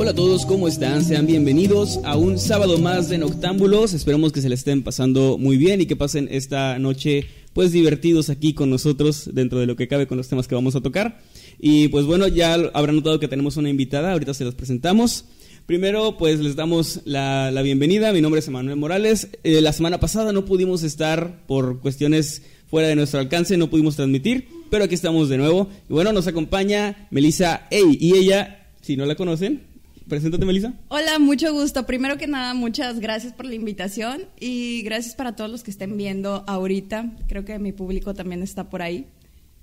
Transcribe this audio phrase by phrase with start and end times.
[0.00, 1.04] Hola a todos, ¿cómo están?
[1.04, 3.92] Sean bienvenidos a un sábado más de Noctámbulos.
[3.92, 8.30] Esperemos que se le estén pasando muy bien y que pasen esta noche pues divertidos
[8.30, 11.20] aquí con nosotros dentro de lo que cabe con los temas que vamos a tocar.
[11.58, 15.26] Y pues bueno, ya habrán notado que tenemos una invitada, ahorita se las presentamos.
[15.66, 18.10] Primero, pues les damos la, la bienvenida.
[18.14, 19.28] Mi nombre es Emanuel Morales.
[19.44, 23.96] Eh, la semana pasada no pudimos estar por cuestiones fuera de nuestro alcance, no pudimos
[23.96, 25.68] transmitir, pero aquí estamos de nuevo.
[25.90, 29.68] Y bueno, nos acompaña Melissa Ey, y ella, si no la conocen,
[30.10, 30.74] Preséntate, Melissa.
[30.88, 31.86] Hola, mucho gusto.
[31.86, 35.96] Primero que nada, muchas gracias por la invitación y gracias para todos los que estén
[35.96, 37.16] viendo ahorita.
[37.28, 39.06] Creo que mi público también está por ahí.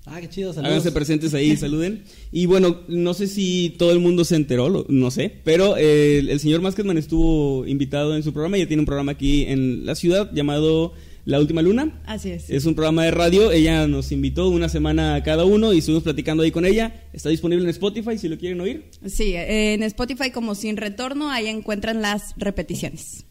[0.05, 0.71] Ah, qué chido, saludos.
[0.71, 2.03] Háganse presentes ahí, saluden.
[2.31, 6.39] Y bueno, no sé si todo el mundo se enteró, no sé, pero eh, el
[6.39, 10.31] señor Masketman estuvo invitado en su programa, ya tiene un programa aquí en la ciudad
[10.33, 10.93] llamado
[11.27, 12.01] la Última Luna.
[12.05, 12.49] Así es.
[12.49, 13.51] Es un programa de radio.
[13.51, 17.03] Ella nos invitó una semana a cada uno y estuvimos platicando ahí con ella.
[17.11, 18.85] Está disponible en Spotify si lo quieren oír.
[19.05, 23.25] Sí, en Spotify como Sin Retorno, ahí encuentran las repeticiones.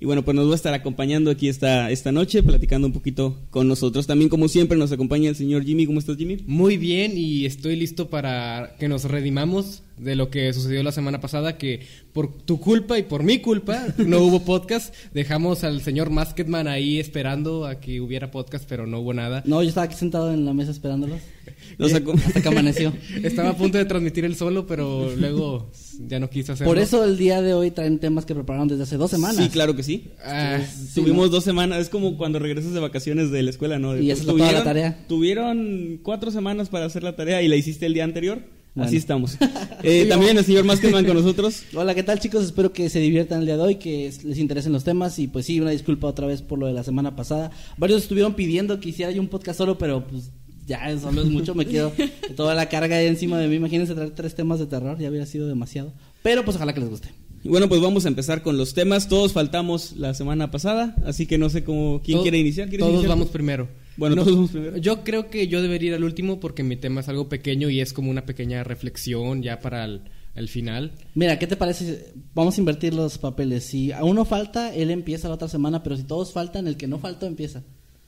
[0.00, 3.38] Y bueno, pues nos va a estar acompañando aquí esta, esta noche, platicando un poquito
[3.50, 4.06] con nosotros.
[4.06, 5.84] También, como siempre, nos acompaña el señor Jimmy.
[5.84, 6.38] ¿Cómo estás, Jimmy?
[6.46, 11.20] Muy bien, y estoy listo para que nos redimamos de lo que sucedió la semana
[11.20, 11.80] pasada, que
[12.12, 14.94] por tu culpa y por mi culpa no hubo podcast.
[15.12, 19.42] Dejamos al señor Masketman ahí esperando a que hubiera podcast, pero no hubo nada.
[19.46, 21.20] No, yo estaba aquí sentado en la mesa esperándolos.
[21.78, 22.12] Lo sacó.
[22.12, 22.92] Hasta que amaneció.
[23.22, 25.70] Estaba a punto de transmitir el solo, pero luego
[26.06, 26.72] ya no quiso hacerlo.
[26.72, 29.36] Por eso el día de hoy traen temas que prepararon desde hace dos semanas.
[29.36, 30.08] Sí, claro que sí.
[30.24, 30.58] Ah,
[30.94, 33.96] Tuvimos dos semanas, es como cuando regresas de vacaciones de la escuela, ¿no?
[33.98, 35.04] Y esa es toda la tarea.
[35.08, 38.42] Tuvieron cuatro semanas para hacer la tarea y la hiciste el día anterior.
[38.76, 39.36] Así estamos.
[39.86, 41.62] Eh, también el señor Maskerman con nosotros.
[41.74, 42.42] Hola, ¿qué tal chicos?
[42.42, 45.44] Espero que se diviertan el día de hoy, que les interesen los temas y pues
[45.44, 47.50] sí, una disculpa otra vez por lo de la semana pasada.
[47.76, 50.30] Varios estuvieron pidiendo que hiciera yo un podcast solo, pero pues
[50.66, 51.92] ya solo es mucho, me quedo
[52.36, 53.56] toda la carga ahí encima de mí.
[53.56, 55.92] Imagínense traer tres temas de terror, ya hubiera sido demasiado.
[56.22, 57.10] Pero pues ojalá que les guste.
[57.42, 59.06] Y bueno, pues vamos a empezar con los temas.
[59.06, 62.68] Todos faltamos la semana pasada, así que no sé cómo quién quiere iniciar.
[62.68, 63.10] ¿Quieres Todos iniciar?
[63.18, 63.68] vamos primero.
[63.96, 64.76] Bueno, todos primero.
[64.78, 67.80] Yo creo que yo debería ir al último porque mi tema es algo pequeño y
[67.80, 70.02] es como una pequeña reflexión ya para el,
[70.34, 70.92] el final.
[71.14, 72.12] Mira, ¿qué te parece?
[72.34, 73.64] Vamos a invertir los papeles.
[73.64, 76.86] Si a uno falta, él empieza la otra semana, pero si todos faltan, el que
[76.86, 77.62] no faltó empieza.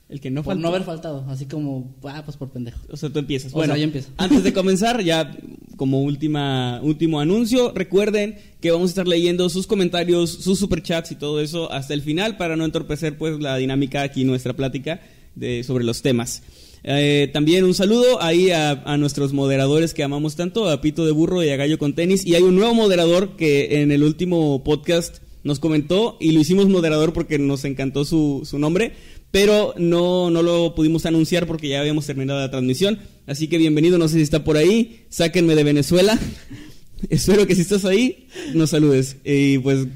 [0.09, 0.61] El que no por faltó.
[0.61, 2.79] no haber faltado, así como, ah, pues por pendejo.
[2.89, 3.51] O sea, tú empiezas.
[3.51, 4.09] O bueno, sea, yo empiezo.
[4.17, 5.37] antes de comenzar, ya
[5.75, 11.15] como última, último anuncio, recuerden que vamos a estar leyendo sus comentarios, sus superchats y
[11.15, 15.01] todo eso hasta el final para no entorpecer pues la dinámica aquí, nuestra plática
[15.37, 16.43] de, sobre los temas.
[16.83, 21.11] Eh, también un saludo ahí a, a nuestros moderadores que amamos tanto, a Pito de
[21.11, 22.25] Burro y a Gallo con Tenis.
[22.25, 26.67] Y hay un nuevo moderador que en el último podcast nos comentó y lo hicimos
[26.67, 28.93] moderador porque nos encantó su, su nombre,
[29.31, 32.99] pero no, no lo pudimos anunciar porque ya habíamos terminado la transmisión.
[33.25, 36.19] Así que bienvenido, no sé si está por ahí, sáquenme de Venezuela.
[37.09, 39.17] Espero que si estás ahí, nos saludes.
[39.23, 39.87] Y pues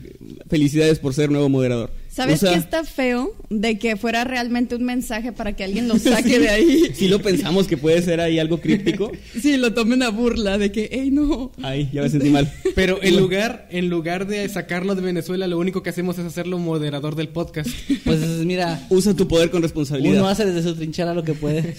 [0.49, 1.91] felicidades por ser nuevo moderador.
[2.13, 3.33] ¿Sabes O sea, qué está feo?
[3.49, 6.91] De que fuera realmente un mensaje para que alguien lo saque de ahí.
[6.93, 9.11] Sí lo pensamos que puede ser ahí algo críptico.
[9.41, 11.51] Sí, lo tomen a burla de que, hey, no.
[11.63, 12.51] Ay, ya me sentí mal.
[12.75, 16.57] Pero en lugar, en lugar de sacarlo de Venezuela, lo único que hacemos es hacerlo
[16.59, 17.69] moderador del podcast.
[18.03, 20.15] Pues mira, Usa tu poder con responsabilidad.
[20.19, 21.75] uno hace desde su trinchera lo que puede.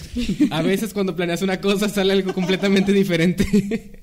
[0.49, 4.02] A veces cuando planeas una cosa sale algo completamente diferente.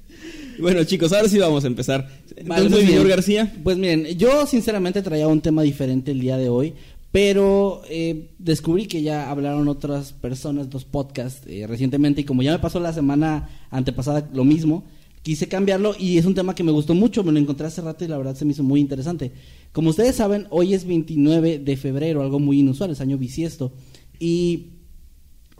[0.61, 2.09] Bueno, chicos, ahora sí vamos a empezar.
[2.45, 3.09] Vale, Entonces, muy señor.
[3.09, 3.55] García.
[3.63, 6.75] Pues miren, yo sinceramente traía un tema diferente el día de hoy,
[7.13, 12.53] pero eh, descubrí que ya hablaron otras personas, dos podcasts eh, recientemente, y como ya
[12.53, 14.85] me pasó la semana antepasada lo mismo,
[15.23, 18.05] quise cambiarlo y es un tema que me gustó mucho, me lo encontré hace rato
[18.05, 19.33] y la verdad se me hizo muy interesante.
[19.73, 23.73] Como ustedes saben, hoy es 29 de febrero, algo muy inusual, es año bisiesto,
[24.19, 24.80] y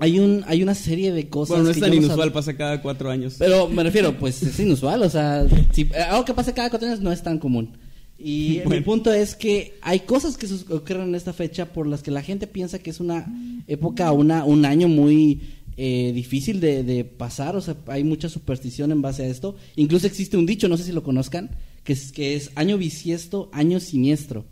[0.01, 1.51] hay, un, hay una serie de cosas...
[1.51, 3.37] Bueno, no es que tan no inusual, pasa cada cuatro años.
[3.39, 6.89] pero me refiero, pues es inusual, o sea, si, eh, algo que pasa cada cuatro
[6.89, 7.77] años no es tan común.
[8.19, 8.77] Y Bueno.
[8.77, 12.23] el punto es que hay cosas que ocurren en esta fecha por las que la
[12.23, 13.27] gente piensa que es una
[13.67, 15.41] época, una, un año muy
[15.77, 19.57] eh, difícil de, de pasar, o sea, hay mucha superstición en base a esto.
[19.77, 21.51] Incluso existe un dicho, no sé si lo conozcan,
[21.85, 24.45] que es, que es año bisiesto, año siniestro.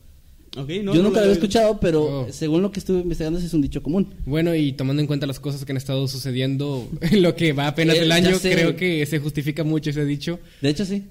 [0.66, 2.26] No, Yo no nunca lo había escuchado, pero Oh.
[2.30, 4.14] según lo que estuve investigando, ese es un dicho común.
[4.26, 7.66] Bueno, y tomando en cuenta las cosas que han estado sucediendo en lo que va
[7.68, 8.50] apenas Eh, el año, sé.
[8.52, 10.38] creo que se justifica mucho ese dicho.
[10.60, 11.04] De hecho, sí.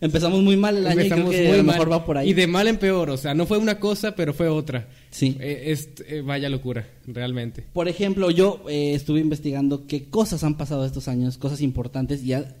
[0.00, 1.74] Empezamos muy mal el año y creo Empezamos que muy a lo mal.
[1.76, 2.30] mejor va por ahí.
[2.30, 4.88] Y de mal en peor, o sea, no fue una cosa, pero fue otra.
[5.10, 5.36] Sí.
[5.40, 7.64] Eh, es, eh, vaya locura, realmente.
[7.72, 12.22] Por ejemplo, yo eh, estuve investigando qué cosas han pasado estos años, cosas importantes.
[12.22, 12.54] Y ya-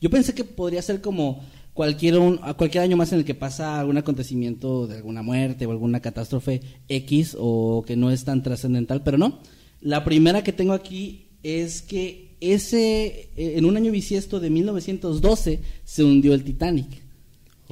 [0.00, 1.44] yo pensé que podría ser como
[1.78, 5.64] cualquier, un- a cualquier año más en el que pasa algún acontecimiento de alguna muerte
[5.64, 9.38] o alguna catástrofe X o que no es tan trascendental, pero no.
[9.80, 15.60] La primera que tengo aquí es que ese, eh, en un año bisiesto de 1912
[15.84, 16.88] se hundió el Titanic.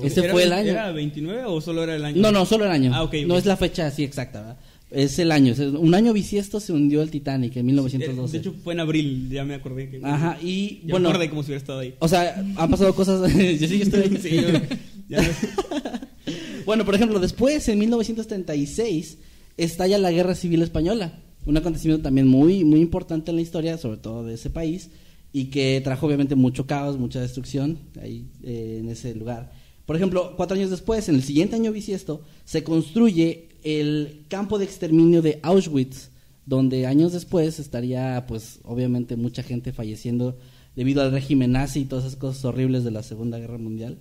[0.01, 0.71] Ese ¿Era fue el año.
[0.71, 2.23] ¿Era 29 o solo era el año?
[2.23, 2.93] No, no, solo el año.
[2.95, 4.57] Ah, No es la fecha así exacta, ¿verdad?
[4.91, 5.53] Es el año.
[5.53, 8.33] Es un año bisiesto se hundió el Titanic en Eh, 1912.
[8.33, 9.91] De hecho, fue en abril, ya me acordé.
[9.91, 11.95] Que, Ajá, y Ya bueno, me acordé como si hubiera estado ahí.
[11.99, 13.21] o sea, han pasado cosas.
[13.61, 14.19] yo sí, yo estoy ahí.
[14.23, 14.43] Sí, yo-
[15.09, 15.29] ya me-
[16.65, 19.19] Bueno, por ejemplo, después, en 1936,
[19.57, 21.21] estalla la Guerra Civil Española.
[21.47, 24.91] Un acontecimiento también muy, muy importante en la historia, sobre todo de ese país,
[25.33, 29.53] y que trajo obviamente mucho caos, mucha destrucción ahí eh, en ese lugar.
[29.85, 34.65] Por ejemplo, cuatro años después, en el siguiente año bisiesto, se construye el campo de
[34.65, 36.11] exterminio de Auschwitz,
[36.45, 40.39] donde años después estaría, pues, obviamente mucha gente falleciendo
[40.77, 43.99] debido al régimen nazi y todas esas cosas horribles de la Segunda Guerra Mundial.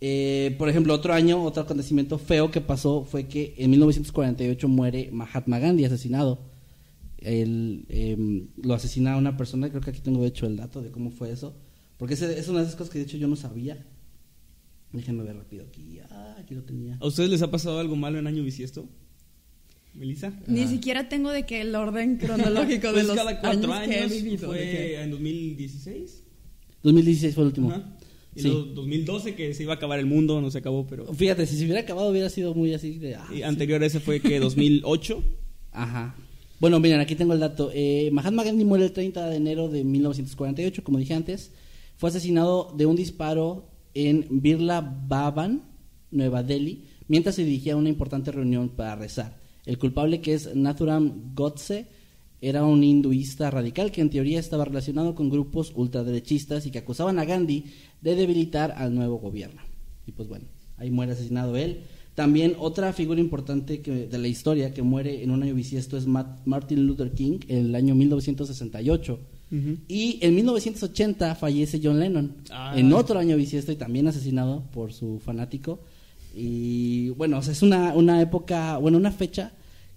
[0.00, 5.10] Eh, por ejemplo, otro año, otro acontecimiento feo que pasó fue que en 1948 muere
[5.12, 6.38] Mahatma Gandhi asesinado.
[7.18, 10.90] Él, em, lo asesina una persona, creo que aquí tengo de hecho el dato de
[10.90, 11.54] cómo fue eso,
[11.96, 13.84] porque es una de esas cosas que de hecho yo no sabía.
[14.92, 15.98] Déjenme ver rápido aquí.
[16.10, 16.96] Ah, aquí lo tenía.
[17.00, 18.88] ¿A ustedes les ha pasado algo malo en año bisiesto?
[19.94, 20.32] ¿Melissa?
[20.46, 23.94] Ni siquiera tengo de que el orden cronológico de Pues los cada cuatro años, que
[23.94, 24.12] he años.
[24.12, 24.48] vivido.
[24.48, 26.24] fue de en 2016.
[26.82, 27.70] 2016 fue el último.
[27.70, 27.94] Ajá.
[28.34, 28.48] Y Sí.
[28.48, 31.12] luego 2012 que se iba a acabar el mundo, no se acabó, pero...
[31.12, 33.16] Fíjate, si se hubiera acabado hubiera sido muy así de...
[33.16, 33.42] ah, Y sí.
[33.42, 35.22] anterior a ese fue que 2008.
[35.72, 36.14] Ajá.
[36.60, 37.70] Bueno, miren, aquí tengo el dato.
[37.74, 41.52] Eh, Mahatma Gandhi muere el 30 de enero de 1948, como dije antes.
[41.96, 43.68] Fue asesinado de un disparo
[44.06, 45.62] en Birla Bhavan,
[46.12, 49.38] Nueva Delhi, mientras se dirigía a una importante reunión para rezar.
[49.66, 51.86] El culpable, que es Nathuram Godse,
[52.40, 57.18] era un hinduista radical que en teoría estaba relacionado con grupos ultraderechistas y que acusaban
[57.18, 57.64] a Gandhi
[58.00, 59.60] de debilitar al nuevo gobierno.
[60.06, 60.44] Y pues bueno,
[60.76, 61.80] ahí muere asesinado él.
[62.14, 66.06] También otra figura importante que, de la historia que muere en un año bisiesto es
[66.06, 69.18] Martin Luther King en el año 1968.
[69.50, 72.74] Y en 1980 fallece John Lennon Ah.
[72.76, 75.80] en otro año bisiesto y también asesinado por su fanático.
[76.34, 79.52] Y bueno, o sea, es una, una época, bueno, una fecha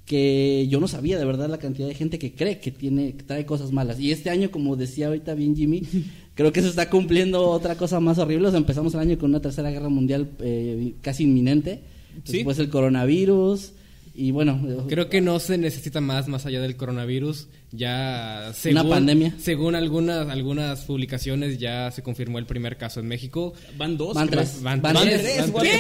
[0.06, 3.24] que yo no sabía de verdad la cantidad de gente que cree que tiene que
[3.24, 4.00] trae cosas malas.
[4.00, 5.84] Y este año, como decía ahorita bien Jimmy,
[6.36, 8.48] creo que se está cumpliendo otra cosa más horrible.
[8.48, 11.82] O sea, empezamos el año con una tercera guerra mundial eh, casi inminente.
[12.24, 12.38] Sí.
[12.38, 13.74] Después el coronavirus.
[14.14, 14.60] Y bueno,
[14.90, 17.48] Creo que no se necesita más más allá del coronavirus.
[17.74, 19.34] Ya según, pandemia.
[19.40, 23.54] Según algunas algunas publicaciones ya se confirmó el primer caso en México.
[23.78, 24.14] Van dos.
[24.14, 24.62] Van tres.
[24.62, 25.22] Van Van tres.
[25.22, 25.52] tres.
[25.54, 25.80] Van ¿Qué?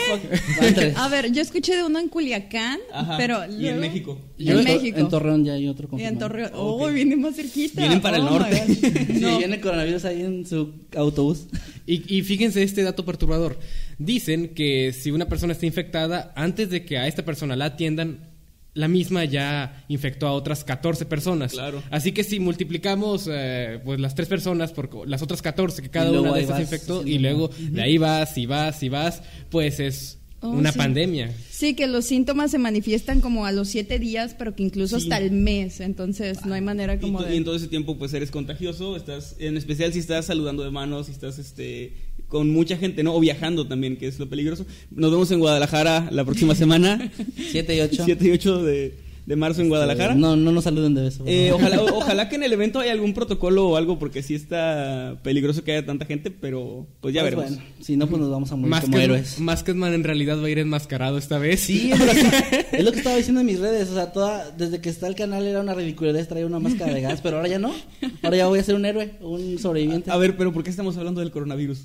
[0.62, 0.96] van tres.
[0.98, 3.18] A ver, yo escuché de uno en Culiacán, Ajá.
[3.18, 4.18] pero Y en México.
[4.38, 4.98] Y en, México.
[5.00, 6.20] en Torreón ya hay otro Y en confirmado.
[6.28, 6.52] Torreón.
[6.56, 7.82] Oh, viene más cerquita.
[7.82, 8.64] Vienen para el Oh, my norte.
[8.68, 8.76] God.
[9.12, 9.38] Sí, No.
[9.40, 11.48] viene el coronavirus ahí en su autobús.
[11.86, 13.60] Y, y fíjense este dato perturbador.
[14.04, 18.30] Dicen que si una persona está infectada, antes de que a esta persona la atiendan,
[18.74, 21.52] la misma ya infectó a otras 14 personas.
[21.52, 21.84] Claro.
[21.92, 25.90] Así que si multiplicamos eh, pues las tres personas por co- las otras 14 que
[25.90, 29.80] cada una de estas infectó y luego de ahí vas y vas y vas, pues
[29.80, 30.78] es Oh, una sí.
[30.80, 31.32] pandemia.
[31.52, 35.06] Sí, que los síntomas se manifiestan como a los siete días, pero que incluso Sí.
[35.06, 35.80] hasta el mes.
[35.82, 37.36] Entonces, no hay manera Y, como de...
[37.36, 40.72] y en todo ese tiempo pues eres contagioso, estás en especial si estás saludando de
[40.72, 41.94] manos, si estás este
[42.32, 43.14] con mucha gente, ¿no?
[43.14, 44.66] O viajando también, que es lo peligroso.
[44.90, 47.12] Nos vemos en Guadalajara la próxima semana,
[47.52, 48.04] 7 y 8.
[48.06, 48.96] 7 y 8 de,
[49.26, 50.16] de marzo en Guadalajara.
[50.16, 51.24] No, no nos saluden de beso.
[51.28, 54.34] Eh, ojalá, o- ojalá que en el evento haya algún protocolo o algo, porque sí
[54.34, 57.58] está peligroso que haya tanta gente, pero pues ya Pues veremos.
[57.58, 59.40] bueno, si no, pues nos vamos a morir Más como que, héroes.
[59.42, 61.60] Masketman en realidad va a ir enmascarado esta vez.
[61.60, 63.90] Sí, es lo, que, es lo que estaba diciendo en mis redes.
[63.90, 67.02] O sea, toda, desde que está el canal era una ridiculez traer una máscara de
[67.02, 67.74] gas, pero ahora ya no.
[68.24, 70.10] Ahora ya voy a ser un héroe, un sobreviviente.
[70.12, 71.82] A ver, pero ¿por qué estamos hablando del coronavirus?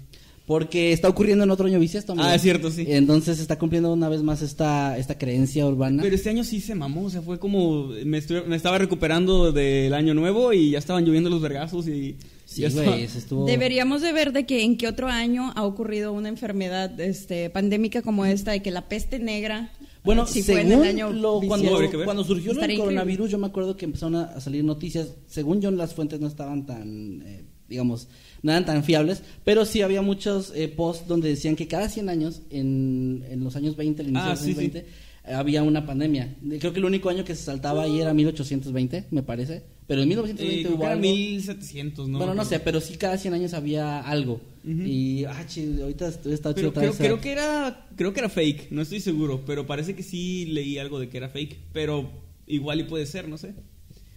[0.47, 2.13] Porque está ocurriendo en otro año bisiesto.
[2.13, 2.27] amigo.
[2.29, 2.85] Ah, es cierto, sí.
[2.89, 6.03] Entonces se está cumpliendo una vez más esta, esta creencia urbana.
[6.05, 9.51] Pero este año sí se mamó, o sea, fue como me, estuve- me estaba recuperando
[9.51, 13.19] del año nuevo y ya estaban lloviendo los vergazos y sí, ya estaba- güey, se
[13.19, 13.45] estuvo...
[13.45, 18.03] Deberíamos de ver de que en qué otro año ha ocurrido una enfermedad este, pandémica
[18.03, 19.73] como esta, de que la peste negra,
[20.05, 23.49] Bueno, si fue en según el año lo, cuando, cuando surgió el coronavirus, yo me
[23.49, 25.09] acuerdo que empezaron a, a salir noticias.
[25.27, 28.07] Según yo, las fuentes no estaban tan, eh, digamos,
[28.47, 32.09] no eran tan fiables, pero sí había muchos eh, posts donde decían que cada 100
[32.09, 34.71] años, en, en los años 20, el inicio Ah, de los años sí, sí.
[34.71, 34.87] 20,
[35.35, 36.37] había una pandemia.
[36.61, 39.63] Creo que el único año que se saltaba ahí era 1820, me parece.
[39.89, 41.01] Pero en 1920 Eh, hubo algo.
[41.03, 42.19] 1700, ¿no?
[42.19, 44.41] bueno, no sé, pero sí cada 100 años había algo.
[44.65, 48.73] Y, ah, chi, ahorita estoy está chido creo, creo que era creo que era fake,
[48.73, 52.11] no estoy seguro, pero parece que sí leí algo de que era fake, pero
[52.49, 53.55] igual y puede ser, no sé.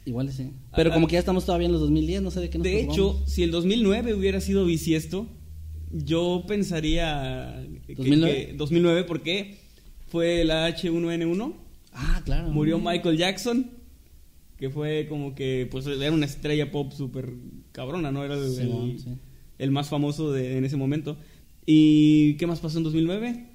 [0.10, 0.52] Igual sí.
[0.76, 2.64] Pero Ah, como que ya estamos todavía en los 2010, no sé de qué nos
[2.66, 5.28] De hecho, si el 2009 hubiera sido bisiesto,
[5.92, 8.48] yo pensaría que, 2009?
[8.48, 9.58] que 2009 porque
[10.08, 11.54] fue la H1N1,
[11.94, 12.50] Ah, claro.
[12.50, 13.70] murió Michael Jackson,
[14.58, 17.32] que fue como que pues era una estrella pop súper
[17.72, 18.24] cabrona, ¿no?
[18.26, 19.10] Era el, Simón, el- sí.
[19.60, 21.18] el más famoso de, en ese momento.
[21.66, 23.46] ¿Y qué más pasó en 2009?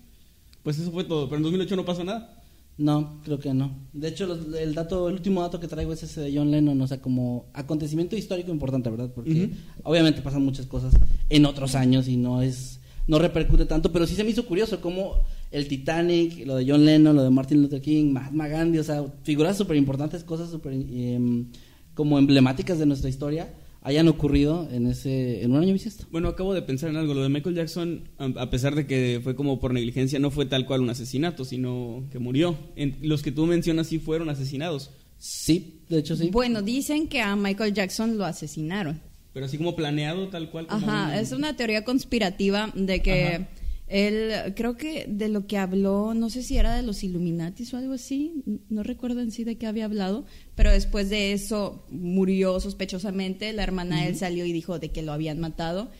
[0.62, 2.33] Pues eso fue todo, pero en 2008 no pasó nada.
[2.76, 3.70] No, creo que no.
[3.92, 6.80] De hecho, los- el dato, el último dato que traigo es ese de John Lennon,
[6.80, 9.12] o sea, como acontecimiento histórico importante, ¿verdad?
[9.14, 9.50] Porque
[9.84, 10.92] obviamente pasan muchas cosas
[11.28, 14.80] en otros años y no es, no repercute tanto, pero sí se me hizo curioso
[14.80, 15.20] cómo
[15.52, 19.04] el Titanic, lo de John Lennon, lo de Martin Luther King, Mahatma Gandhi, o sea,
[19.22, 21.46] figuras súper importantes, cosas súper em,
[21.94, 23.54] como emblemáticas de nuestra historia,
[23.84, 26.06] hayan ocurrido en ese, en un año bisiesto.
[26.10, 27.14] Bueno, acabo de pensar en algo.
[27.14, 30.66] Lo de Michael Jackson, a pesar de que fue como por negligencia, no fue tal
[30.66, 32.58] cual un asesinato, sino que murió.
[32.76, 34.90] En- los que tú mencionas sí fueron asesinados.
[35.18, 36.30] Sí, de hecho sí.
[36.32, 39.00] Bueno, dicen que a Michael Jackson lo asesinaron.
[39.32, 40.66] Pero así como planeado, tal cual.
[40.66, 43.48] Como Ajá, un- es una teoría conspirativa de que Ajá.
[43.94, 47.76] Él, creo que de lo que habló, no sé si era de los Illuminatis o
[47.76, 50.24] algo así, no recuerdo en sí de qué había hablado,
[50.56, 55.02] pero después de eso murió sospechosamente, la hermana de él salió y dijo de que
[55.02, 55.92] lo habían matado.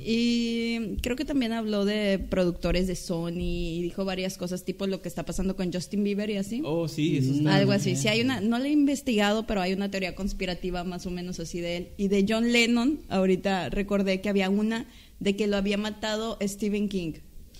[0.00, 5.02] Y creo que también habló de productores de Sony y dijo varias cosas, tipo lo
[5.02, 6.62] que está pasando con Justin Bieber y así.
[6.64, 7.56] Oh, sí, eso está.
[7.56, 7.96] Algo así.
[7.96, 11.40] Sí, hay una, no la he investigado, pero hay una teoría conspirativa más o menos
[11.40, 11.88] así de él.
[11.96, 14.86] Y de John Lennon, ahorita recordé que había una
[15.18, 17.14] de que lo había matado Stephen King.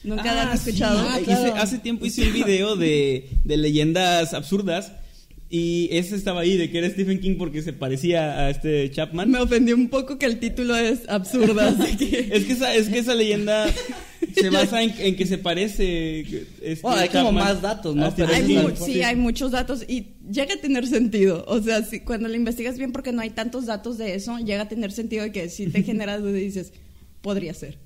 [0.04, 0.98] ¿Nunca la Ah, han escuchado?
[1.00, 1.06] sí.
[1.10, 1.56] Ah, Hice- claro.
[1.56, 4.92] hace tiempo hice un video de, de leyendas absurdas.
[5.54, 9.30] Y ese estaba ahí, de que era Stephen King porque se parecía a este Chapman.
[9.30, 11.60] Me ofendió un poco que el título es absurdo.
[11.60, 13.66] así que- Es que esa, es que esa leyenda
[14.34, 16.20] se basa en, en que se parece.
[16.62, 18.06] este Bueno, hay como más datos, ¿no?
[18.06, 21.44] Hay la- sí, hay muchos datos y llega a tener sentido.
[21.46, 24.62] O sea, si, cuando lo investigas bien, porque no hay tantos datos de eso, llega
[24.62, 26.72] a tener sentido de que si te genera duda y dices,
[27.20, 27.76] podría ser.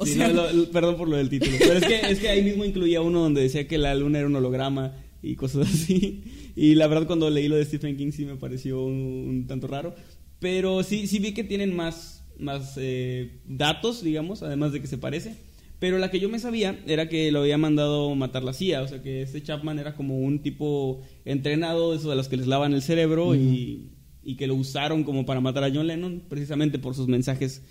[0.00, 1.52] O Sí, sea, no, lo- lo- perdón por lo del título.
[1.58, 4.28] Pero es que, es que ahí mismo incluía uno donde decía que la luna era
[4.28, 6.22] un holograma y cosas así.
[6.56, 8.94] Y la verdad, cuando leí lo de Stephen King, sí me pareció un,
[9.28, 9.94] un tanto raro.
[10.38, 14.98] Pero sí, sí vi que tienen más, más eh, datos, digamos, además de que se
[14.98, 15.34] parece.
[15.80, 18.82] Pero la que yo me sabía era que lo había mandado matar la CIA.
[18.82, 22.46] O sea, que este Chapman era como un tipo entrenado, eso de los que les
[22.46, 23.90] lavan el cerebro y,
[24.24, 27.62] y que lo usaron como para matar a John Lennon, precisamente por sus mensajes.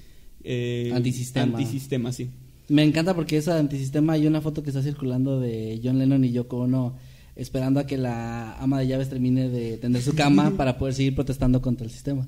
[0.44, 1.58] Eh, Antisistema.
[1.58, 2.30] Antisistema, sí.
[2.70, 6.32] Me encanta porque esa antisistema hay una foto que está circulando de John Lennon y
[6.32, 6.96] Yoko Ono
[7.36, 11.14] esperando a que la ama de llaves termine de tender su cama para poder seguir
[11.16, 12.28] protestando contra el sistema.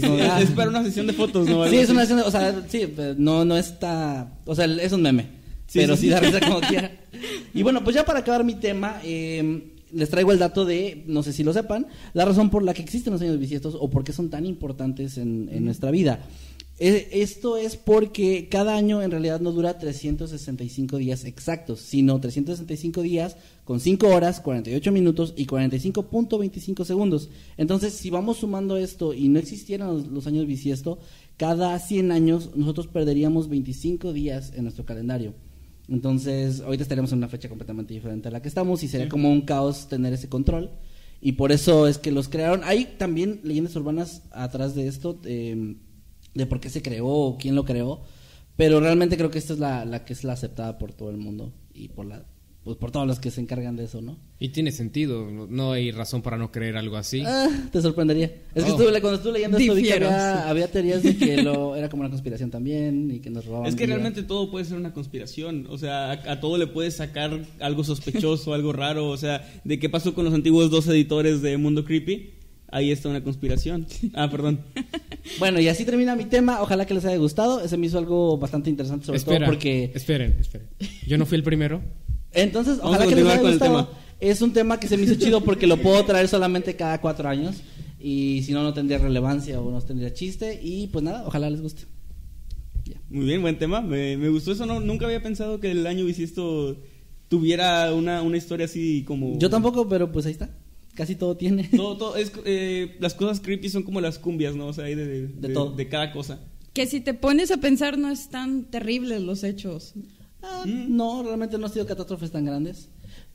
[0.00, 1.66] Como, ah, es para una sesión de fotos, ¿no?
[1.68, 2.12] Sí, es una así.
[2.12, 2.82] escena- o sea, sí,
[3.16, 5.22] no, no está, o sea, es un meme,
[5.66, 6.12] Sí, pero sí, sí, sí.
[6.12, 6.90] da risa como quiera.
[7.54, 11.22] Y bueno, pues ya para acabar mi tema, eh, les traigo el dato de, no
[11.22, 14.04] sé si lo sepan, la razón por la que existen los años bisiestos o por
[14.04, 16.20] qué son tan importantes en, en nuestra vida.
[16.78, 23.36] Esto es porque cada año en realidad no dura 365 días exactos, sino 365 días
[23.64, 27.30] con 5 horas, 48 minutos y 45.25 segundos.
[27.56, 30.98] Entonces, si vamos sumando esto y no existieran los, los años bisiesto,
[31.36, 35.32] cada 100 años nosotros perderíamos 25 días en nuestro calendario.
[35.88, 39.30] Entonces, ahorita estaríamos en una fecha completamente diferente a la que estamos y sería como
[39.30, 40.70] un caos tener ese control.
[41.20, 42.62] Y por eso es que los crearon.
[42.64, 45.76] Hay también leyendas urbanas atrás de esto, eh,
[46.34, 48.02] de por qué se creó o quién lo creó.
[48.56, 51.16] Pero realmente creo que esta es la, la que es la aceptada por todo el
[51.16, 52.24] mundo y por la
[52.62, 54.16] pues por todos los que se encargan de eso, ¿no?
[54.38, 57.22] Y tiene sentido, no- hay razón para no creer algo así.
[57.26, 58.32] Ah, te sorprendería.
[58.54, 58.80] Es que Oh.
[58.80, 61.90] estuve, cuando estuve leyendo esto vi que Difiero, había, había teorías de que lo, era
[61.90, 63.66] como una conspiración también y que nos robaban.
[63.68, 63.96] Es que vida.
[63.96, 65.66] realmente todo puede ser una conspiración.
[65.68, 69.10] O sea, a, a todo le puedes sacar algo sospechoso, algo raro.
[69.10, 72.30] O sea, de qué pasó con los antiguos dos editores de Mundo Creepy.
[72.74, 73.86] Ahí está una conspiración.
[74.14, 74.60] Ah, perdón.
[75.38, 76.60] Bueno, y así termina mi tema.
[76.60, 77.60] Ojalá que les haya gustado.
[77.64, 79.92] Ese me hizo algo bastante interesante, sobre Espera, todo porque.
[79.94, 80.68] esperen, esperen.
[81.06, 81.80] Yo no fui el primero.
[82.32, 83.84] Entonces, Vamos ojalá que les haya con el gustado.
[83.86, 83.98] tema.
[84.20, 87.28] Es un tema que se me hizo chido porque lo puedo traer solamente cada cuatro
[87.28, 87.62] años.
[88.00, 90.60] Y si no, no tendría relevancia o no tendría chiste.
[90.62, 91.84] Y pues nada, ojalá les guste.
[93.08, 93.80] Muy bien, buen tema.
[93.82, 94.66] Me, me gustó eso.
[94.66, 96.76] No, nunca había pensado que el año bisiesto
[97.28, 99.38] tuviera una, una historia así como...
[99.38, 100.50] Yo tampoco, pero pues ahí está.
[100.94, 101.64] Casi todo tiene.
[101.76, 104.66] Todo, todo, es, eh, las cosas creepy son como las cumbias, ¿no?
[104.68, 105.72] O sea, hay de, de, De todo.
[105.74, 106.38] de cada cosa.
[106.72, 109.94] que si te pones a pensar no es tan terribles los hechos.
[110.42, 112.88] Ah, No, realmente no han sido catástrofes tan grandes.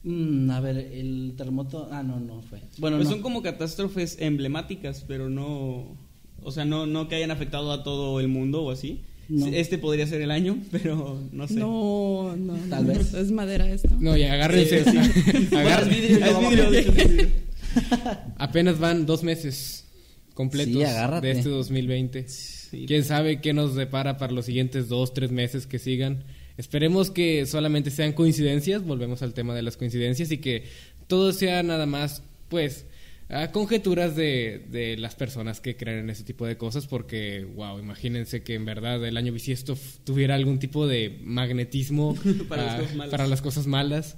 [0.03, 1.89] Mm, a ver, el terremoto.
[1.91, 2.61] Ah, no, no fue.
[2.77, 3.13] Bueno, Pues no.
[3.15, 5.97] son como catástrofes emblemáticas, pero no.
[6.41, 9.01] O sea, no, no que hayan afectado a todo el mundo o así.
[9.27, 9.45] No.
[9.47, 11.55] Este podría ser el año, pero no sé.
[11.55, 13.13] No, no, Tal no, vez.
[13.13, 13.89] Es madera esto.
[13.99, 14.83] No, ya agárrense.
[14.85, 17.29] Sí, Agar- Bueno, es vidrio, es vidrio,
[18.37, 19.85] Apenas van dos meses
[20.33, 22.27] completos Sí, de este 2020.
[22.27, 22.85] Sí.
[22.87, 26.23] Quién sabe qué nos depara para los siguientes dos, tres meses que sigan.
[26.57, 30.65] Esperemos que solamente sean coincidencias, volvemos al tema de las coincidencias y que
[31.07, 32.85] todo sea nada más, pues,
[33.29, 37.79] a conjeturas de, de las personas que creen en ese tipo de cosas, porque, wow,
[37.79, 42.17] imagínense que en verdad el año bisiesto tuviera algún tipo de magnetismo
[42.49, 44.17] las para las cosas malas.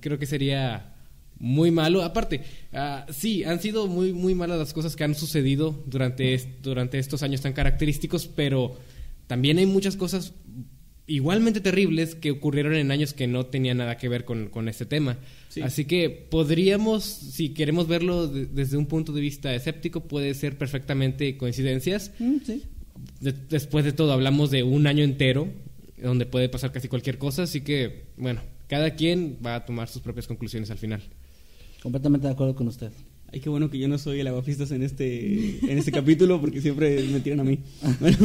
[0.00, 0.94] Creo que sería
[1.40, 2.02] muy malo.
[2.02, 2.42] Aparte,
[2.72, 6.98] ah, sí, han sido muy, muy malas las cosas que han sucedido durante, est- durante
[7.00, 8.76] estos años tan característicos, pero
[9.26, 10.32] también hay muchas cosas
[11.06, 14.86] igualmente terribles que ocurrieron en años que no tenían nada que ver con, con este
[14.86, 15.18] tema.
[15.48, 15.60] Sí.
[15.62, 20.56] Así que podríamos, si queremos verlo de- desde un punto de vista escéptico, puede ser
[20.56, 22.12] perfectamente coincidencias.
[22.20, 22.62] Mm, sí.
[23.20, 25.48] De- después de todo, hablamos de un año entero,
[26.00, 30.02] donde puede pasar casi cualquier cosa, así que, bueno, cada quien va a tomar sus
[30.02, 31.02] propias conclusiones al final.
[31.82, 32.90] Completamente de acuerdo con usted.
[33.32, 36.60] Ay, qué bueno que yo no soy el aguafistas en este, en este capítulo, porque
[36.60, 37.58] siempre me tiran a mí.
[38.00, 38.18] Bueno.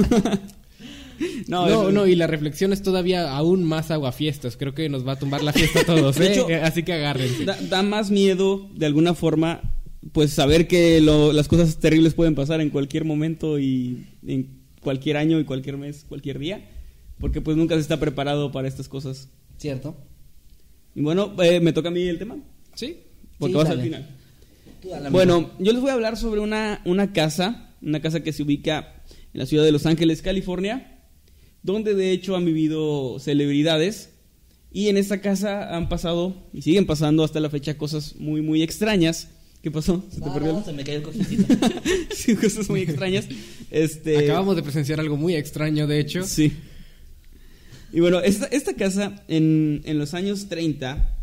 [1.48, 4.58] No, eso- no, y la reflexión es todavía aún más aguafiestas.
[4.58, 6.32] Creo que nos va a tumbar la fiesta a todos, De ¿eh?
[6.34, 7.46] hecho, así que agárrense.
[7.46, 9.62] Da, da más miedo, de alguna forma,
[10.12, 15.16] pues saber que lo- las cosas terribles pueden pasar en cualquier momento y en cualquier
[15.16, 16.68] año y cualquier mes, cualquier día,
[17.20, 19.30] porque pues nunca se está preparado para estas cosas.
[19.58, 19.96] ¿Cierto?
[20.96, 22.38] Y bueno, eh, me toca a mí el tema,
[22.74, 22.98] ¿Sí?
[23.40, 23.82] Porque Sí, vas dale.
[23.82, 25.12] al final.
[25.12, 29.02] Bueno, yo les voy a hablar sobre una, una casa, una casa que se ubica
[29.34, 31.00] en la ciudad de Los Ángeles, California,
[31.64, 34.12] donde de hecho han vivido celebridades.
[34.72, 38.62] Y en esta casa han pasado y siguen pasando hasta la fecha cosas muy, muy
[38.62, 39.30] extrañas.
[39.64, 40.04] ¿Qué pasó?
[40.12, 40.54] ¿Se te No, perdió?
[40.54, 41.46] no, se me cayó el cofrecito.
[42.16, 43.26] sí, cosas muy extrañas.
[43.72, 46.24] Este, Acabamos de presenciar algo muy extraño, de hecho.
[46.24, 46.54] Sí.
[47.92, 51.15] Y bueno, esta, esta casa en, en los años 30,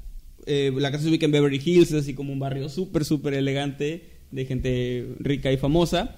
[0.47, 3.35] eh, la casa se ubica en Beverly Hills, es así como un barrio súper, súper
[3.35, 6.17] elegante de gente rica y famosa.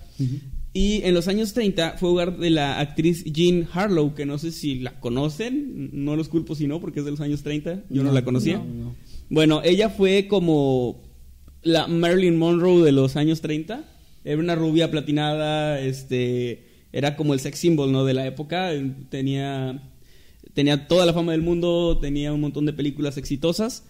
[0.73, 4.51] Y en los años 30 fue hogar de la actriz Jean Harlow, que no sé
[4.51, 8.03] si la conocen, no los culpo si no, porque es de los años 30, yo
[8.03, 8.59] no, la conocía.
[8.59, 8.95] no, no.
[9.31, 11.03] Bueno, ella fue como
[11.63, 13.85] la Marilyn Monroe de los años 30.
[14.25, 18.05] Era una rubia platinada, este, era como el sex symbol, ¿no?
[18.05, 18.71] De la época.
[19.09, 19.91] Tenía,
[20.53, 23.85] tenía toda la fama del mundo, tenía un montón de películas exitosas.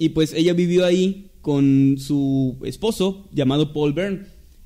[0.00, 4.20] Y pues ella vivió ahí con su esposo llamado Paul Byrne.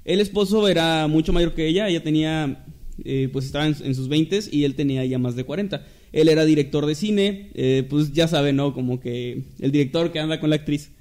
[0.05, 2.65] El esposo era mucho mayor que ella, ella tenía,
[3.05, 5.85] eh, pues estaba en, sus 20 y él tenía ya más de 40.
[6.13, 8.73] Él era director de cine, eh, pues ya saben, ¿no?
[8.75, 10.93] Como que el director que anda con la actriz.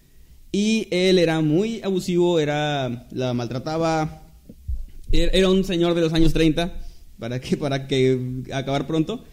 [0.51, 4.23] Y él era muy abusivo, era la maltrataba.
[5.11, 6.73] Era un señor de los años 30,
[7.19, 8.19] para que, para que
[8.51, 9.23] acabar pronto.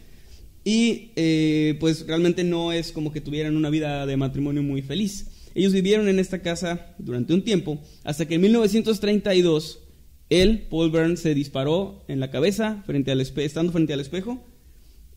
[0.65, 5.27] Y eh, pues realmente no es como que tuvieran una vida de matrimonio muy feliz.
[5.55, 9.81] Ellos vivieron en esta casa durante un tiempo, hasta que en 1932
[10.29, 14.45] él, Paul Byrne, se disparó en la cabeza frente al espe- estando frente al espejo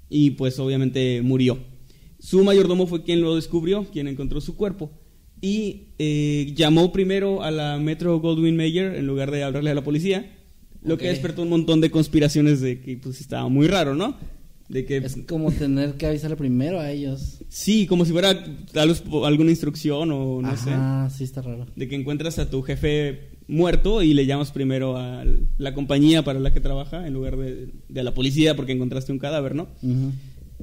[0.10, 1.60] y pues obviamente murió.
[2.20, 4.92] Su mayordomo fue quien lo descubrió, quien encontró su cuerpo
[5.42, 9.84] y eh, llamó primero a la Metro Goldwyn Mayer en lugar de hablarle a la
[9.84, 10.36] policía,
[10.82, 14.18] lo que despertó un montón de conspiraciones de que pues estaba muy raro, ¿no?
[14.70, 17.40] De que Es como tener que avisarle primero a ellos.
[17.50, 21.68] sí, como si fuera tal vez alguna instrucción o no sé, Ajá, sí está raro.
[21.76, 25.26] de que encuentras a tu jefe muerto y le llamas primero a
[25.58, 29.12] la compañía para la que trabaja en lugar de, de a la policía porque encontraste
[29.12, 29.68] un cadáver, ¿no?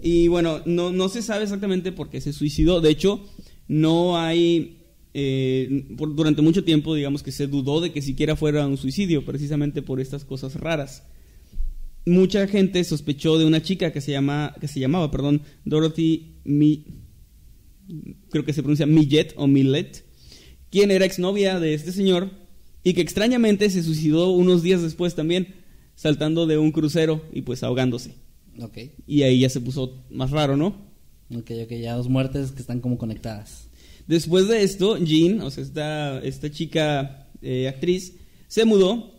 [0.03, 2.81] Y bueno, no, no se sabe exactamente por qué se suicidó.
[2.81, 3.21] De hecho,
[3.69, 4.79] no hay.
[5.13, 9.25] eh, por- durante mucho tiempo, digamos que se dudó de que siquiera fuera un suicidio,
[9.27, 11.03] precisamente por estas cosas raras.
[12.07, 16.87] Mucha gente sospechó de una chica que se llama, que se llamaba, perdón, Dorothy Mi,
[18.31, 20.05] creo que se pronuncia Millet o Millet,
[20.71, 22.31] quien era exnovia de este señor
[22.83, 25.55] y que extrañamente se suicidó unos días después también,
[25.95, 28.15] saltando de un crucero y pues ahogándose.
[28.61, 28.79] Ok.
[29.07, 30.91] Y ahí ya se puso más raro, ¿no?
[31.37, 33.69] Ok, ok, ya dos muertes que están como conectadas.
[34.07, 38.15] Después de esto, Jean, o sea, esta, esta chica eh, actriz,
[38.49, 39.13] se mudó,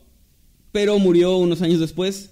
[0.72, 2.31] pero murió unos años después,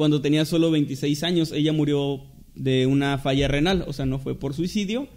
[0.00, 1.52] cuando tenía solo 26 años.
[1.52, 2.22] Ella murió
[2.54, 5.08] de una falla renal, o sea, no fue por suicidio,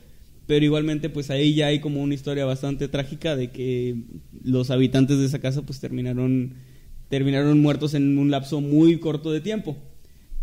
[0.46, 3.96] pero igualmente pues ahí ya hay como una historia bastante trágica de que
[4.44, 6.56] los habitantes de esa casa pues terminaron,
[7.08, 9.78] terminaron muertos en un lapso muy corto de tiempo.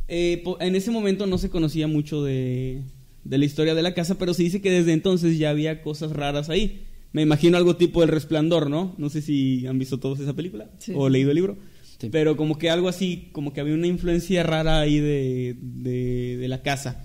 [0.08, 2.80] Eh, en ese momento no se conocía mucho de,
[3.24, 6.12] de la historia de la casa, pero se dice que desde entonces ya había cosas
[6.12, 6.84] raras ahí.
[7.12, 8.94] Me imagino algo tipo El Resplandor, ¿no?
[8.96, 10.92] No sé si han visto todos esa película Sí.
[10.96, 11.58] o leído el libro.
[12.00, 12.08] Sí.
[12.10, 16.48] Pero como que algo así, como que había una influencia rara ahí de, de- de
[16.48, 17.04] la casa.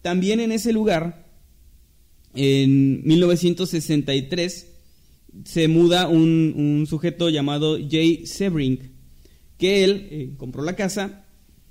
[0.00, 1.26] También en ese lugar,
[2.34, 4.68] en 1963,
[5.44, 8.78] se muda un, un sujeto llamado Jay Sebring,
[9.58, 11.24] que él eh, compró la casa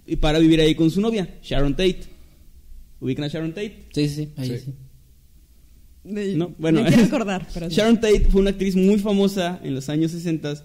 [0.05, 2.01] y para vivir ahí con su novia, Sharon Tate.
[2.99, 3.87] ¿Ubican a Sharon Tate?
[3.93, 4.29] Sí, sí, sí.
[4.37, 4.57] Ahí Sí.
[4.65, 4.73] sí.
[6.35, 7.71] No, bueno, Me quiero acordar, pero no.
[7.71, 10.63] Sharon Tate fue una actriz muy famosa en los años 60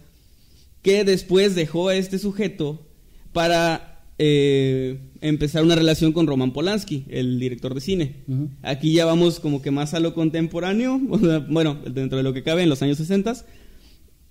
[0.87, 2.87] que después dejó a este sujeto
[3.33, 8.23] para eh, empezar una relación con Roman Polanski, el director de cine.
[8.63, 11.01] Aquí ya vamos como que más a lo contemporáneo,
[11.51, 13.35] bueno, dentro de lo que cabe en los años 60.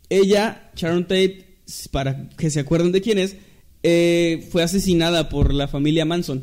[0.07, 1.57] Ella, Sharon Tate,
[1.91, 3.35] para que se acuerden de quién es,
[3.83, 6.41] eh, fue asesinada por la familia Manson.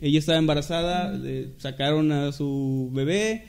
[0.00, 1.20] Ella estaba embarazada,
[1.58, 3.48] sacaron a su bebé,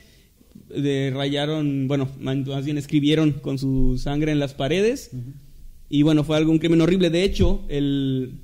[0.68, 5.10] de rayaron, bueno, más bien escribieron con su sangre en las paredes.
[5.88, 7.10] Y bueno, fue algo, un crimen horrible.
[7.10, 8.40] De hecho, el,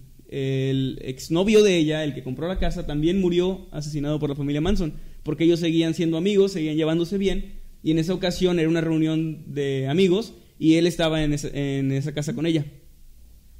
[1.02, 4.94] exnovio de ella, el que compró la casa, también murió asesinado por la familia Manson.
[5.22, 7.60] Porque ellos seguían siendo amigos, seguían llevándose bien.
[7.82, 12.34] Y en esa ocasión era una reunión de amigos y él estaba en esa, casa
[12.34, 12.66] con ella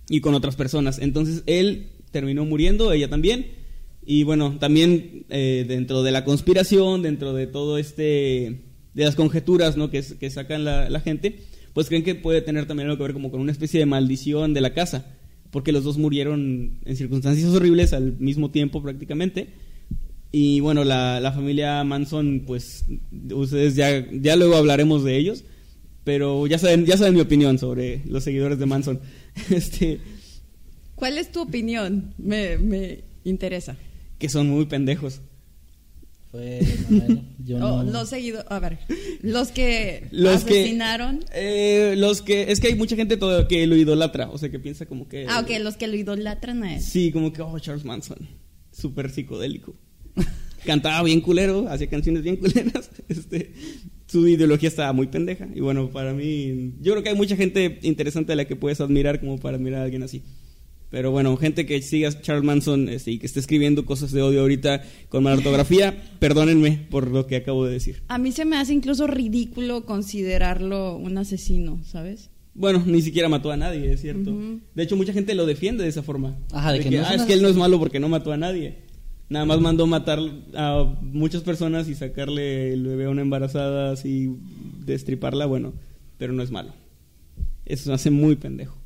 [0.09, 0.99] y con otras personas.
[0.99, 3.47] Entonces él terminó muriendo, ella también.
[4.05, 8.61] Y bueno, también eh, dentro de la conspiración, dentro de todo este,
[8.95, 9.91] de las conjeturas ¿no?
[9.91, 11.41] que, sacan la gente,
[11.75, 14.55] pues creen que puede tener también algo que ver como con una especie de maldición
[14.55, 15.07] de la casa,
[15.51, 19.49] porque los dos murieron en circunstancias horribles al mismo tiempo prácticamente.
[20.33, 22.85] Y bueno, la, la familia Manson, pues
[23.33, 25.45] ustedes ya, ya luego hablaremos de ellos,
[26.05, 29.01] pero ya saben, ya saben mi opinión sobre los seguidores de Manson.
[29.51, 30.01] Este,
[30.95, 32.15] ¿Cuál es tu opinión?
[32.19, 33.77] Me, me interesa.
[34.19, 35.21] que son muy pendejos.
[36.31, 37.23] Fue Manuel.
[37.45, 37.91] Yo Oh, no.
[37.91, 38.79] los seguidos, a ver,
[39.23, 41.25] los que Los que- asesinaron.
[41.35, 44.61] Eh, los que es que hay mucha gente todo que lo idolatra, o sea, que
[44.61, 46.81] piensa como que Ah, ok, los que lo idolatran a él.
[46.83, 48.19] Sí, como que oh, Charles Manson,
[48.71, 49.75] súper psicodélico.
[50.65, 52.91] Cantaba bien culero, hacía canciones bien culeras.
[53.09, 53.53] Este,
[54.07, 57.81] su ideología estaba muy pendeja y bueno, para mí yo creo que hay mucha gente
[57.83, 60.23] interesante a la que puedes admirar como para admirar a alguien así.
[60.91, 64.23] Pero bueno, gente que siga a Charles Manson este, y que esté escribiendo cosas de
[64.23, 68.03] odio ahorita con mala ortografía, perdónenme por lo que acabo de decir.
[68.09, 72.31] A mí se me hace incluso ridículo considerarlo un asesino, ¿sabes?
[72.55, 74.37] Bueno, ni siquiera mató a nadie, es cierto.
[74.75, 76.37] De hecho, mucha gente lo defiende de esa forma.
[76.53, 78.33] Ajá, de que no es ah, es que él no es malo porque no mató
[78.33, 78.79] a nadie.
[79.29, 80.19] Nada más mandó matar
[80.57, 84.35] a muchas personas y sacarle el bebé a una embarazada así,
[84.85, 85.73] destriparla, bueno,
[86.19, 86.73] pero no es malo.
[87.65, 88.77] Eso me hace muy pendejo.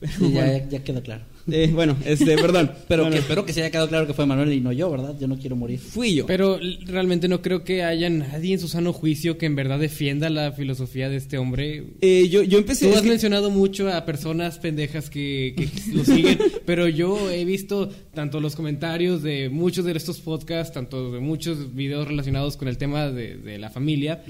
[0.00, 1.24] Pero Sí, ya, bueno, ya- ya quedó claro.
[1.50, 2.70] Eh, bueno, este, perdón.
[2.88, 4.90] Pero Bueno, que espero que se haya quedado claro que fue Manuel y no yo,
[4.90, 5.14] ¿verdad?
[5.20, 5.78] Yo no quiero morir.
[5.78, 6.26] fui yo.
[6.26, 10.30] Pero realmente no creo que haya nadie en su sano juicio que en verdad defienda
[10.30, 11.84] la filosofía de este hombre.
[12.00, 12.88] Eh, yo, yo empecé...
[12.88, 17.44] Tú has que- mencionado mucho a personas pendejas que, que lo siguen, pero yo he
[17.44, 22.68] visto tanto los comentarios de muchos de estos podcasts, tanto de muchos videos relacionados con
[22.68, 24.22] el tema de, de la familia,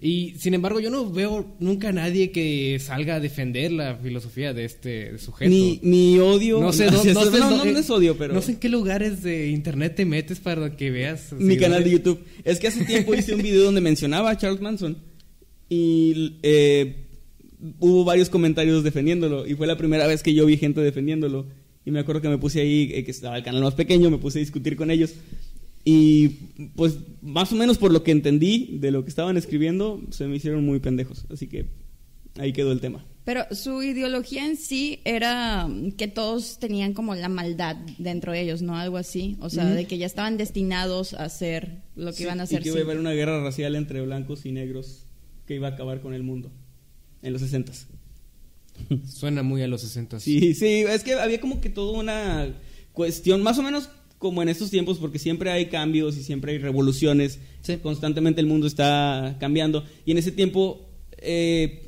[0.00, 4.52] y sin embargo yo no veo nunca a nadie que salga a defender la filosofía
[4.54, 5.50] de este sujeto.
[5.50, 6.60] ni, ni odio...
[6.60, 8.34] no sé, no, hacia no esto- sé, no, no, no, eh, no es odio, pero...
[8.34, 11.32] No sé en qué lugares de internet te metes para que veas.
[11.32, 11.96] Mi canal de ¿no?
[11.96, 12.20] YouTube.
[12.44, 14.96] Es que hace tiempo hice un video donde mencionaba a Charles Manson
[15.68, 16.96] y eh,
[17.80, 21.46] hubo varios comentarios defendiéndolo y fue la primera vez que yo vi gente defendiéndolo
[21.84, 24.18] y me acuerdo que me puse ahí, eh, que estaba el canal más pequeño, me
[24.18, 25.14] puse a discutir con ellos
[25.84, 26.28] y
[26.74, 30.36] pues más o menos por lo que entendí de lo que estaban escribiendo se me
[30.36, 31.66] hicieron muy pendejos, así que
[32.38, 33.04] ahí quedó el tema.
[33.26, 38.62] Pero su ideología en sí era que todos tenían como la maldad dentro de ellos,
[38.62, 38.76] ¿no?
[38.76, 39.36] Algo así.
[39.40, 42.44] O sea, de que ya estaban destinados a hacer lo que Sí, iban a y
[42.44, 42.62] hacer.
[42.62, 45.02] que iba a haber una guerra racial entre blancos y negros
[45.44, 46.50] que iba a acabar con el mundo
[47.22, 47.72] en los 60
[49.08, 50.20] Suena muy a los 60.
[50.20, 52.54] Sí, sí, es que había como que toda una
[52.92, 56.58] cuestión, más o menos como en estos tiempos, porque siempre hay cambios y siempre hay
[56.58, 57.76] revoluciones, Sí.
[57.78, 61.85] constantemente el mundo está cambiando, y en ese tiempo eh,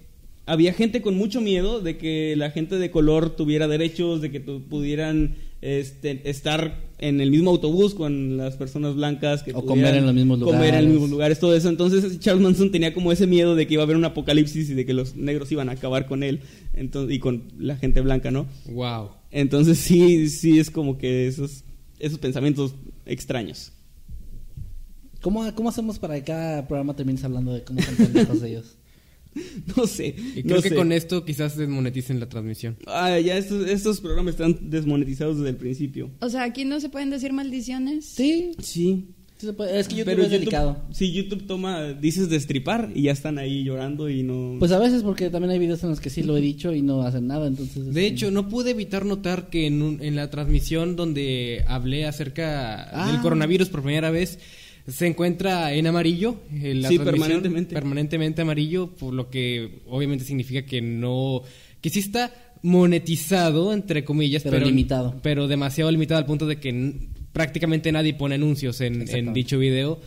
[0.49, 4.41] había gente con mucho miedo de que la gente de color tuviera derechos, de que
[4.41, 10.07] pudieran este, estar en el mismo autobús con las personas blancas, que O comer en
[10.07, 10.91] los mismos comer en los lugares.
[10.91, 11.69] mismos lugares, todo eso.
[11.69, 14.75] Entonces Charles Manson tenía como ese miedo de que iba a haber un apocalipsis y
[14.75, 16.41] de que los negros iban a acabar con él
[16.73, 18.47] entonces, y con la gente blanca, ¿no?
[18.71, 19.11] Wow.
[19.31, 21.63] Entonces sí, sí es como que esos,
[21.99, 23.73] esos pensamientos extraños.
[25.21, 28.77] ¿Cómo, ¿Cómo hacemos para que cada programa termines hablando de cómo son pendejos ellos?
[29.77, 30.15] No sé.
[30.37, 30.75] Y creo no que sé.
[30.75, 32.77] con esto quizás desmoneticen la transmisión.
[32.87, 36.11] Ah, ya estos, estos programas están desmonetizados desde el principio.
[36.21, 38.05] O sea, aquí no se pueden decir maldiciones.
[38.07, 38.53] Sí.
[38.63, 39.07] Sí.
[39.41, 40.83] Sí Es que YouTube Pero es delicado.
[40.91, 44.57] Si YouTube toma, dices destripar y ya están ahí llorando y no.
[44.59, 46.83] Pues a veces porque también hay videos en los que sí lo he dicho y
[46.83, 47.95] no hacen nada, entonces...
[47.95, 52.89] De hecho, no pude evitar notar que en, un- en la transmisión donde hablé acerca
[52.91, 53.13] Ah.
[53.13, 54.41] del coronavirus por primera vez,
[54.89, 56.37] se encuentra en amarillo.
[56.53, 57.75] eh, la Sí, transmisión, permanentemente.
[57.75, 61.43] Permanentemente amarillo, por lo que obviamente significa que no.
[61.81, 65.21] que sí está monetizado, entre comillas, Pero limitado.
[65.23, 66.95] Pero demasiado limitado al punto de que n-
[67.33, 70.01] prácticamente nadie pone anuncios en, en dicho video.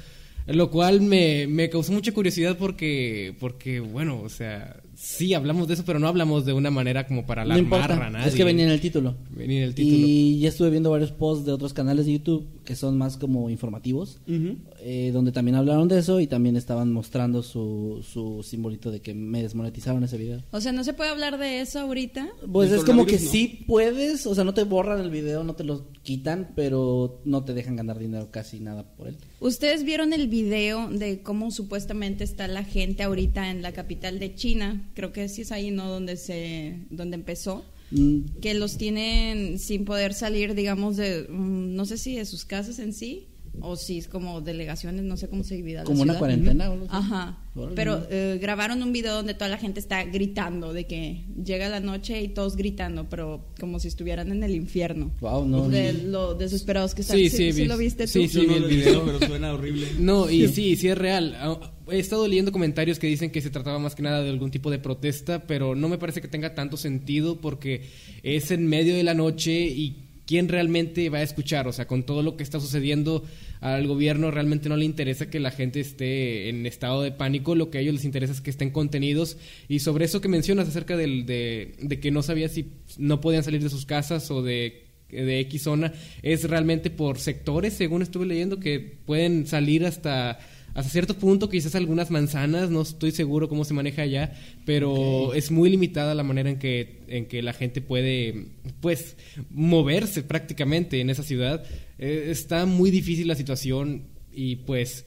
[0.48, 5.74] Lo cual me, me causó mucha curiosidad porque, porque, bueno, o sea, sí hablamos de
[5.74, 8.28] eso, pero no hablamos de una manera como para No alarmar importa, a nadie.
[8.30, 9.16] es que venía en el título.
[9.32, 9.98] Venía en el título.
[9.98, 13.50] Y ya estuve viendo varios posts de otros canales de YouTube que son más como
[13.50, 19.02] informativos, eh, donde también hablaron de eso y también estaban mostrando su, su simbolito de
[19.02, 20.44] que me desmonetizaron ese video.
[20.52, 22.30] O sea, no se puede hablar de eso ahorita.
[22.52, 23.20] Pues es como que no.
[23.20, 27.44] sí puedes, o sea, no te borran el video, no te lo quitan, pero no
[27.44, 29.18] te dejan ganar dinero casi nada por él.
[29.42, 34.36] Ustedes vieron el video de cómo supuestamente está la gente ahorita en la capital de
[34.36, 34.88] China.
[34.94, 35.90] Creo que sí es ahí, ¿no?
[35.90, 37.66] Donde se, donde empezó.
[37.90, 42.46] Mm, Que los tienen sin poder salir, digamos, de, mm, no sé si de sus
[42.46, 43.26] casas en sí,
[43.60, 45.80] o si es como delegaciones, no sé cómo se divide.
[45.80, 46.70] la como una cuarentena.
[46.70, 46.96] o algo así.
[46.96, 47.38] Ajá.
[47.54, 47.76] Órale.
[47.76, 51.82] Pero eh, grabaron un video donde toda la gente está gritando, de que llega la
[51.82, 55.12] noche y todos gritando, pero como si estuvieran en el infierno.
[55.20, 55.68] Wow, no.
[55.68, 57.18] de ni- lo desesperados que están.
[57.18, 58.12] Sí, ¿Sí, sí, sí vi- lo viste tú?
[58.14, 58.46] sí, sí.
[58.46, 59.04] Vi el video.
[59.06, 59.88] pero suena horrible.
[60.00, 61.36] No, y sí, sí es real.
[61.38, 61.60] Ah,
[61.90, 64.72] He estado leyendo comentarios que dicen que se trataba más que nada de algún tipo
[64.72, 67.90] de protesta, pero no me parece que tenga tanto sentido porque
[68.24, 72.04] es en medio de la noche y quién realmente va a escuchar, o sea, con
[72.04, 73.26] todo lo que está sucediendo
[73.60, 77.70] al gobierno realmente no le interesa que la gente esté en estado de pánico, lo
[77.70, 79.36] que a ellos les interesa es que estén contenidos.
[79.68, 83.70] Y sobre eso que mencionas acerca de, que no sabía si no podían salir de
[83.70, 85.92] sus casas o de X zona
[86.22, 90.40] es realmente por sectores, según estuve leyendo, que pueden salir hasta
[90.74, 94.34] hasta cierto punto, quizás algunas manzanas, no estoy seguro cómo se maneja allá,
[94.66, 98.46] pero es muy limitada la manera en que, en que la gente puede,
[98.80, 99.16] pues,
[99.50, 101.64] moverse prácticamente en esa ciudad.
[102.00, 104.04] Eh, está muy difícil la situación
[104.34, 105.06] y pues,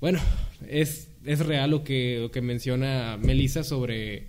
[0.00, 0.20] bueno,
[0.68, 4.24] es, es real lo que, lo que menciona Melissa sobre,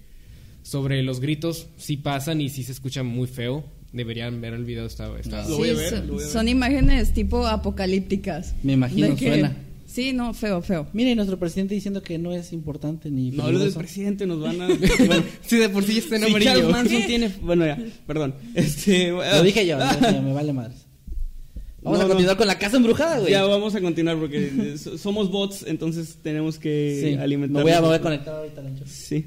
[0.62, 3.64] sobre los gritos, sí pasan y sí se escuchan muy feo.
[3.94, 6.26] Deberían ver el video, está, está- Lo voy a Sí, ver, son, lo voy a
[6.26, 6.34] ver.
[6.34, 8.54] son imágenes tipo apocalípticas.
[8.62, 9.56] Me imagino, que- suena.
[9.86, 10.88] Sí, no, feo, feo.
[10.94, 14.42] Mire, y nuestro presidente diciendo que no es importante ni No hables del presidente, nos
[14.42, 14.68] van a.
[15.08, 16.70] Bueno, Sí, de por sí ya está en si Charles amarillo.
[16.72, 17.32] Manson tiene.
[17.42, 18.34] Bueno, ya, perdón.
[18.56, 20.86] Este, Lo dije yo, lo me vale madres.
[21.84, 22.14] Vamos No, a no.
[22.14, 23.32] continuar con la casa embrujada, güey.
[23.32, 27.58] Ya vamos a continuar porque eh, so- somos bots, entonces tenemos que sí, alimentar.
[27.58, 28.86] me voy a, me voy a conectar ahorita, Lancho.
[28.88, 29.24] Sí.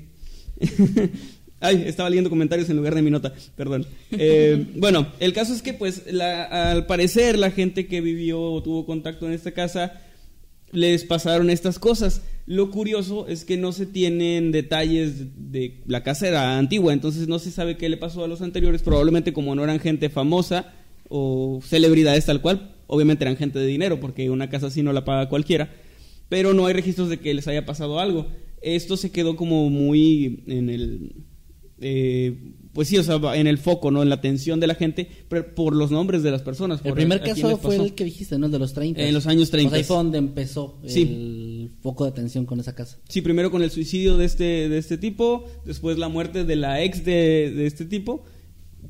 [1.61, 3.87] Ay, estaba leyendo comentarios en lugar de mi nota, perdón.
[4.13, 8.63] Eh, bueno, el caso es que, pues, la- al parecer, la gente que vivió o
[8.63, 10.01] tuvo contacto en esta casa
[10.73, 12.23] les pasaron estas cosas.
[12.47, 17.39] Lo curioso es que no se tienen detalles de la casa era antigua, entonces no
[17.39, 18.83] se sabe qué le pasó a los anteriores.
[18.83, 20.73] Probablemente como no eran gente famosa
[21.09, 25.05] o celebridades tal cual, obviamente eran gente de dinero porque una casa así no la
[25.05, 25.71] paga cualquiera,
[26.29, 28.27] pero no hay registros de que les haya pasado algo.
[28.61, 31.13] Esto se quedó como muy en el
[31.81, 34.03] eh, pues sí, o sea, en el foco, ¿no?
[34.03, 36.81] En la atención de la gente pero por los nombres de las personas.
[36.85, 38.47] El primer caso fue el que dijiste, ¿no?
[38.47, 39.01] El de los 30.
[39.03, 39.69] En los años 30.
[39.69, 41.03] O sea, ahí fue donde empezó Sí.
[41.03, 42.99] el foco de atención con esa casa.
[43.09, 46.83] Sí, primero con el suicidio de este, de este tipo, después la muerte de la
[46.83, 48.25] ex de, de este tipo,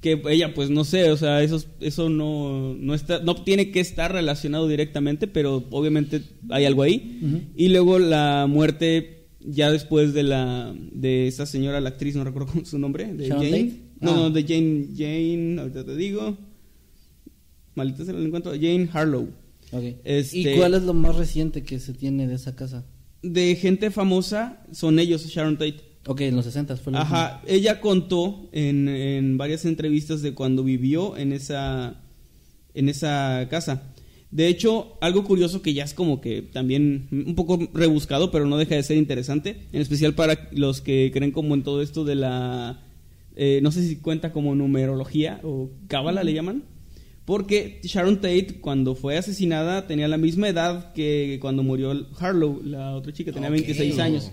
[0.00, 3.80] que ella pues no sé, o sea, eso, eso no, no, está, no tiene que
[3.80, 7.50] estar relacionado directamente, pero obviamente hay algo ahí.
[7.56, 12.48] Y luego la muerte ya después de la de esa señora, la actriz, no recuerdo
[12.52, 13.64] cómo su nombre, de ¿Sharon Jane.
[13.64, 13.80] Tate?
[14.00, 14.14] No, Ah.
[14.16, 16.36] no, de Jane, Jane, ahorita te digo.
[17.74, 19.28] Maldita se la encuentro, Jane Harlow.
[19.72, 19.82] Ok.
[20.04, 22.84] Este- ¿Y cuál es lo más reciente que se tiene de esa casa?
[23.22, 25.80] De gente famosa son ellos, Sharon Tate.
[26.06, 30.64] Ok, en los 60 fue lo Ajá, ella contó en, en varias entrevistas de cuando
[30.64, 32.00] vivió en esa,
[32.74, 33.82] en esa casa.
[34.30, 38.58] De hecho, algo curioso que ya es como que también un poco rebuscado, pero no
[38.58, 42.14] deja de ser interesante, en especial para los que creen como en todo esto de
[42.14, 42.82] la,
[43.36, 46.64] eh, no sé si cuenta como numerología o cábala le llaman,
[47.24, 52.94] porque Sharon Tate cuando fue asesinada tenía la misma edad que cuando murió Harlow, la
[52.96, 53.54] otra chica, tenía Ok.
[53.56, 54.32] 26 años.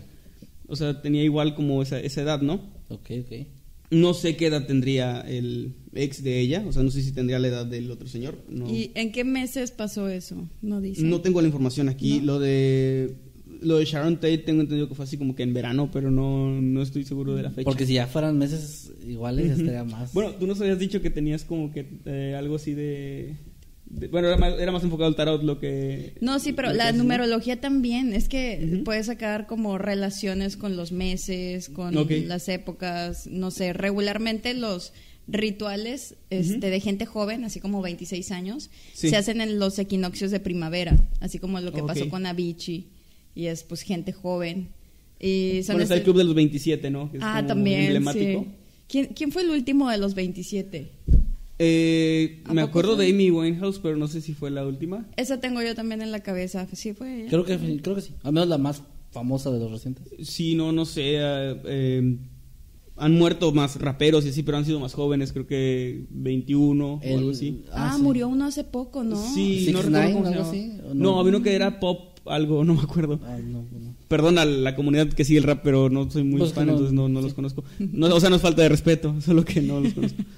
[0.67, 2.55] O sea, tenía igual como esa, esa edad, ¿no?
[2.89, 3.47] Ok, ok.
[3.91, 7.39] No sé qué edad tendría el ex de ella, o sea, no sé si tendría
[7.39, 8.38] la edad del otro señor.
[8.50, 10.50] No, ¿Y en qué meses pasó eso?
[10.62, 11.04] No dice.
[11.04, 12.19] no tengo la información aquí.
[12.19, 12.26] ¿No?
[12.26, 13.15] Lo de
[13.62, 16.60] lo de Sharon Tate tengo entendido que fue así como que en verano, pero no,
[16.62, 17.63] no estoy seguro de la fecha.
[17.65, 20.13] Porque si ya fueran meses iguales, ya estaría más.
[20.13, 23.36] Bueno, tú nos habías dicho que tenías como que eh, algo así De-
[23.88, 26.15] Bueno, era más, era más enfocado al tarot lo que...
[26.19, 28.13] No, sí, pero la numerología también.
[28.13, 31.93] Es que puedes sacar como relaciones con los meses, con
[32.28, 33.28] las épocas.
[33.28, 34.91] No sé, regularmente los
[35.28, 39.10] rituales este, de gente joven, así como 26 años, Sí.
[39.10, 42.88] se hacen en los equinoccios de primavera, así como lo que pasó con Avicii.
[43.36, 44.69] Y es pues gente joven.
[45.19, 47.12] Y son Bueno, está el este- club de los 27, ¿no?
[47.12, 47.82] Que es Ah, también.
[47.84, 48.41] Emblemático.
[48.43, 48.48] sí.
[48.88, 50.89] ¿Quién, ¿Quién fue el último de los 27?
[51.60, 53.06] Eh, ¿A me acuerdo fue?
[53.06, 55.06] de Amy Winehouse, pero no sé si fue la última.
[55.15, 56.68] Esa tengo yo también en la cabeza.
[56.74, 57.30] Sí, fue ella.
[57.30, 58.13] Creo que, creo que sí.
[58.24, 60.06] Al menos la más famosa de los recientes.
[60.28, 61.15] Sí, no, no sé.
[61.15, 62.18] eh, eh,
[62.98, 67.18] han muerto más raperos y así, pero han sido más jóvenes, creo que 21 o
[67.18, 67.63] algo así.
[67.74, 68.02] Ah, sí.
[68.02, 69.15] murió uno hace poco, ¿no?
[69.34, 70.50] Sí, no 6ix9ine, recuerdo cómo se algo llamaba.
[70.50, 71.20] así, ¿o No, no?
[71.20, 73.20] había uno que era pop, algo, no me acuerdo.
[73.26, 73.96] Ah, no, no.
[74.08, 76.72] Perdón a la comunidad que sigue el rap, pero no soy muy Pues fan, no-
[76.74, 77.65] entonces no, no los conozco.
[77.80, 80.22] No, o sea, no es falta de respeto, solo que no los conozco.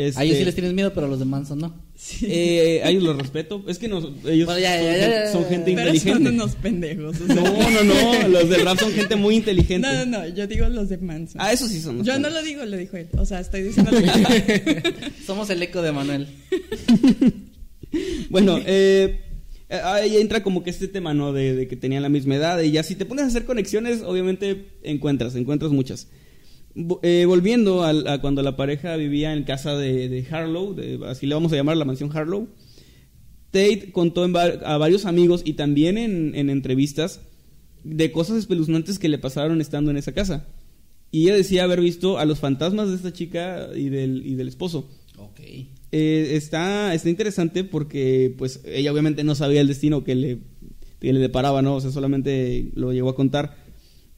[0.00, 1.74] Este, A ellos sí les tienes miedo, pero a los de Manson no.
[2.22, 3.64] eh, a ellos los respeto.
[3.66, 5.48] Es que no, ellos Bueno, ya, son, ya, ya, ya, son ya.
[5.48, 6.30] gente Pero son inteligente.
[6.30, 7.20] unos pendejos.
[7.20, 7.34] o sea.
[7.34, 7.82] No, no,
[8.22, 8.28] no.
[8.28, 9.88] Los del rap son gente muy inteligente.
[9.88, 11.40] No, no, no, yo digo los de Manson.
[11.40, 11.98] Ah, eso sí son.
[11.98, 13.08] los yo no lo digo, lo dijo él.
[13.18, 14.94] O sea, estoy diciendo lo que
[15.26, 16.28] Somos el eco de Manuel.
[18.30, 19.20] Bueno, eh,
[19.70, 21.32] eh, ahí entra como que este tema, ¿no?
[21.32, 22.60] De, de que tenían la misma edad.
[22.60, 26.08] Y ya si te pones a hacer conexiones, obviamente encuentras, encuentras muchas.
[27.02, 31.34] Eh, volviendo a, cuando la pareja vivía en casa de, de Harlow, de- así le
[31.34, 32.48] vamos a llamar la mansión Harlow,
[33.50, 37.20] Tate contó en va- a varios amigos y también en, en entrevistas
[37.84, 40.46] de cosas espeluznantes que le pasaron estando en esa casa.
[41.10, 44.48] Y ella decía haber visto a los fantasmas de esta chica y del, y del
[44.48, 44.90] esposo.
[45.16, 45.40] Ok.
[45.90, 50.38] Eh, está, está interesante porque pues ella obviamente no sabía el destino que le,
[51.00, 51.76] que le deparaba, ¿no?
[51.76, 53.56] O sea, solamente lo llegó a contar.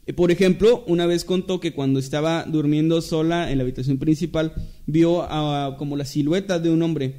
[0.07, 4.53] Eh, Por ejemplo, una vez contó que cuando estaba durmiendo sola en la habitación principal,
[4.87, 7.15] vio a- como la silueta de un hombre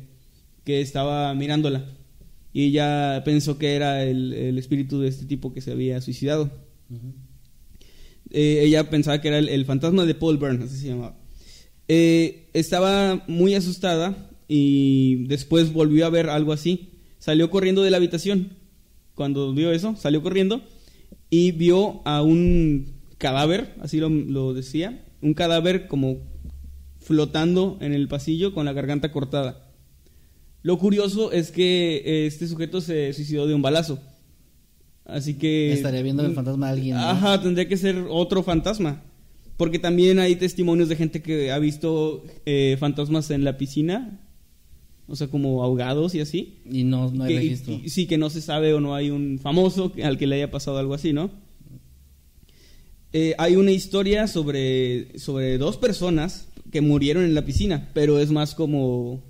[0.64, 1.86] que estaba mirándola.
[2.54, 6.52] Y ella pensó que era el, el espíritu de este tipo que se había suicidado.
[8.30, 11.18] Eh, ella pensaba que era el, el fantasma de Paul Byrne, así se llamaba.
[11.88, 16.90] Eh, estaba muy asustada y después volvió a ver algo así.
[17.20, 18.54] Salió corriendo de la habitación.
[19.16, 20.62] Cuando vio eso, salió corriendo
[21.32, 26.20] y vio a un cadáver, así lo, lo decía, un cadáver como
[27.00, 29.72] flotando en el pasillo con la garganta cortada.
[30.62, 34.00] Lo curioso es que eh, este sujeto se suicidó de un balazo.
[35.06, 35.74] Así que...
[35.74, 36.96] Estaría viendo el fantasma de alguien.
[36.96, 37.02] ¿no?
[37.02, 39.02] Ajá, tendría que ser otro fantasma.
[39.58, 44.20] Porque también hay testimonios de gente que ha visto eh, fantasmas en la piscina.
[45.12, 46.60] O sea, como ahogados y así.
[46.72, 47.74] Y no, no hay Que- registro.
[47.84, 50.50] y- sí, que no se sabe o no hay un famoso al que le haya
[50.52, 51.30] pasado algo así, ¿no?
[53.14, 58.32] Eh, hay una historia sobre, sobre dos personas que murieron en la piscina, pero es
[58.32, 59.22] más como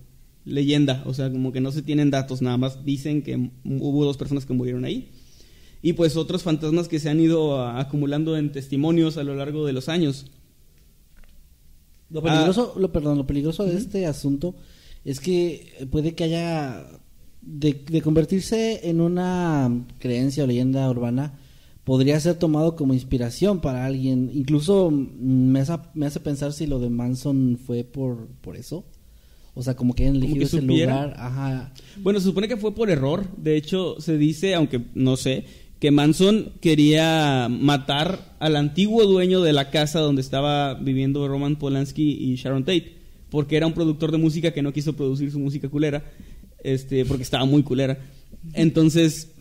[0.45, 4.17] leyenda, o sea, como que no se tienen datos, nada más dicen que hubo dos
[4.17, 5.09] personas que murieron ahí.
[5.81, 9.65] Y pues otros fantasmas que se han ido a- acumulando en testimonios a lo largo
[9.65, 10.27] de los años.
[12.11, 14.53] Lo peligroso, lo, perdón, lo peligroso de este asunto
[15.05, 16.85] es que puede que haya
[17.41, 21.39] de, de convertirse en una creencia o leyenda urbana
[21.83, 24.29] podría ser tomado como inspiración para alguien.
[24.33, 28.85] Incluso me hace, me hace pensar si lo de Manson fue por, por eso.
[29.53, 31.13] O sea, como que hayan elegido que ese lugar.
[31.17, 31.73] Ajá.
[31.97, 33.27] Bueno, se supone que fue por error.
[33.35, 35.45] De hecho, se dice, aunque no sé,
[35.79, 42.03] que Manson quería matar al antiguo dueño de la casa donde estaba viviendo Roman Polanski
[42.03, 43.00] y Sharon Tate,
[43.31, 46.03] porque era un productor de música que no quiso producir su música culera,
[46.63, 47.97] este, porque estaba muy culera.
[48.53, 49.31] Entonces,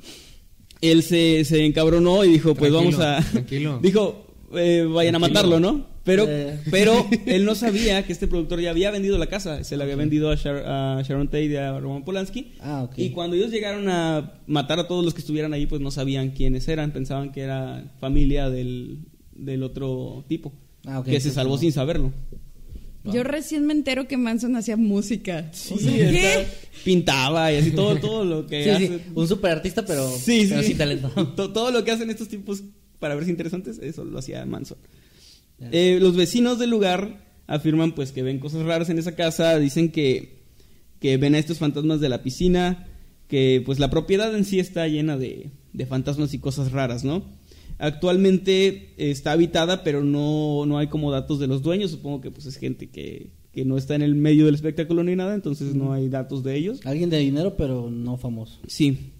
[0.81, 3.31] él se, se encabronó y dijo, pues Tranquilo, vamos a...
[3.31, 3.79] tranquilo.
[3.83, 4.25] Dijo,
[4.55, 5.87] eh, vayan a matarlo, ¿no?
[6.05, 6.59] Pero, Eh.
[6.71, 9.63] pero él no sabía que este productor ya había vendido la casa.
[9.65, 12.53] Se la había vendido a, Shar- a Sharon Tate y a Roman Polanski.
[12.61, 12.95] Ah, ok.
[12.97, 16.31] Y cuando ellos llegaron a matar a todos los que estuvieran ahí, pues no sabían
[16.31, 16.93] quiénes eran.
[16.93, 19.01] Pensaban que era familia del,
[19.35, 20.53] del otro tipo.
[20.87, 21.59] Ah, ok, que se salvó no.
[21.61, 22.13] sin saberlo.
[23.05, 25.51] Yo recién me entero que Manson hacía música.
[25.71, 26.47] O sea, está- ¿Qué?
[26.85, 29.01] Pintaba y así todo, todo lo que Sí, sí, hace.
[29.15, 30.69] un super artista, pero, Sí, pero sí.
[30.69, 31.09] sin talento.
[31.37, 32.63] To- todo lo que hacen estos tipos
[32.99, 34.77] para verse interesantes, eso lo hacía Manson.
[35.73, 39.91] Eh, los vecinos del lugar afirman pues que ven cosas raras en esa casa, dicen
[39.91, 40.41] que,
[41.01, 42.87] que ven a estos fantasmas de la piscina,
[43.29, 47.25] que pues la propiedad en sí está llena de, de fantasmas y cosas raras, ¿no?
[47.81, 48.67] Actualmente
[48.99, 52.45] eh, está habitada, pero no, no hay como datos de los dueños, supongo que pues
[52.45, 55.95] es gente que, que no está en el medio del espectáculo ni nada, entonces no
[55.95, 56.81] hay datos de ellos.
[56.85, 58.61] Alguien de dinero, pero no famoso.
[58.67, 59.13] Sí.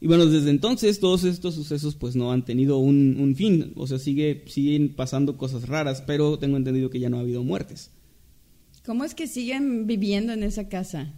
[0.00, 3.72] Y bueno, desde entonces todos estos sucesos pues no han tenido un, un fin.
[3.74, 7.42] O sea, sigue, siguen pasando cosas raras, pero tengo entendido que ya no ha habido
[7.42, 7.90] muertes.
[8.86, 11.12] ¿Cómo es que siguen viviendo en esa casa?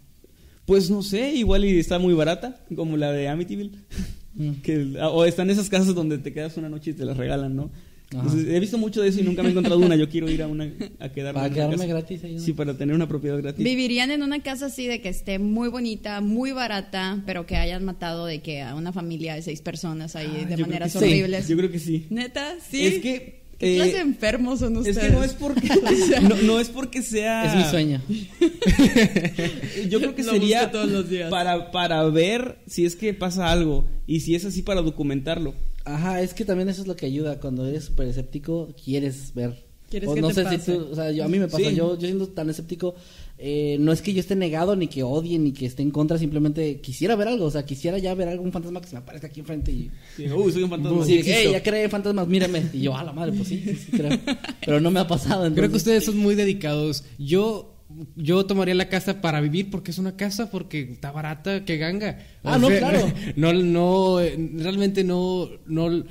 [0.64, 3.72] Pues no sé, igual y está muy barata, como la de Amityville.
[4.62, 7.70] Que, o están esas casas donde te quedas una noche y te las regalan, ¿no?
[8.12, 9.94] Entonces, he visto mucho de eso y nunca me he encontrado una.
[9.94, 10.64] Yo quiero ir a una
[10.98, 11.40] a quedarme.
[11.40, 11.86] Para quedarme casa.
[11.86, 12.40] gratis ahí, ¿no?
[12.40, 13.64] Sí, para tener una propiedad gratis.
[13.64, 17.84] Vivirían en una casa así de que esté muy bonita, muy barata, pero que hayan
[17.84, 20.98] matado de que a una familia de seis personas ahí Ah, de maneras sí.
[20.98, 21.46] horribles.
[21.46, 22.06] Yo creo que sí.
[22.10, 22.84] Neta, sí.
[22.84, 23.39] Es que.
[23.60, 25.68] ¿Qué eh, clase de enfermos son es que no es porque
[26.22, 28.02] no, no es porque sea Es mi sueño.
[29.88, 31.30] Yo creo que Lo sería todos los días.
[31.30, 35.54] para para ver si es que pasa algo y si es así para documentarlo.
[35.84, 37.38] Ajá, es que también eso es lo que ayuda.
[37.40, 39.64] Cuando eres súper escéptico, quieres ver.
[39.88, 40.58] ¿Quieres o que no te sé pase?
[40.60, 41.74] si tú, o sea, yo, a mí me pasa, Sí.
[41.74, 42.94] yo, yo siendo tan escéptico,
[43.42, 46.18] eh, no es que yo esté negado, ni que odie, ni que esté en contra,
[46.18, 49.28] simplemente quisiera ver algo, o sea, quisiera ya ver algún fantasma que se me aparezca
[49.28, 49.90] aquí enfrente y...
[50.16, 51.04] Sí, uy, soy un fantasma.
[51.06, 51.52] Sí, sí que, "Ey, existo".
[51.52, 52.62] ya creé en fantasmas, mírame.
[52.74, 54.18] Y yo, a la madre, pues sí, sí, sí creo.
[54.64, 55.56] Pero no me ha pasado, entonces...
[55.58, 57.04] Creo que ustedes son muy dedicados.
[57.18, 57.76] Yo
[58.14, 62.18] yo tomaría la casa para vivir porque es una casa, porque está barata, que ganga.
[62.44, 63.12] Ah, no, claro.
[63.36, 66.04] No, no, eh, realmente no, no.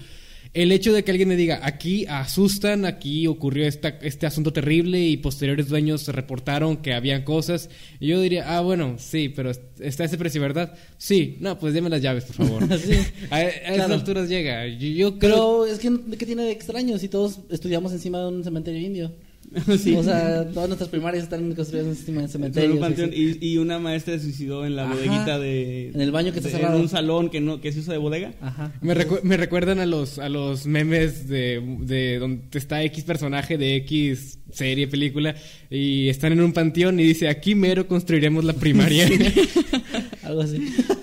[0.54, 5.00] El hecho de que alguien me diga, aquí asustan, aquí ocurrió esta, este asunto terrible
[5.00, 7.70] y posteriores dueños reportaron que habían cosas,
[8.00, 10.74] y yo diría, ah, bueno, sí, pero está ese precio, ¿verdad?
[10.98, 12.64] Sí, no, pues deme las llaves, por favor.
[12.80, 12.94] Sí.
[13.30, 14.66] a, a esas alturas llega.
[14.68, 15.20] Yo, yo creo...
[15.20, 19.12] Pero es que, ¿qué tiene de extraño si todos estudiamos encima de un cementerio indio?
[19.80, 19.96] Sí.
[19.96, 22.74] O sea, todas nuestras primarias están construidas de cementerios.
[22.74, 23.40] un panteón, sí, sí.
[23.42, 24.94] y, y una maestra se suicidó en la Ajá.
[24.94, 26.76] bodeguita de En el baño que está de- cerrado.
[26.76, 28.34] en un salón que no que se usa de bodega.
[28.42, 28.74] Ajá.
[28.82, 33.58] Me, recu- me recuerdan a los, a los memes de, de donde está X personaje
[33.58, 35.36] de X serie, película,
[35.70, 39.08] y están en un panteón y dice, aquí mero construiremos la primaria.
[40.24, 40.58] Algo así.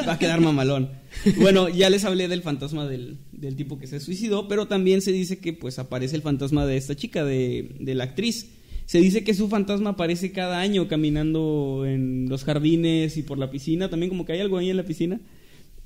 [0.07, 0.91] Va a quedar mamalón.
[1.41, 5.13] Bueno, ya les hablé del fantasma del, del tipo que se suicidó, pero también se
[5.13, 8.51] dice que pues aparece el fantasma de esta chica, de, de la actriz.
[8.87, 13.51] Se dice que su fantasma aparece cada año caminando en los jardines y por la
[13.51, 15.21] piscina, también como que hay algo ahí en la piscina.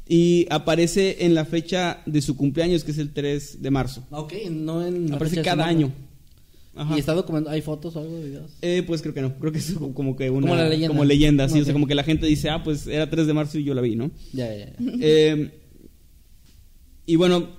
[0.07, 4.07] Y aparece en la fecha de su cumpleaños, que es el 3 de marzo.
[4.11, 5.09] Ok, no en.
[5.09, 5.93] la Aparece fecha cada año.
[6.81, 6.97] Ajá.
[6.97, 7.55] ¿Y está documentado?
[7.55, 8.53] ¿Hay fotos o algo de videos?
[8.63, 10.89] Eh, pues creo que no, creo que es como que una Como la leyenda.
[10.89, 13.35] como leyenda, sí, o sea, como que la gente dice, ah, pues era 3 de
[13.35, 14.11] marzo y yo la vi, ¿no?
[14.33, 14.77] Ya, ya, ya.
[14.79, 15.51] Eh,
[17.05, 17.51] y bueno,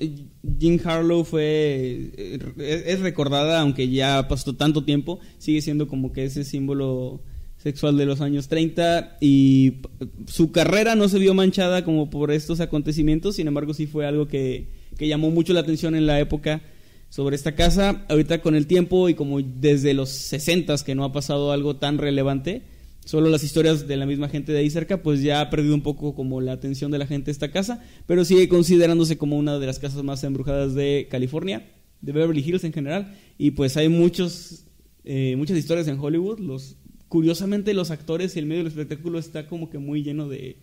[0.57, 2.39] Jean Harlow fue eh,
[2.87, 7.21] es, recordada, aunque ya pasó tanto tiempo, sigue siendo como que ese símbolo
[7.57, 9.81] sexual de los años 30 y
[10.25, 14.27] su carrera no se vio manchada como por estos acontecimientos, sin embargo sí fue algo
[14.27, 16.63] que, que llamó mucho la atención en la época
[17.11, 18.03] sobre esta casa.
[18.09, 21.97] Ahorita con el tiempo y como desde los 60 que no ha pasado algo tan
[21.97, 22.63] relevante,
[23.05, 25.81] solo las historias de la misma gente de ahí cerca, pues ya ha perdido un
[25.81, 29.65] poco como la atención de la gente esta casa, pero sigue considerándose como una de
[29.67, 34.63] las casas más embrujadas de California, de Beverly Hills en general, y pues hay muchos,
[35.03, 36.77] eh, muchas historias en Hollywood, los
[37.09, 40.55] curiosamente los actores y el medio del espectáculo está como que muy lleno de, de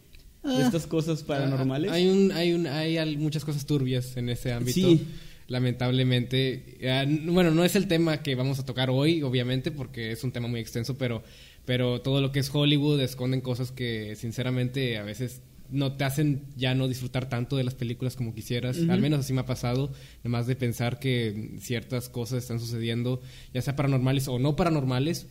[0.42, 0.62] Ah.
[0.64, 1.90] estas cosas paranormales.
[1.90, 4.74] Hay, un, hay, un, hay muchas cosas turbias en ese ámbito.
[4.80, 5.04] Sí.
[5.48, 6.76] Lamentablemente.
[6.80, 10.32] N- bueno, no es el tema que vamos a tocar hoy, obviamente, porque es un
[10.32, 11.22] tema muy extenso, pero,
[11.64, 16.44] pero todo lo que es Hollywood esconden cosas que, sinceramente, a veces no te hacen
[16.56, 18.78] ya no disfrutar tanto de las películas como quisieras.
[18.88, 23.20] Al menos así me ha pasado, además de pensar que ciertas cosas están sucediendo,
[23.52, 25.26] ya sea paranormales o no paranormales.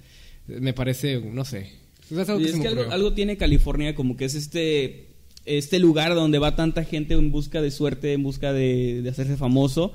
[0.47, 1.71] eh, Me parece, no sé.
[2.11, 5.07] Es algo Y que es algo, algo tiene California como que es este
[5.45, 9.37] este lugar donde va tanta gente en busca de suerte, en busca de, de hacerse
[9.37, 9.93] famoso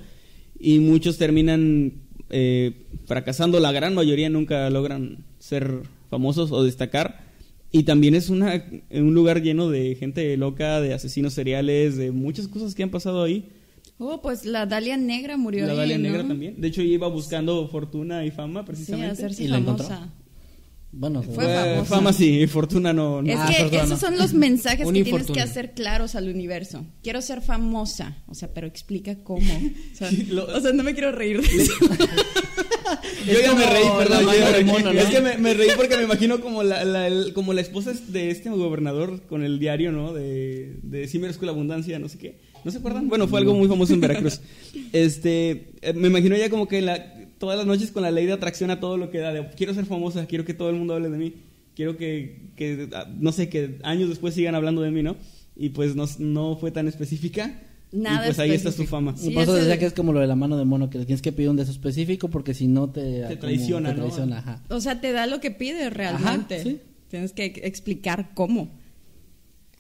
[0.62, 1.94] y muchos terminan
[2.30, 7.24] eh, fracasando, la gran mayoría nunca logran ser famosos o destacar
[7.72, 12.46] y también es una, un lugar lleno de gente loca, de asesinos seriales, de muchas
[12.46, 13.48] cosas que han pasado ahí.
[13.98, 16.02] Oh, pues la Dalia Negra murió La ahí, Dalia ¿no?
[16.04, 16.60] Negra también.
[16.60, 19.12] De hecho, iba buscando fortuna y fama Sí, precisamente.
[19.12, 19.86] hacerse ¿Y la encontró?
[20.92, 20.98] Famosa.
[21.00, 21.84] Bueno, Fue famosa.
[21.86, 23.22] fama sí, fortuna no.
[23.22, 23.30] no.
[23.32, 26.84] Es Ah, que esos son los mensajes que tienes que hacer claros al universo.
[27.02, 29.52] Quiero ser famosa, o sea, pero explica cómo.
[29.92, 31.72] O sea, Sí, lo- o sea, no me quiero reír de eso.
[33.26, 34.66] Yo ya me reí, perdón.
[34.66, 35.00] mono, ¿no?
[35.00, 37.92] Es que me, me reí porque me imagino como la, la- el- como la esposa
[38.08, 40.12] de este gobernador con el diario, ¿no?
[40.12, 42.40] De, de Sí merezco la abundancia, no sé qué.
[42.64, 43.08] ¿No se acuerdan?
[43.08, 44.40] Bueno, fue algo muy famoso en Veracruz.
[44.92, 47.12] Este, eh, me imagino ya como que la,
[47.42, 49.32] todas las noches con la ley de atracción a todo lo que da.
[49.32, 51.34] De, quiero ser famosa, quiero que todo el mundo hable de mí.
[51.74, 55.16] Quiero que, que, ah, no sé, que años después sigan hablando de mí, ¿no?
[55.56, 57.60] Y pues no, no fue tan específica.
[57.90, 59.16] Nada y pues ahí está su fama.
[59.16, 60.98] Sí, por eso el- decía que es como lo de la mano de mono, que
[60.98, 63.22] le tienes que pedir un de eso específico porque si no te...
[63.22, 64.02] como traiciona, te ¿no?
[64.02, 64.62] traiciona, ajá.
[64.68, 66.54] O sea, te da lo que pides realmente.
[66.54, 66.80] Ajá, sí.
[67.08, 68.70] Tienes que explicar cómo.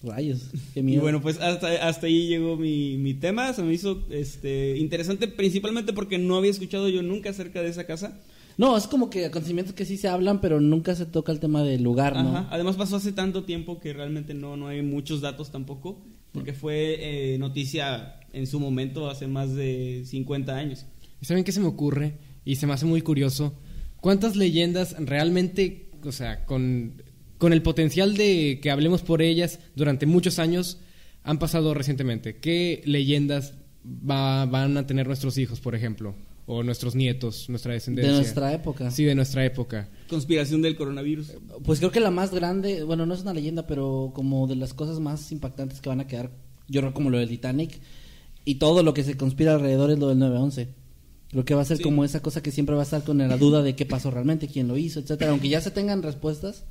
[0.02, 1.02] Rayos, qué Y miedo.
[1.02, 3.52] bueno, pues hasta, hasta ahí llegó mi, mi tema.
[3.52, 7.84] Se me hizo este, interesante, principalmente porque no había escuchado yo nunca acerca de esa
[7.84, 8.20] casa.
[8.58, 11.62] No, es como que acontecimientos que sí se hablan, pero nunca se toca el tema
[11.62, 12.36] del lugar, ¿no?
[12.36, 12.48] Ajá.
[12.50, 16.96] Además pasó hace tanto tiempo que realmente no, no hay muchos datos tampoco, porque fue
[17.34, 20.86] eh, noticia en su momento hace más de 50 años.
[21.20, 22.14] ¿Y saben qué se me ocurre?
[22.44, 23.54] Y se me hace muy curioso.
[24.00, 27.02] ¿Cuántas leyendas realmente, o sea, con,
[27.42, 30.78] con el potencial de que hablemos por ellas durante muchos años,
[31.24, 32.36] han pasado recientemente?
[32.36, 36.14] ¿Qué leyendas va- van a tener nuestros hijos, por ejemplo?
[36.46, 38.12] O nuestros nietos, nuestra descendencia.
[38.12, 38.92] De nuestra época.
[38.92, 39.88] Sí, de nuestra época.
[40.08, 41.32] Conspiración del coronavirus.
[41.64, 44.72] Pues creo que la más grande, bueno, no es una leyenda, pero como de las
[44.72, 46.30] cosas más impactantes que van a quedar,
[46.68, 47.80] yo creo como lo del Titanic
[48.44, 50.68] y todo lo que se conspira alrededor es lo del 911.
[51.30, 51.82] Creo que va a ser Sí.
[51.82, 54.46] como esa cosa que siempre va a estar con la duda de qué pasó realmente,
[54.46, 55.32] quién lo hizo, etcétera.
[55.32, 56.64] Aunque ya se tengan respuestas,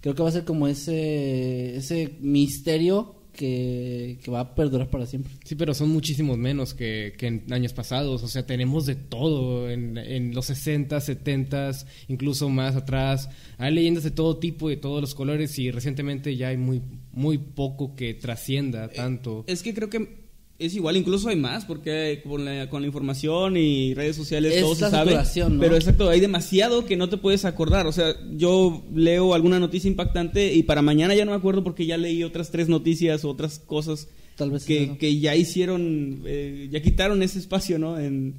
[0.00, 5.06] creo que va a ser como ese ese misterio que, que va a perdurar para
[5.06, 5.32] siempre.
[5.44, 8.22] Sí, pero son muchísimos menos que, que en años pasados.
[8.22, 11.70] O sea, tenemos de todo en, en los 60, 70,
[12.08, 13.28] incluso más atrás.
[13.58, 16.82] Hay leyendas de todo tipo, de todos los colores y recientemente ya hay muy,
[17.12, 19.44] muy poco que trascienda tanto.
[19.46, 20.25] Es que creo que
[20.58, 24.62] es igual, incluso hay más, porque con la, con la información y redes sociales Es
[24.62, 25.14] todo se sabe.
[25.48, 25.60] ¿no?
[25.60, 27.86] Pero exacto, hay demasiado que no te puedes acordar.
[27.86, 31.84] O sea, yo leo alguna noticia impactante y para mañana ya no me acuerdo porque
[31.84, 36.68] ya leí otras tres noticias o otras cosas Tal vez que, que ya hicieron, eh,
[36.70, 37.98] ya quitaron ese espacio, ¿no?
[37.98, 38.34] En,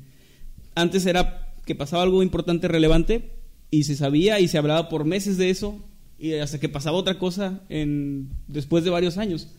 [0.76, 3.32] antes era que pasaba algo importante, relevante,
[3.72, 5.84] y se sabía y se hablaba por meses de eso,
[6.20, 9.50] y hasta que pasaba otra cosa en, después de varios años.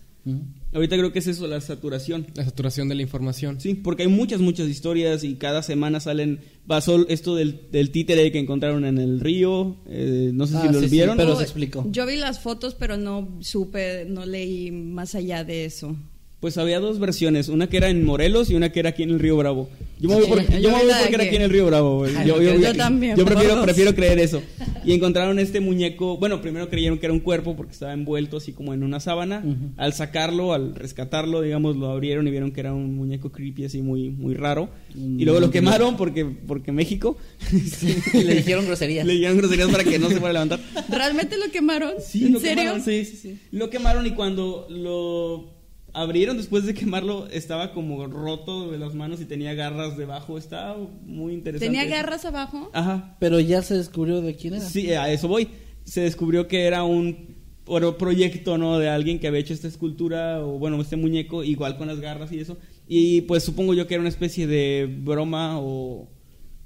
[0.73, 2.27] Ahorita creo que es eso, la saturación.
[2.35, 3.59] La saturación de la información.
[3.61, 6.41] Sí, porque hay muchas, muchas historias y cada semana salen.
[6.67, 9.77] Pasó esto del, del títere que encontraron en el río.
[9.89, 11.17] eh, no sé Ah, si lo sí, sí, vieron.
[11.17, 11.87] pero se explicó.
[11.91, 15.97] Yo vi las fotos, pero no supe, no leí más allá de eso.
[16.41, 19.11] Pues había dos versiones, una que era en Morelos y una que era aquí en
[19.11, 19.69] el Río Bravo.
[19.99, 21.67] Yo me voy, por- yo yo me voy porque era que- aquí en el Río
[21.67, 22.05] Bravo.
[22.05, 24.41] Ay, Yo, yo- yo- yo también, yo prefiero, prefiero creer eso.
[24.89, 28.53] Y encontraron este muñeco, bueno, primero creyeron que era un cuerpo porque estaba envuelto así
[28.55, 29.45] como en una sábana.
[29.77, 33.83] Al sacarlo, al rescatarlo, digamos, lo abrieron y vieron que era un muñeco creepy así
[33.83, 34.71] muy, muy raro.
[34.95, 37.19] Mm, Y luego lo no quemaron porque, porque México.
[38.15, 39.07] Le dijeron groserías.
[39.07, 40.61] Le dieron groserías para que no se fuera a levantar.
[40.89, 41.93] ¿Realmente lo quemaron?
[42.01, 42.57] Sí, ¿En lo serio?
[42.57, 43.39] quemaron, sí, sí, sí.
[43.53, 45.58] Lo quemaron y cuando lo
[46.01, 50.39] abrieron después de quemarlo estaba como roto de las manos y tenía garras debajo.
[50.39, 51.67] Estaba muy interesante.
[51.67, 51.91] ¿Tenía eso.
[51.91, 52.71] garras abajo?
[52.73, 53.17] Ajá.
[53.21, 54.65] Pero ya se descubrió de quién era.
[54.65, 55.49] Sí, a eso voy.
[55.85, 57.37] Se descubrió que era un
[57.67, 58.79] oro- proyecto, ¿no?
[58.79, 62.31] De alguien que había hecho esta escultura o, bueno, este muñeco, igual con las garras
[62.33, 62.59] y eso.
[62.87, 66.09] Y pues supongo yo que era una especie de broma o,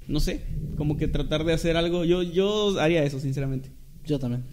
[0.07, 0.41] no sé,
[0.77, 2.05] como que tratar de hacer algo.
[2.05, 3.71] Yo, yo haría eso, sinceramente.
[4.05, 4.43] Yo también.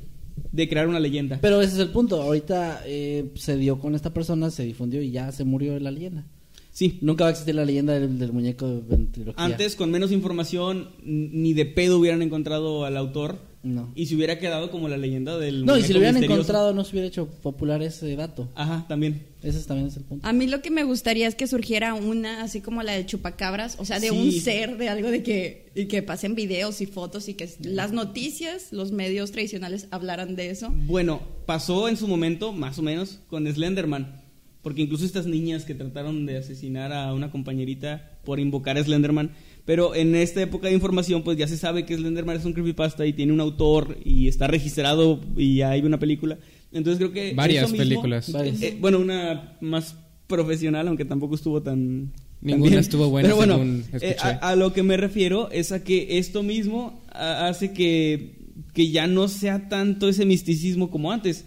[0.53, 1.38] De crear una leyenda.
[1.41, 2.20] Pero ese es el punto.
[2.20, 6.24] Ahorita eh, se dio con esta persona, se difundió y ya se murió la leyenda.
[6.72, 9.45] Sí, Nunca va a existir la leyenda del, del muñeco de ventriloquía.
[9.45, 13.49] Antes, con menos información, ni de pedo hubieran encontrado al autor.
[13.62, 13.92] No.
[13.94, 15.66] Y se hubiera quedado como la leyenda del.
[15.66, 16.40] No, y si lo hubieran misterioso.
[16.40, 18.48] encontrado no se hubiera hecho popular ese dato.
[18.54, 19.26] Ajá, también.
[19.42, 20.26] Ese es- también es el punto.
[20.26, 23.76] A mí lo que me gustaría es que surgiera una, así como la de Chupacabras,
[23.78, 24.16] o sea, de Sí.
[24.16, 27.92] un ser, de algo de que, y que pasen videos y fotos y que las
[27.92, 30.72] noticias, los medios tradicionales hablaran de eso.
[30.86, 34.22] Bueno, pasó en su momento, más o menos, con Slenderman.
[34.62, 39.30] Porque incluso estas niñas que trataron de asesinar a una compañerita por invocar a Slenderman.
[39.70, 43.06] Pero en esta época de información, pues ya se sabe que Slenderman es un creepypasta
[43.06, 46.38] y tiene un autor y está registrado y ya hay una película.
[46.72, 47.34] Entonces creo que.
[47.36, 48.32] Varias eso mismo- películas.
[48.32, 48.60] Varias.
[48.62, 49.94] Eh, bueno, una más
[50.26, 52.10] profesional, aunque tampoco estuvo tan.
[52.40, 52.80] Ninguna bien.
[52.80, 56.18] estuvo buena, Pero bueno, según eh, a, a lo que me refiero es a que
[56.18, 58.38] esto mismo hace que,
[58.74, 61.44] que ya no sea tanto ese misticismo como antes.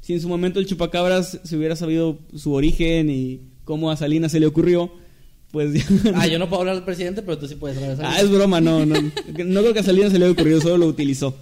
[0.00, 4.32] Si en su momento el chupacabras se hubiera sabido su origen y cómo a Salinas
[4.32, 4.90] se le ocurrió,
[5.50, 5.84] pues ya.
[6.14, 8.30] Ah, yo no puedo hablar del presidente, pero tú sí puedes hablar de Ah, es
[8.30, 8.94] broma, no, no.
[9.44, 11.36] No creo que a Salinas se le haya ocurrido, solo lo utilizó.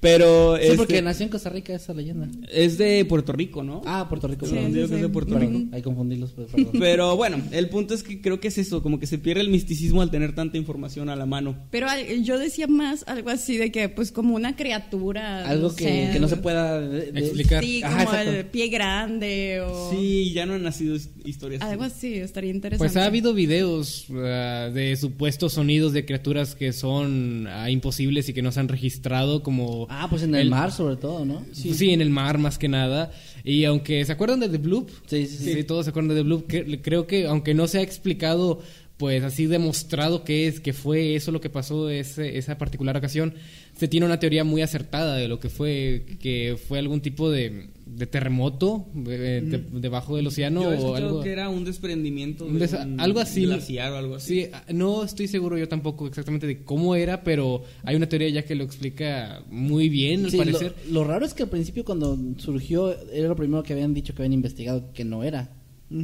[0.00, 2.28] Pero Sí, este, porque nació en Costa Rica esa leyenda.
[2.52, 3.82] es de Puerto Rico, ¿no?
[3.86, 4.46] Ah, Puerto Rico.
[4.46, 4.70] Sí, perdón.
[4.70, 5.08] sí, digo que es de.
[5.08, 5.76] Puerto Perdón, Rico.
[5.76, 6.72] Hay confundirlos, pues, perdón.
[6.78, 9.48] Pero bueno, el punto es que creo que es eso, como que se pierde el
[9.50, 11.56] misticismo al tener tanta información a la mano.
[11.70, 11.86] Pero
[12.22, 15.46] yo decía más algo así de que, pues, como una criatura.
[15.48, 16.10] Algo no que, sé.
[16.12, 17.62] que no se pueda de- de- Explicar.
[17.64, 18.30] Sí, Ajá, como exacto.
[18.32, 19.90] el pie grande o.
[19.90, 21.62] Sí, ya no han nacido his- historias.
[21.62, 22.78] Algo así, estaría interesante.
[22.92, 28.32] Pues ha habido videos ah, de supuestos sonidos de criaturas que son ah, imposibles y
[28.34, 29.55] que no se han registrado como...
[29.90, 31.44] Ah, pues en el, mar sobre todo, ¿no?
[31.52, 31.90] Sí.
[31.92, 33.12] en el mar más que nada.
[33.44, 35.64] Y aunque se acuerdan de The Bloop, Sí, sí, sí.
[35.64, 38.60] todos se acuerdan de The Bloop, que- creo que aunque no se ha explicado
[38.96, 43.34] pues así demostrado que es que fue eso lo que pasó ese, esa particular ocasión
[43.76, 47.68] se tiene una teoría muy acertada de lo que fue que fue algún tipo de,
[47.84, 52.46] de terremoto eh, de- debajo del océano Yo he o algo que era un desprendimiento
[52.46, 54.44] un de un algo así glaciar o algo así.
[54.44, 58.30] Sí, ah, no estoy seguro yo tampoco exactamente de cómo era pero hay una teoría
[58.30, 61.84] ya que lo explica muy bien al Sí, parecer lo raro es que al principio
[61.84, 65.50] cuando surgió era lo primero que habían dicho que habían investigado que no era.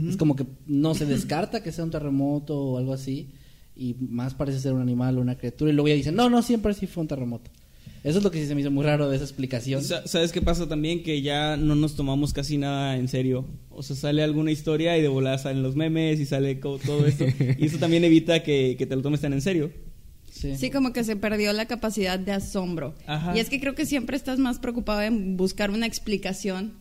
[0.09, 3.31] Es como que no se descarta que sea un terremoto o algo así
[3.75, 6.41] y más parece ser un animal o una criatura y luego ya dicen, no, no,
[6.43, 7.51] siempre sí fue un terremoto.
[8.05, 9.83] Eso es lo que sí se me hizo muy raro de esa explicación.
[9.85, 11.03] Sa- ¿Sabes qué pasa también?
[11.05, 13.47] Que ya no nos tomamos casi nada en serio.
[13.71, 17.25] O sea, sale alguna historia y de volada salen los memes y sale todo esto.
[17.59, 19.71] y eso también evita que, que te lo tomes tan en serio.
[20.33, 20.57] Sí.
[20.57, 22.95] Sí, como que se perdió la capacidad de asombro.
[23.07, 23.37] Ajá.
[23.37, 26.73] Y es que creo que siempre estás más preocupado en buscar una explicación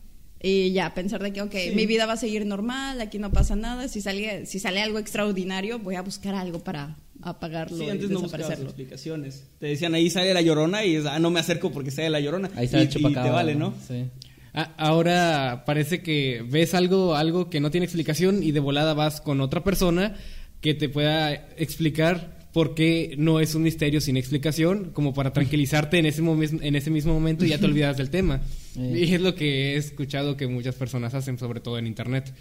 [0.41, 3.55] y ya pensar de que, ok, mi vida va a seguir normal, aquí no pasa
[3.55, 3.87] nada.
[3.87, 8.09] Si sale, si sale algo extraordinario, voy a buscar algo para apagarlo Sí, y antes
[8.09, 8.69] no buscabas desaparecerlo.
[8.69, 9.43] explicaciones.
[9.59, 12.19] Te decían ahí sale la llorona y es, ah, no me acerco porque sale la
[12.19, 12.49] llorona.
[12.55, 13.31] Ahí está y, el y te chupacabra.
[13.31, 13.73] vale, ¿no?
[13.87, 14.05] Sí.
[14.53, 19.21] Ah, Ahora parece que ves algo, algo que no tiene explicación y de volada vas
[19.21, 20.15] con otra persona
[20.59, 25.99] que te pueda explicar por qué no es un misterio sin explicación, como para tranquilizarte
[25.99, 28.41] en ese, momen- en ese mismo momento y ya te olvidas del tema.
[28.77, 29.05] Eh.
[29.07, 32.33] Y es lo que he escuchado que muchas personas hacen, sobre todo en internet,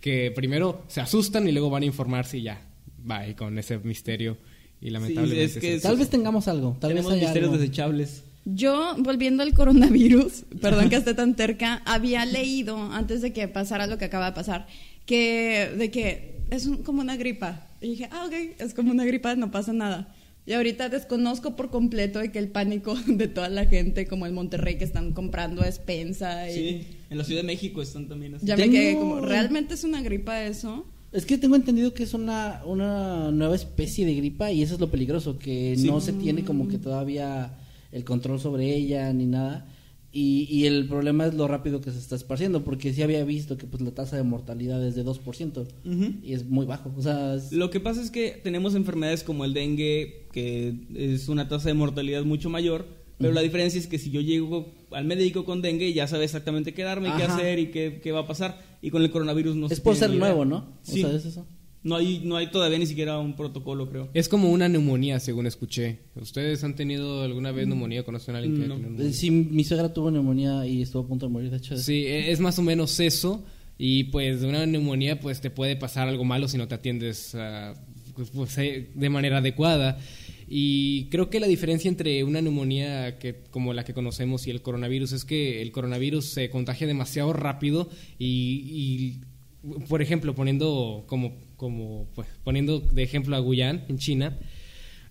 [0.00, 2.60] que primero se asustan y luego van a informarse y ya,
[3.04, 4.36] bye con ese misterio.
[4.80, 7.60] Y lamentablemente es que Tal vez tengamos algo, tal Tenemos vez haya misterios algo.
[7.62, 8.24] desechables.
[8.44, 13.86] Yo, volviendo al coronavirus, perdón que esté tan cerca, había leído antes de que pasara
[13.86, 14.66] lo que acaba de pasar,
[15.06, 17.66] que de que es un- como una gripa.
[17.80, 20.14] Y dije, ah, ok, es como una gripa, no pasa nada.
[20.46, 24.32] Y ahorita desconozco por completo de que el pánico de toda la gente, como el
[24.34, 26.50] Monterrey, que están comprando a despensa.
[26.50, 28.44] Y Sí, en la Ciudad de México están también así.
[28.46, 30.84] Ya me Tengo- quedé como, ¿realmente es una gripa eso?
[31.14, 34.80] Es que tengo entendido que es una, una nueva especie de gripa y eso es
[34.80, 35.86] lo peligroso, que Sí.
[35.86, 37.56] no se tiene como que todavía
[37.92, 39.66] el control sobre ella ni nada.
[40.16, 43.56] Y, y el problema es lo rápido que se está esparciendo, porque sí había visto
[43.56, 46.14] que pues la tasa de mortalidad es de 2% Ujú.
[46.22, 46.92] y es muy bajo.
[46.96, 51.28] O sea, es- Lo que pasa es que tenemos enfermedades como el dengue, que es
[51.28, 52.86] una tasa de mortalidad mucho mayor,
[53.18, 56.74] pero la diferencia es que si yo llego al médico con dengue, ya sabe exactamente
[56.74, 58.60] qué darme, qué hacer y qué, qué va a pasar.
[58.84, 60.18] Y con el coronavirus no es se por ser idea.
[60.20, 60.56] nuevo, ¿no?
[60.56, 61.00] O Sí.
[61.00, 61.46] sea, es eso.
[61.82, 64.08] No hay, no hay todavía ni siquiera un protocolo, creo.
[64.14, 66.00] Es como una neumonía, según escuché.
[66.14, 68.04] ¿Ustedes han tenido alguna vez neumonía?
[68.04, 68.78] ¿Conocen a alguien que No.
[68.78, 69.12] neumonía?
[69.12, 71.76] Sí, mi suegra tuvo neumonía y estuvo a punto de morir, de hecho.
[71.76, 73.44] Sí, e- es más o menos eso.
[73.76, 77.34] Y pues de una neumonía pues te puede pasar algo malo si no te atiendes
[77.34, 77.74] ah,
[78.32, 79.98] pues, eh, de manera adecuada.
[80.48, 84.62] Y creo que la diferencia entre una neumonía que, como la que conocemos y el
[84.62, 87.88] coronavirus es que el coronavirus se contagia demasiado rápido
[88.18, 89.20] y,
[89.88, 94.38] por ejemplo, poniendo como, como pues, poniendo de ejemplo a Guyán en China,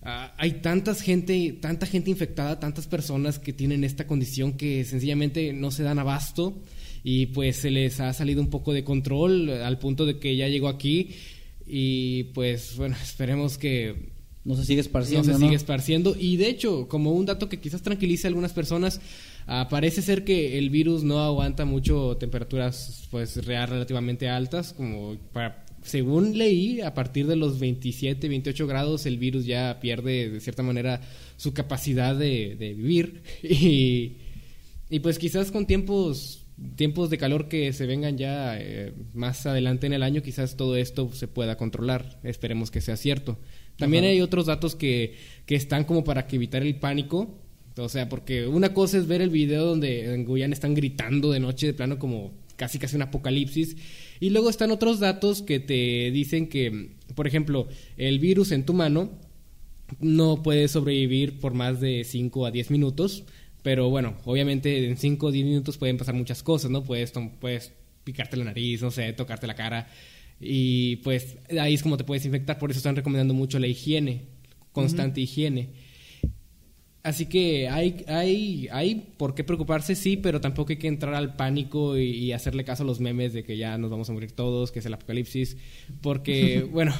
[0.06, 5.54] Ah, hay tantas gente, tanta gente infectada, tantas personas que tienen esta condición que sencillamente
[5.54, 6.60] no se dan abasto
[7.02, 10.46] y pues se les ha salido un poco de control al punto de que ya
[10.48, 11.14] llegó aquí
[11.66, 14.12] y pues bueno, esperemos que
[14.44, 17.60] No se sigue esparciendo, no se sigue esparciendo y de hecho, como un dato que
[17.60, 19.00] quizás tranquilice a algunas personas,
[19.46, 25.16] ah, parece ser que el virus no aguanta mucho temperaturas pues real relativamente altas, como
[25.32, 30.40] para según leí, a partir de los 27, 28 grados el virus ya pierde de
[30.40, 31.00] cierta manera
[31.36, 34.16] su capacidad de, de vivir y,
[34.90, 36.44] y pues quizás con tiempos
[36.76, 40.76] tiempos de calor que se vengan ya eh, más adelante en el año, quizás todo
[40.76, 42.20] esto se pueda controlar.
[42.22, 43.38] Esperemos que sea cierto.
[43.76, 45.16] También hay otros datos que,
[45.46, 47.38] que están como para que evitar el pánico.
[47.76, 51.40] O sea, porque una cosa es ver el video donde en Guyana están gritando de
[51.40, 53.76] noche de plano como casi casi un apocalipsis.
[54.20, 58.74] Y luego están otros datos que te dicen que, por ejemplo, el virus en tu
[58.74, 59.10] mano
[60.00, 63.24] no puede sobrevivir por más de 5 a 10 minutos.
[63.62, 66.84] Pero bueno, obviamente en 5 o 10 minutos pueden pasar muchas cosas, ¿no?
[66.84, 67.72] Puedes, puedes
[68.04, 69.88] picarte la nariz, no sé, tocarte la cara.
[70.46, 72.58] Y pues ahí es como te puedes infectar.
[72.58, 74.22] Por eso están recomendando mucho la higiene,
[74.72, 75.70] constante higiene.
[77.02, 81.36] Así que hay, hay, hay por qué preocuparse, sí, pero tampoco hay que entrar al
[81.36, 84.32] pánico y, y hacerle caso a los memes de que ya nos vamos a morir
[84.32, 85.58] todos, que es el apocalipsis,
[86.00, 86.94] porque, bueno,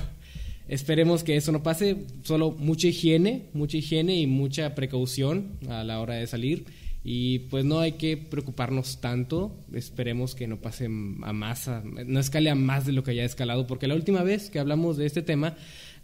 [0.68, 5.98] esperemos que eso no pase, solo mucha higiene, mucha higiene y mucha precaución a la
[6.00, 6.66] hora de salir.
[7.06, 12.18] Y pues no hay que preocuparnos tanto, esperemos que no pase a más, a- no
[12.18, 14.96] escale a más de lo que ya ha escalado, porque la última vez que hablamos
[14.96, 15.54] de este tema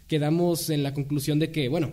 [0.07, 1.91] quedamos en la conclusión de que, bueno,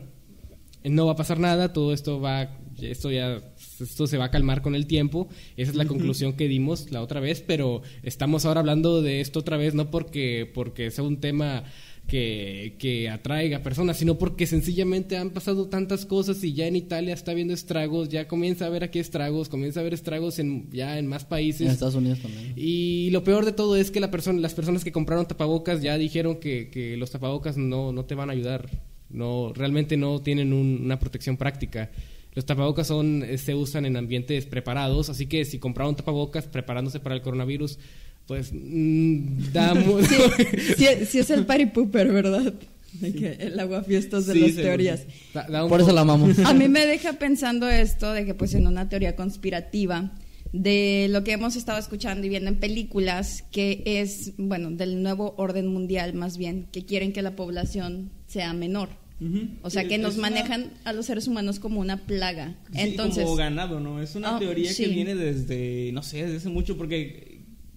[0.84, 3.40] no va a pasar nada, todo esto va, esto ya,
[3.80, 5.28] esto se va a calmar con el tiempo.
[5.56, 9.40] Esa es la conclusión que dimos la otra vez, pero estamos ahora hablando de esto
[9.40, 11.64] otra vez, no porque, porque sea un tema
[12.08, 17.14] que, que atraiga personas, sino porque sencillamente han pasado tantas cosas y ya en Italia
[17.14, 20.98] está viendo estragos, ya comienza a ver aquí estragos, comienza a ver estragos en, ya
[20.98, 21.60] en más países.
[21.60, 22.54] En Estados Unidos también.
[22.56, 25.96] Y lo peor de todo es que la persona, las personas que compraron tapabocas ya
[25.98, 28.68] dijeron que, que los tapabocas no, no te van a ayudar,
[29.10, 31.90] no realmente no tienen un- una protección práctica.
[32.34, 37.00] Los tapabocas son, eh, se usan en ambientes preparados, así que si compraron tapabocas preparándose
[37.00, 37.78] para el coronavirus,
[38.28, 40.14] pues mm, da Sí,
[40.76, 42.54] sí, sí es el party pooper, ¿verdad?
[42.92, 45.06] De que el aguafiestas de Sí, las teorías.
[45.34, 46.38] da- da un Por eso la amamos.
[46.40, 50.12] A mí me deja pensando esto de que pues en una teoría conspirativa
[50.52, 55.34] de lo que hemos estado escuchando y viendo en películas que es, bueno, del nuevo
[55.36, 58.88] orden mundial más bien, que quieren que la población sea menor.
[59.62, 62.54] O sea, que es nos una- manejan a los seres humanos como una plaga.
[62.72, 64.00] Sí, Entonces, como ganado, ¿no?
[64.00, 64.84] Es una Ah, teoría sí.
[64.84, 67.27] que viene desde, no sé, desde hace mucho, porque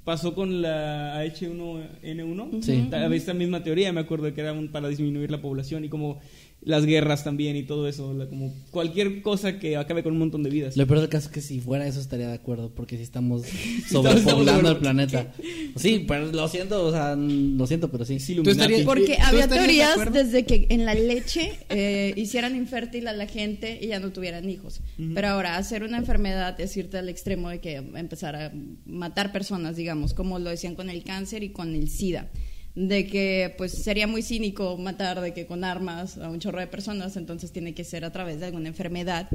[0.04, 2.62] pasó con la H1N1.
[2.62, 2.88] Sí.
[2.91, 6.20] Había Esta misma teoría, me acuerdo que era un- para disminuir la población y como
[6.64, 10.43] las guerras también y todo eso, la- como cualquier cosa que acabe con un montón
[10.43, 10.78] de vidas.
[10.78, 13.43] Lo peor del caso es que si fuera eso estaría de acuerdo, porque si estamos
[13.89, 15.34] sobrepoblando sobre- el planeta.
[15.76, 18.20] Sí, pero lo siento, o sea, lo siento, pero sí.
[18.20, 23.07] Sí, estarías- Porque ¿Tú había de teorías desde que en la leche eh, hicieran infértil
[23.07, 24.82] a la gente y ya no tuvieran hijos.
[25.16, 28.51] Pero ahora hacer una enfermedad es irte al extremo de que empezar a
[28.86, 32.30] matar personas, digamos, como lo decían con el cáncer y con el SIDA.
[32.74, 36.68] De que pues sería muy cínico matar de que con armas a un chorro de
[36.68, 39.28] personas, entonces tiene que ser a través de alguna enfermedad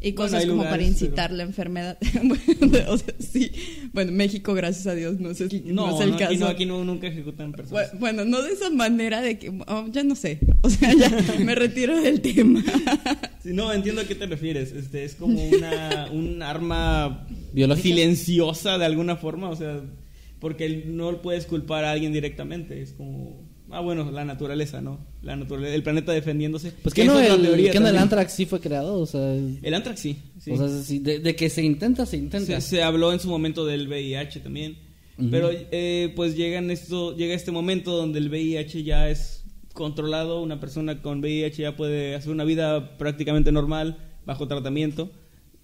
[0.00, 1.98] y cosas como lugares, para incitar la enfermedad.
[2.22, 3.50] bueno, o sea, sí.
[3.92, 6.30] Bueno, México, gracias a Dios, no, sé, si- no, No, es el no, caso.
[6.30, 7.92] aquí, no, aquí no, nunca ejecutan personas.
[7.94, 11.10] Bu- Bueno, no de esa manera de que, oh, ya no sé, o sea, ya
[11.40, 12.62] me retiro del tema.
[13.44, 14.72] Sí, no, entiendo a qué te refieres.
[14.72, 17.82] Este, es como una, un arma ¿Biológica?
[17.88, 19.82] silenciosa de alguna forma, o sea,
[20.44, 22.82] porque no puedes culpar a alguien directamente.
[22.82, 25.00] Es como, ah, bueno, la naturaleza, ¿no?
[25.22, 26.72] La naturaleza, el planeta defendiéndose.
[26.82, 27.96] Pues que no, el, teoría que no el.
[27.96, 30.18] Antrax sí fue creado, o sea, El Antrax sí.
[30.38, 30.50] sí.
[30.50, 32.60] o sea de, de que se intenta, se intenta.
[32.60, 34.76] se, se habló en su momento del VIH también.
[35.30, 40.42] Pero eh, pues llega, en esto, llega este momento donde el VIH ya es controlado,
[40.42, 45.10] una persona con VIH ya puede hacer una vida prácticamente normal, bajo tratamiento,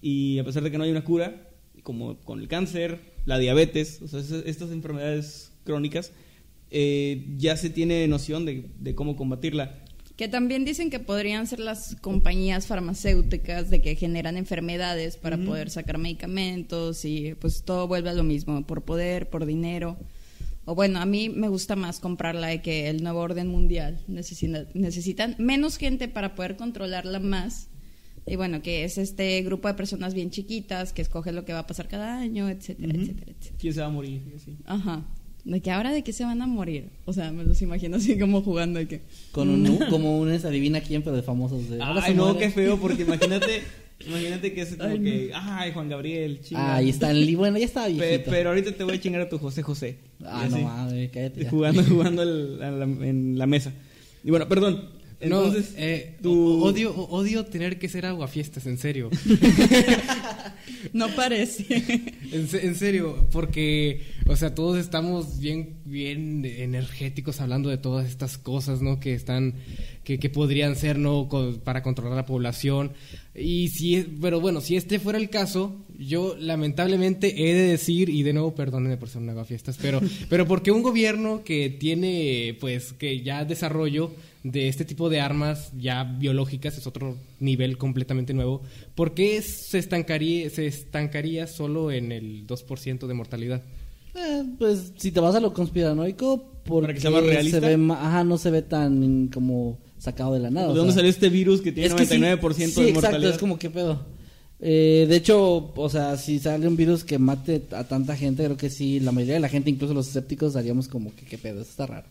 [0.01, 1.49] y a pesar de que no hay una cura,
[1.83, 6.11] como con el cáncer, la diabetes, o sea, estas enfermedades crónicas,
[6.69, 9.77] eh, ya se tiene noción de, de cómo combatirla.
[10.15, 15.69] Que también dicen que podrían ser las compañías farmacéuticas de que generan enfermedades para poder
[15.71, 19.97] sacar medicamentos y pues todo vuelve a lo mismo, por poder, por dinero.
[20.65, 24.67] O bueno, a mí me gusta más comprarla de que el nuevo orden mundial necesita-
[24.75, 27.67] necesitan menos gente para poder controlarla más.
[28.27, 31.59] Y bueno, que es este grupo de personas bien chiquitas que escoge lo que va
[31.59, 33.01] a pasar cada año, etcétera, Ujú.
[33.01, 33.55] etcétera, etcétera.
[33.59, 34.21] ¿Quién se va a morir?
[34.31, 34.55] Y así.
[34.65, 35.03] Ajá.
[35.43, 36.89] De que ahora de que se van a morir.
[37.05, 39.01] O sea, me los imagino así como jugando de que.
[39.31, 41.67] Con un, como un es adivina quién, pero de famosos.
[41.67, 42.39] De, ahora Ay, no, muere.
[42.39, 43.63] qué feo, porque imagínate,
[44.07, 45.03] imagínate que es como Ay, no.
[45.05, 46.75] que, ay, Juan Gabriel, chinga.
[46.75, 48.29] Ay, está en bueno, ya estaba Pe- viejito.
[48.29, 49.97] pero ahorita te voy a chingar a tu José José.
[50.23, 51.49] Ah, no mames, cállate ya.
[51.49, 53.73] Jugando, jugando el- la- en la mesa.
[54.23, 55.00] Y bueno, perdón.
[55.21, 59.09] Entonces, no, eh, odio, odio tener que ser aguafiestas, en serio.
[60.93, 61.65] No parece.
[62.31, 68.07] En, se- en serio, porque, o sea, todos estamos bien, bien energéticos hablando de todas
[68.09, 68.99] estas cosas, ¿no?
[68.99, 69.53] Que están,
[70.03, 71.29] que, que podrían ser, ¿no?
[71.63, 72.93] Para controlar la población.
[73.35, 78.09] Y si, es- pero bueno, si este fuera el caso, yo lamentablemente he de decir,
[78.09, 82.57] y de nuevo, perdónenme por ser un aguafiestas, pero, pero porque un gobierno que tiene,
[82.59, 84.11] pues, que ya desarrollo
[84.43, 88.61] de este tipo de armas ya biológicas es otro nivel completamente nuevo.
[88.95, 93.61] ¿Por qué se estancaría, se estancaría solo en el 2% de mortalidad?
[94.15, 97.59] Eh, pues si te vas a lo conspiranoico, porque Para que sea más realista.
[97.59, 100.69] se ve ma- ajá, no se ve tan como sacado de la nada.
[100.69, 102.93] ¿de dónde sea, sale este virus que tiene es que sí, 99% sí, de exacto,
[102.93, 103.31] mortalidad?
[103.31, 104.05] es como que pedo.
[104.59, 108.57] Eh, de hecho, o sea, si sale un virus que mate a tanta gente, creo
[108.57, 111.61] que sí, la mayoría de la gente, incluso los escépticos, haríamos como que qué pedo,
[111.61, 112.07] eso está raro.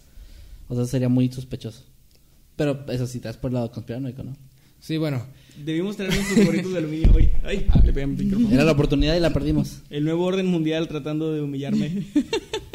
[0.69, 1.85] O sea, sería muy sospechoso.
[2.61, 4.37] Pero eso sí, te das por el lado conspiranoico, ¿no?
[4.81, 5.25] Sí, bueno,
[5.65, 7.31] Debimos traer nuestros gorritos de aluminio hoy.
[7.43, 8.53] Ay, le pegué mi micrófono.
[8.53, 9.81] Era la oportunidad y la perdimos.
[9.89, 12.05] El nuevo orden mundial tratando de humillarme.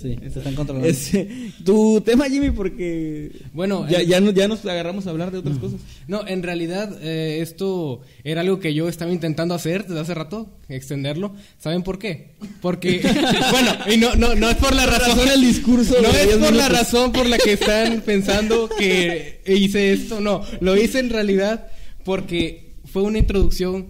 [0.00, 0.88] Sí, se están controlando.
[0.88, 1.28] Este,
[1.64, 5.38] tu tema, Jimmy, porque Bueno, ya, eh, ya, no- ya nos agarramos a hablar de
[5.38, 5.80] otras cosas.
[6.08, 10.48] No, en realidad eh, esto era algo que yo estaba intentando hacer desde hace rato,
[10.68, 11.34] extenderlo.
[11.58, 12.30] ¿Saben por qué?
[12.62, 13.00] Porque,
[13.50, 16.36] bueno, y no, no, no es por la razón, razón el discurso no es 10
[16.38, 21.10] por la razón por la que están pensando que hice esto, no, lo hice en
[21.10, 21.68] realidad
[22.04, 23.88] porque fue una introducción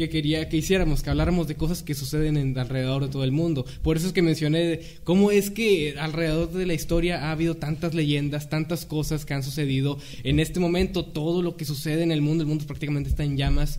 [0.00, 3.32] que quería que hiciéramos, que habláramos de cosas que suceden en, alrededor de todo el
[3.32, 3.66] mundo.
[3.82, 7.92] Por eso es que mencioné cómo es que alrededor de la historia ha habido tantas
[7.92, 9.98] leyendas, tantas cosas que han sucedido.
[10.24, 13.36] En este momento, todo lo que sucede en el mundo, el mundo prácticamente está en
[13.36, 13.78] llamas.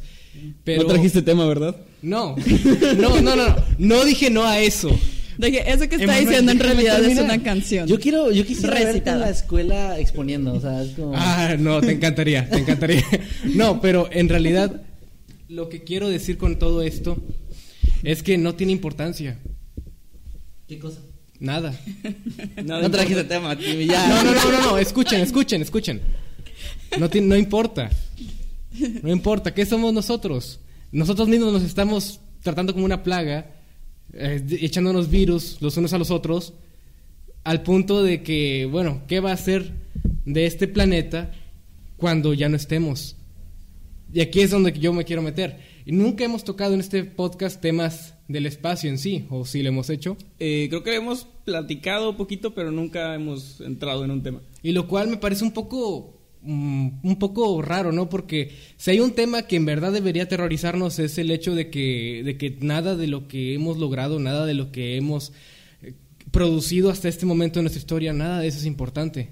[0.64, 0.84] Pero...
[0.84, 1.76] No trajiste tema, ¿verdad?
[2.04, 2.36] No,
[3.00, 4.92] no, no, no, no, no dije no a eso.
[5.40, 7.88] eso que está diciendo en realidad es una canción.
[7.88, 11.14] Yo quiero, yo quisiera verte en la escuela exponiendo, o sea, es como...
[11.16, 13.04] Ah, no, te encantaría, te encantaría.
[13.56, 14.84] No, pero en realidad
[15.52, 17.18] lo que quiero decir con todo esto
[18.04, 19.38] es que no tiene importancia.
[20.68, 21.00] ¿Qué cosa?
[21.40, 21.78] Nada.
[22.64, 24.08] no trajiste tema, ya.
[24.08, 26.02] No, no, no, no, no, escuchen, escuchen, escuchen.
[26.98, 27.90] No, no importa.
[29.04, 30.62] No importa, ¿qué somos nosotros?
[30.94, 33.52] Nosotros mismos nos estamos tratando como una plaga,
[34.14, 36.54] eh, echándonos virus los unos a los otros,
[37.44, 39.74] al punto de que, bueno, ¿qué va a ser
[40.24, 41.34] de este planeta
[41.98, 43.18] cuando ya no estemos?
[44.14, 45.60] Y aquí es donde yo me quiero meter.
[45.86, 49.90] Nunca hemos tocado en este podcast temas del espacio en sí, o si lo hemos
[49.90, 50.18] hecho.
[50.40, 54.42] Eh, creo que hemos platicado un poquito, pero nunca hemos entrado en un tema.
[54.64, 58.10] Y lo cual me parece un poco mm, un poco raro, ¿no?
[58.10, 62.22] Porque si hay un tema que en verdad debería aterrorizarnos es el hecho de que,
[62.26, 65.32] de que nada de lo que hemos logrado, nada de lo que hemos
[65.82, 65.94] eh,
[66.32, 69.30] producido hasta este momento en nuestra historia, nada de eso es importante.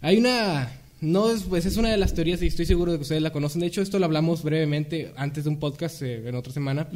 [0.00, 3.02] Hay una no es, pues es una de las teorías y estoy seguro de que
[3.02, 3.60] ustedes la conocen.
[3.60, 6.88] De hecho, esto lo hablamos brevemente antes de un podcast eh, en otra semana,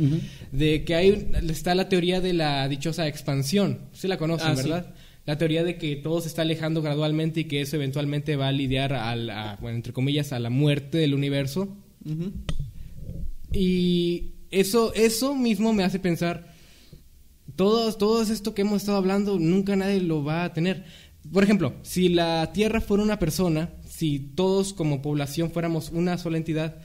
[0.52, 3.80] de que hay está la teoría de la dichosa expansión.
[3.92, 4.94] Sí la conocen, ah, ¿verdad?
[5.24, 8.52] La teoría de que todo se está alejando gradualmente y que eso eventualmente va a
[8.52, 11.76] lidiar a, bueno, entre comillas, a la muerte del universo.
[13.52, 16.52] Y eso, eso mismo me hace pensar,
[17.56, 20.84] todo, todo esto que hemos estado hablando, nunca nadie lo va a tener.
[21.32, 23.70] Por ejemplo, si la Tierra fuera una persona,
[24.04, 26.76] si todos como población fuéramos una sola entidad,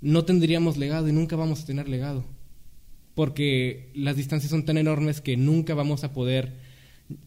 [0.00, 2.24] no tendríamos legado y nunca vamos a tener legado.
[3.16, 6.52] Porque las distancias son tan enormes que nunca vamos a poder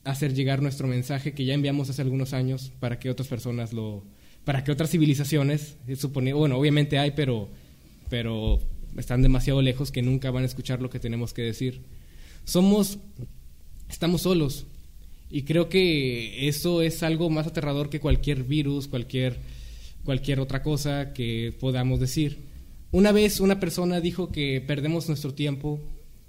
[0.05, 4.05] hacer llegar nuestro mensaje que ya enviamos hace algunos años para que otras personas lo
[4.45, 7.49] para que otras civilizaciones eh, supone, bueno obviamente hay pero
[8.09, 8.61] pero
[8.95, 11.81] están demasiado lejos que nunca van a escuchar lo que tenemos que decir
[12.45, 12.97] somos
[13.89, 14.67] estamos solos
[15.33, 19.37] y creo que eso es algo más aterrador que cualquier virus, cualquier,
[20.03, 22.37] cualquier otra cosa que podamos decir.
[22.91, 25.79] Una vez una persona dijo que perdemos nuestro tiempo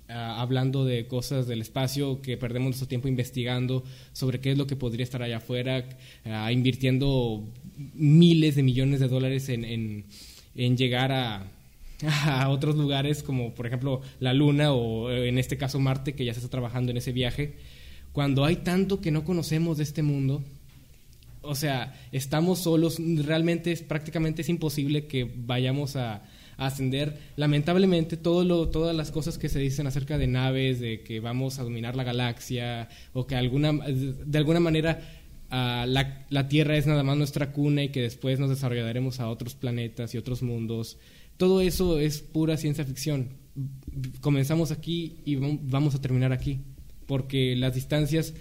[0.08, 3.84] ah, hablando de cosas del espacio, que perdemos nuestro tiempo investigando
[4.14, 5.86] sobre qué es lo que podría estar allá afuera,
[6.24, 7.44] ah, invirtiendo
[7.92, 10.06] miles de millones de dólares en,
[10.54, 11.52] en, llegar a,
[12.24, 16.32] a otros lugares como por ejemplo la Luna o en este caso Marte, que ya
[16.32, 17.52] se está trabajando en ese viaje
[18.14, 20.40] cuando hay tanto que no conocemos de este mundo,
[21.42, 26.22] o sea, estamos solos, realmente es prácticamente es imposible que vayamos a,
[26.56, 27.18] ascender.
[27.34, 31.58] Lamentablemente, todo lo, todas las cosas que se dicen acerca de naves, de que vamos
[31.58, 35.00] a dominar la galaxia, o que alguna, de alguna manera
[35.50, 39.28] ah, la, la, Tierra es nada más nuestra cuna y que después nos desarrollaremos a
[39.28, 40.96] otros planetas y otros mundos,
[41.36, 43.30] todo eso es pura ciencia ficción.
[44.20, 46.60] Comenzamos aquí y vamos a terminar aquí
[47.06, 48.34] porque las distancias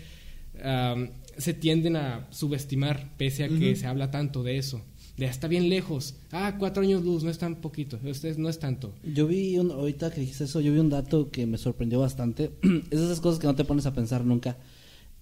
[1.37, 4.81] se tienden a subestimar, pese a que se habla tanto de eso.
[5.17, 6.15] De está bien lejos.
[6.31, 7.99] Ah, cuatro años luz, no es tan poquito.
[8.03, 8.93] Ustedes no es tanto.
[9.03, 12.51] Yo vi, un, ahorita que dijiste eso, yo vi un dato que me sorprendió bastante.
[12.89, 14.57] es esas cosas que no te pones a pensar nunca.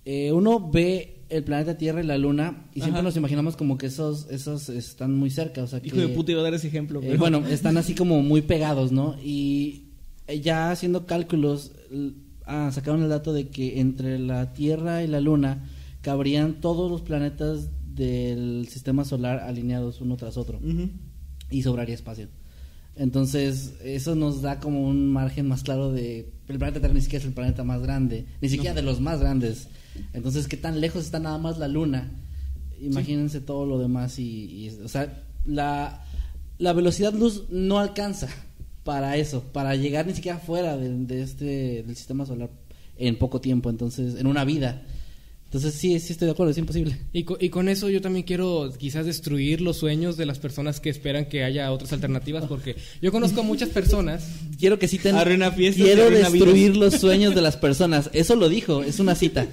[0.06, 3.86] Eh, uno ve el planeta Tierra y la Luna y siempre nos imaginamos como que
[3.86, 5.62] esos esos están muy cerca.
[5.62, 7.02] O sea, Hijo de puta, iba a dar ese ejemplo.
[7.04, 9.18] Eh, bueno, están así como muy pegados, ¿no?
[9.22, 9.84] Y
[10.42, 11.74] ya haciendo cálculos,
[12.46, 15.70] ah, sacaron el dato de que entre la Tierra y la Luna
[16.02, 20.60] cabrían todos los planetas del sistema solar alineados uno tras otro
[21.50, 22.28] y sobraría espacio.
[22.96, 27.22] Entonces, eso nos da como un margen más claro de el planeta Tierra ni siquiera
[27.22, 29.70] es el planeta más grande, ni siquiera de los más grandes.
[30.14, 32.12] Entonces, ¿qué tan lejos está nada más la Luna?
[32.82, 36.04] Imagínense todo lo demás y, o sea, la,
[36.58, 38.28] la velocidad luz no alcanza
[38.84, 42.50] para eso, para llegar ni siquiera fuera de, este del sistema solar
[42.98, 44.84] en poco tiempo, entonces en una vida.
[45.46, 46.98] Entonces sí, sí estoy de acuerdo, es imposible.
[47.12, 50.80] Y con, y con eso yo también quiero quizás destruir los sueños de las personas
[50.80, 54.26] que esperan que haya otras alternativas, porque yo conozco a muchas personas.
[54.60, 55.16] Quiero que citen.
[55.74, 58.10] quiero destruir los sueños de las personas.
[58.14, 59.48] Eso lo dijo, es una cita.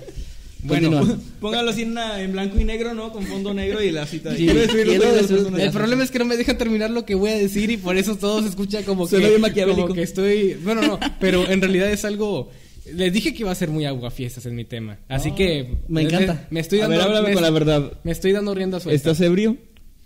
[0.68, 3.12] Bueno, póngalo así en, blanco y negro, ¿no?
[3.12, 4.34] Con fondo negro y la cita.
[4.36, 7.96] el problema es que no me dejan terminar lo que voy a decir y por
[7.96, 10.54] eso todo se escucha como que, como que estoy...
[10.62, 12.50] Bueno, no, pero en realidad es algo...
[12.94, 14.98] Les dije que iba a ser muy aguafiestas en mi tema.
[15.08, 15.76] Así que...
[15.88, 16.46] Me encanta.
[16.50, 16.98] Me, estoy dando...
[17.32, 17.92] con la verdad.
[18.04, 18.96] Me estoy dando rienda suelta.
[18.96, 19.56] ¿Estás ebrio?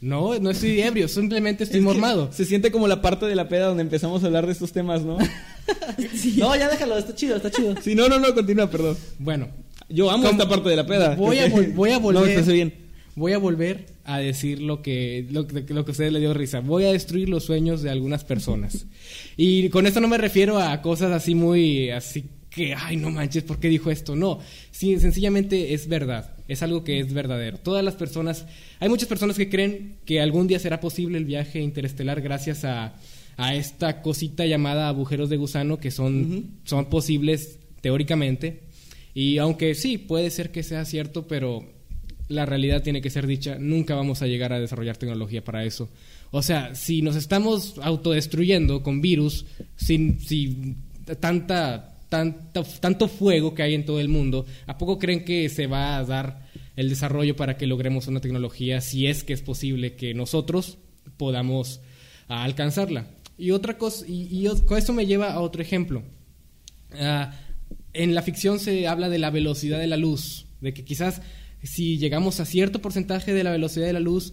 [0.02, 2.32] No, no estoy ebrio, simplemente estoy Es mormado.
[2.32, 5.02] Se siente como la parte de la peda donde empezamos a hablar de estos temas,
[5.02, 5.16] ¿no?
[6.38, 7.76] No, ya déjalo, está chido, está chido.
[7.80, 8.96] sí, no, no, no, continúa, perdón.
[9.20, 9.48] Bueno,
[9.92, 10.32] Yo amo ¿Cómo?
[10.38, 11.14] esta parte de la peda.
[11.16, 12.44] Voy a, vol- voy a volver.
[12.52, 12.74] bien.
[13.14, 16.32] Voy a volver a decir lo que, lo, que- lo que a ustedes les dio
[16.32, 16.60] risa.
[16.60, 18.86] Voy a destruir los sueños de algunas personas.
[19.36, 23.42] Y con esto no me refiero a cosas así muy, así que, ay, no manches,
[23.44, 24.14] ¿por qué dijo esto?
[24.16, 24.38] No,
[24.70, 26.34] sí, sencillamente es verdad.
[26.48, 27.58] Es algo que es verdadero.
[27.58, 28.46] Todas las personas,
[28.80, 32.94] hay muchas personas que creen que algún día será posible el viaje interestelar gracias a,
[33.36, 38.60] a esta cosita llamada agujeros de gusano que son, son posibles teóricamente.
[39.14, 41.66] Y aunque sí, puede ser que sea cierto, pero
[42.28, 45.88] la realidad tiene que ser dicha, nunca vamos a llegar a desarrollar tecnología para eso.
[46.30, 49.44] O sea, si nos estamos autodestruyendo con virus,
[49.76, 50.78] sin, sin
[51.20, 55.66] tanta, tanta, tanto fuego que hay en todo el mundo, ¿a poco creen que se
[55.66, 59.94] va a dar el desarrollo para que logremos una tecnología si es que es posible
[59.94, 60.78] que nosotros
[61.18, 61.80] podamos
[62.28, 63.06] ah, alcanzarla?
[63.36, 66.02] Y otra cosa, y, con esto me lleva a otro ejemplo.
[66.94, 67.32] Ah,
[67.94, 71.22] en la ficción se habla de la velocidad de la luz, de que quizás
[71.62, 74.32] si llegamos a cierto porcentaje de la velocidad de la luz,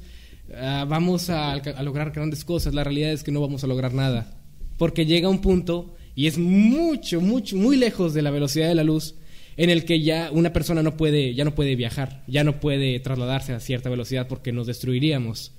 [0.55, 2.74] ah, vamos a, lograr grandes cosas.
[2.74, 4.38] La realidad es que no vamos a lograr nada,
[4.78, 8.84] porque llega un punto, y es mucho, mucho, muy lejos de la velocidad de la
[8.84, 9.16] luz,
[9.57, 12.99] en el que ya una persona no puede, ya no puede viajar, ya no puede
[12.99, 15.51] trasladarse a cierta velocidad porque nos destruiríamos.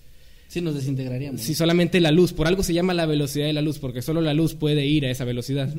[0.49, 1.43] Sí, nos desintegraríamos.
[1.43, 4.21] Si solamente la luz, por algo se llama la velocidad de la luz, porque solo
[4.21, 5.73] la luz puede ir a esa velocidad.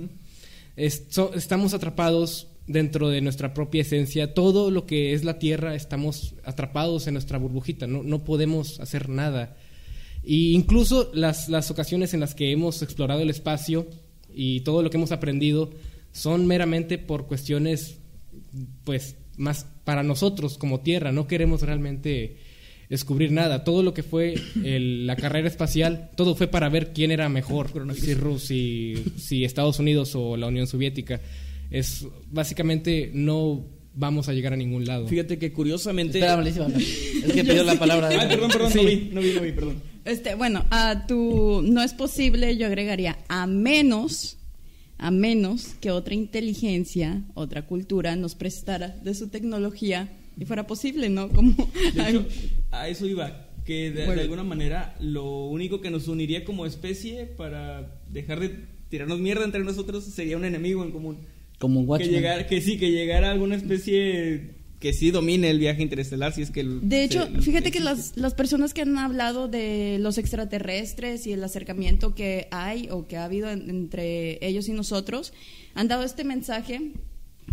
[0.75, 4.33] Estamos atrapados dentro de nuestra propia esencia.
[4.33, 9.09] Todo lo que es la Tierra, estamos atrapados en nuestra burbujita, no, no podemos hacer
[9.09, 9.57] nada.
[10.23, 13.87] Y incluso las, las ocasiones en las que hemos explorado el espacio
[14.33, 15.71] y todo lo que hemos aprendido
[16.11, 17.97] son meramente por cuestiones,
[18.83, 21.11] pues, más para nosotros como Tierra.
[21.11, 22.37] No queremos realmente
[22.91, 23.63] descubrir nada.
[23.63, 27.71] Todo lo que fue el- la carrera espacial, todo fue para ver quién era mejor,
[27.95, 31.19] si, Rus- si, si Estados Unidos o la Unión Soviética.
[31.71, 33.65] Es básicamente no
[33.95, 35.07] vamos a llegar a ningún lado.
[35.07, 36.19] Fíjate que curiosamente.
[37.25, 38.09] Es que pidió la palabra.
[38.09, 39.75] Ay, perdón, perdón, no vi, no vi, no vi, perdón.
[40.03, 44.37] Este, bueno, a tu no es posible, yo agregaría a menos,
[44.97, 50.09] a menos que otra inteligencia, otra cultura nos prestara de su tecnología
[50.41, 51.29] y fuera posible, ¿no?
[51.33, 51.55] Como
[51.93, 52.25] De hecho,
[52.71, 53.47] a eso iba.
[53.65, 59.19] Que de, alguna manera lo único que nos uniría como especie para dejar de tirarnos
[59.19, 61.19] mierda entre nosotros sería un enemigo en común.
[61.59, 62.11] Como un Que, Watchmen.
[62.11, 66.49] llegar, que sí, que llegara alguna especie que sí domine el viaje interestelar, si es
[66.49, 66.61] que...
[66.61, 71.27] el- De hecho, se- fíjate que las, las personas que han hablado de los extraterrestres
[71.27, 75.33] y el acercamiento que hay o que ha habido en- entre ellos y nosotros
[75.75, 76.93] han dado este mensaje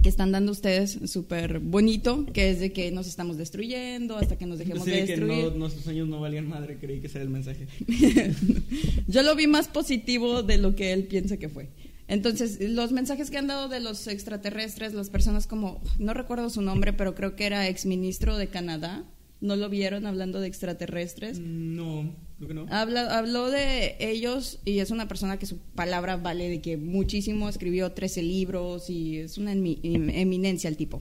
[0.02, 4.46] que están dando ustedes súper bonito, que es de que nos estamos destruyendo hasta que
[4.46, 5.44] nos dejemos Pensé de que destruir.
[5.44, 7.66] no- nuestros sueños no valían madre, creí que ese era el mensaje.
[9.06, 11.68] Yo lo vi más positivo de lo que él piensa que fue.
[12.06, 16.62] Entonces, los mensajes que han dado de los extraterrestres, las personas como, no recuerdo su
[16.62, 19.04] nombre, pero creo que era exministro de Canadá,
[19.40, 21.38] ¿no lo vieron hablando de extraterrestres?
[21.38, 22.66] No, creo que no.
[22.70, 27.48] Habla, habló de ellos y es una persona que su palabra vale de que muchísimo,
[27.48, 31.00] escribió 13 libros y es una em- eminencia el tipo.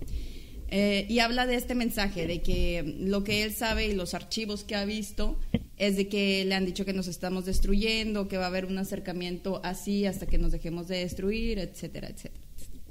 [0.70, 4.66] Eh, y habla de este mensaje, de que lo que él sabe y los archivos
[4.66, 5.40] que ha visto
[5.78, 8.78] es de que le han dicho que nos estamos destruyendo, que va a haber un
[8.78, 12.44] acercamiento así hasta que nos dejemos de destruir, etcétera, etcétera.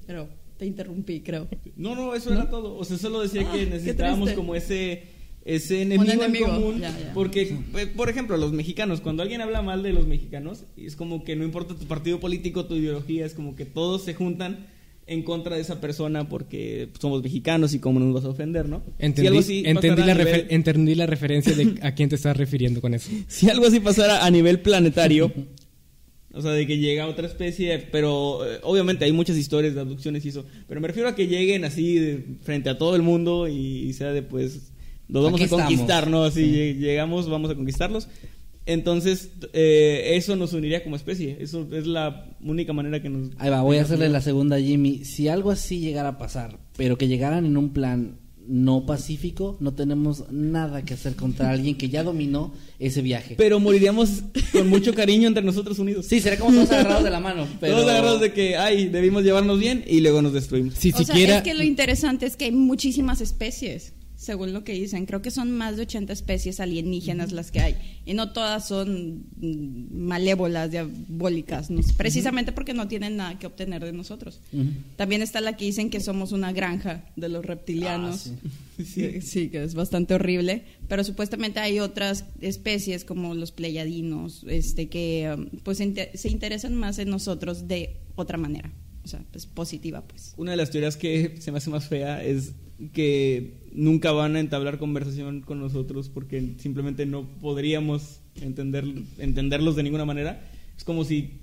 [0.07, 1.49] Pero te interrumpí, creo.
[1.77, 2.77] No, no, eso era todo.
[2.79, 5.03] O sea, solo decía Ah, que necesitábamos como ese
[5.47, 6.81] ese enemigo, enemigo, en común.
[6.81, 7.13] ya, ya.
[7.15, 7.43] Porque,
[7.77, 11.37] eh, por ejemplo, los mexicanos, cuando alguien habla mal de los mexicanos, es como que
[11.37, 14.67] no importa tu partido político, tu ideología, es como que todos se juntan
[15.09, 18.83] en contra de esa persona porque somos mexicanos y cómo nos vas a ofender, ¿no?
[18.99, 22.09] Entendí, si algo así entendí, la a refer- nivel- entendí la referencia de a quién
[22.09, 23.09] te estás refiriendo con eso.
[23.29, 25.33] si algo así pasara a nivel planetario,
[26.33, 30.25] o sea, de que llega otra especie, pero eh, obviamente hay muchas historias de abducciones
[30.25, 33.47] y eso, pero me refiero a que lleguen así de- frente a todo el mundo
[33.47, 33.55] y,
[33.89, 34.73] y sea de pues,
[35.09, 36.11] los vamos Aquí a conquistar, estamos.
[36.11, 36.25] ¿no?
[36.25, 38.09] Así lle- llegamos, vamos a conquistarlos.
[38.69, 43.31] Entonces, eh, eso nos uniría como especie, eso es la única manera que nos...
[43.39, 45.05] Ahí va, voy a hacerle la segunda a Jimmy.
[45.05, 49.75] Si algo así llegara a pasar, pero que llegaran en un plan no pacífico, no
[49.75, 53.35] tenemos nada que hacer contra alguien que ya dominó ese viaje.
[53.39, 56.07] Pero moriríamos con mucho cariño entre nosotros unidos.
[56.07, 57.75] Sí, sería como todos agarrados de la mano, pero...
[57.77, 60.75] Todos agarrados de que, ay, debimos llevarnos bien y luego nos destruimos.
[60.75, 63.93] Si o sea, siquiera es que lo interesante es que hay muchísimas especies.
[64.27, 65.07] Según lo que dicen.
[65.07, 67.77] Creo que son más de 80 especies alienígenas las que hay.
[68.05, 73.85] Y no todas son mm, malévolas, diabólicas, no precisamente porque no tienen nada que obtener
[73.85, 74.41] de nosotros.
[74.97, 78.33] También está la que dicen que somos una granja de los reptilianos.
[78.35, 78.49] Ah,
[78.85, 79.21] sí.
[79.21, 80.65] sí, que es bastante horrible.
[80.89, 86.99] Pero supuestamente hay otras especies como los pleyadinos, este, que um, pues se interesan más
[86.99, 88.73] en nosotros de otra manera.
[89.05, 90.35] O sea, pues positiva, pues.
[90.37, 92.55] Una de las teorías que se me hace más fea es
[92.93, 98.85] que nunca van a entablar conversación con nosotros porque simplemente no podríamos entender,
[99.19, 100.51] entenderlos de ninguna manera.
[100.77, 101.41] Es como si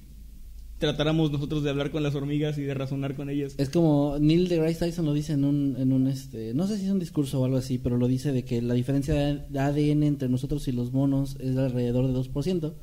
[0.84, 3.56] tratáramos nosotros de hablar con las hormigas y de razonar con ellas.
[3.58, 6.86] Es como Neil deGrasse Tyson lo dice en un, en un este, no sé si
[6.86, 10.04] es un discurso o algo así, pero lo dice de que la diferencia de ADN
[10.04, 12.74] entre nosotros y los monos es alrededor de 2%.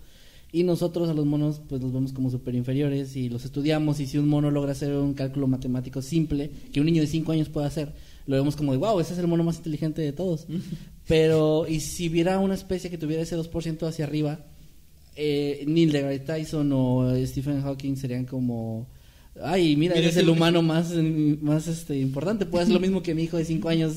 [0.53, 4.07] Y nosotros a los monos pues los vemos como super inferiores y los estudiamos y
[4.07, 7.49] si un mono logra hacer un cálculo matemático simple que un niño de 5 años
[7.51, 7.93] puede hacer,
[8.31, 10.47] lo vemos como de wow, ese es el mono más inteligente de todos.
[11.07, 14.47] Pero y si hubiera una especie que tuviera ese 2% hacia arriba,
[15.17, 18.89] eh, Neil deGrasse Tyson o Stephen Hawking serían como
[19.43, 20.93] ay mira, Mira, ese es ese- el humano más
[21.43, 23.95] más este importante puede hacer lo mismo que mi hijo de 5 años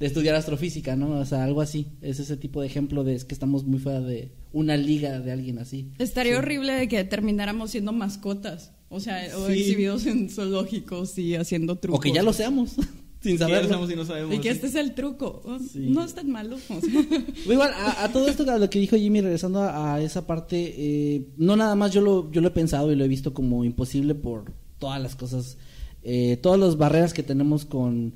[0.00, 3.24] de estudiar astrofísica no o sea algo así es ese tipo de ejemplo de es
[3.24, 7.70] que estamos muy fuera de una liga de alguien así Estaría horrible de que termináramos
[7.72, 8.72] siendo mascotas.
[8.88, 9.54] O sea, o Sí.
[9.60, 11.98] exhibidos en zoológicos y haciendo trucos.
[11.98, 12.74] o que ya lo seamos
[13.22, 14.34] sin sabemos y no sabemos.
[14.34, 14.54] Y que sí.
[14.56, 15.42] este es el truco.
[15.44, 15.88] Oh, Sí.
[15.88, 16.56] No es tan malo.
[16.68, 17.52] o sea.
[17.52, 20.74] Igual, a, a todo esto, a lo que dijo Jimmy, regresando a, a esa parte,
[20.76, 23.64] eh, no nada más yo lo, yo lo he pensado y lo he visto como
[23.64, 25.56] imposible por todas las cosas,
[26.02, 28.14] eh, todas las barreras que tenemos con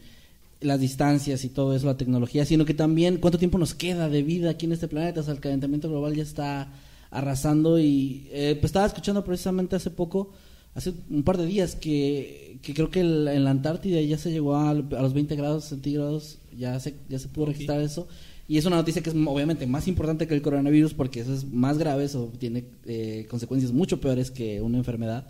[0.61, 4.23] las distancias y todo eso, la tecnología, sino que también cuánto tiempo nos queda de
[4.23, 6.73] vida aquí en este planeta, o sea, el calentamiento global ya está
[7.11, 10.33] arrasando y eh, pues estaba escuchando precisamente hace poco,
[10.75, 14.31] hace un par de días, que, que creo que el- en la Antártida ya se
[14.31, 18.07] llegó a, a los 20 grados centígrados, ya se, ya se pudo registrar eso.
[18.49, 21.45] Y es una noticia que es obviamente más importante que el coronavirus porque eso es
[21.53, 25.27] más grave, eso tiene eh, consecuencias mucho peores que una enfermedad.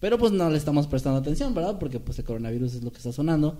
[0.00, 1.78] Pero pues no le estamos prestando atención, ¿verdad?
[1.78, 3.58] Porque pues el coronavirus es lo que está sonando.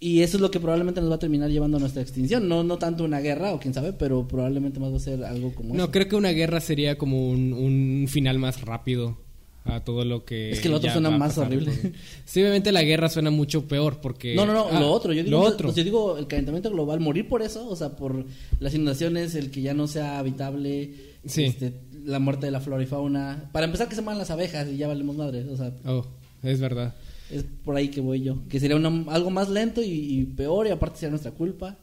[0.00, 2.48] Y eso es lo que probablemente nos va a terminar llevando a nuestra extinción.
[2.48, 5.54] No, no tanto una guerra o quién sabe, pero probablemente más va a ser algo
[5.54, 5.92] como No, eso.
[5.92, 9.18] creo que una guerra sería como un, un final más rápido
[9.64, 10.50] a todo lo que.
[10.50, 11.72] Es que lo otro suena más horrible.
[12.24, 14.34] Sí, obviamente la guerra suena mucho peor porque.
[14.34, 15.12] No, no, no, Ah, lo otro.
[15.12, 15.66] Yo digo, lo otro.
[15.68, 18.24] pues, yo digo el calentamiento global, morir por eso, o sea, por
[18.60, 20.92] las inundaciones, el que ya no sea habitable,
[21.26, 21.44] Sí.
[21.44, 21.72] este,
[22.04, 23.48] la muerte de la flora y fauna.
[23.52, 25.44] Para empezar, que se mueran las abejas y ya valemos madre.
[25.44, 26.04] O sea, Oh,
[26.42, 26.94] es verdad.
[27.30, 28.36] es por ahí que voy yo.
[28.50, 31.76] Que sería una- algo más lento y, y peor, y aparte sería nuestra culpa.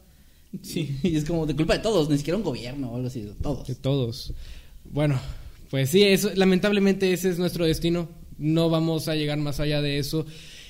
[0.62, 0.98] Sí.
[1.04, 3.34] Y es como de culpa de todos, ni siquiera un gobierno o algo así, de
[3.34, 3.68] todos.
[3.68, 4.34] De todos.
[4.84, 5.20] Bueno,
[5.72, 8.10] pues sí, eso, lamentablemente ese es nuestro destino.
[8.38, 10.26] No vamos a llegar más allá de eso.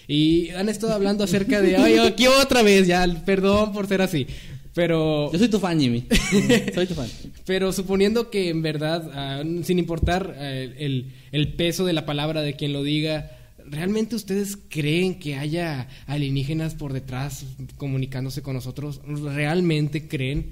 [0.07, 4.27] Y han estado hablando acerca de, ay, aquí otra vez, ya, perdón por ser así.
[4.75, 6.05] Pero, Yo soy tu fan, Jimmy.
[6.73, 7.09] soy tu fan.
[7.45, 12.41] pero suponiendo que en verdad, ah, sin importar ah, el, el peso de la palabra
[12.41, 13.31] de quien lo diga,
[13.65, 17.45] ¿realmente ustedes creen que haya alienígenas por detrás
[17.77, 19.01] comunicándose con nosotros?
[19.05, 20.51] ¿Realmente creen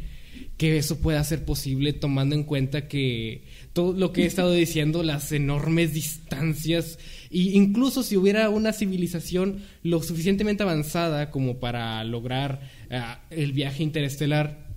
[0.58, 5.04] que eso pueda ser posible tomando en cuenta que todo lo que he estado diciendo,
[5.04, 7.00] las enormes distancias,
[7.32, 12.62] e incluso si hubiera una civilización lo suficientemente avanzada como para lograr
[12.92, 14.68] ah, el viaje interestelar,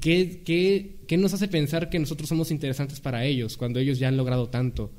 [0.00, 4.48] ¿qué, nos hace pensar que nosotros somos interesantes para ellos cuando ellos ya han logrado
[4.48, 4.90] tanto?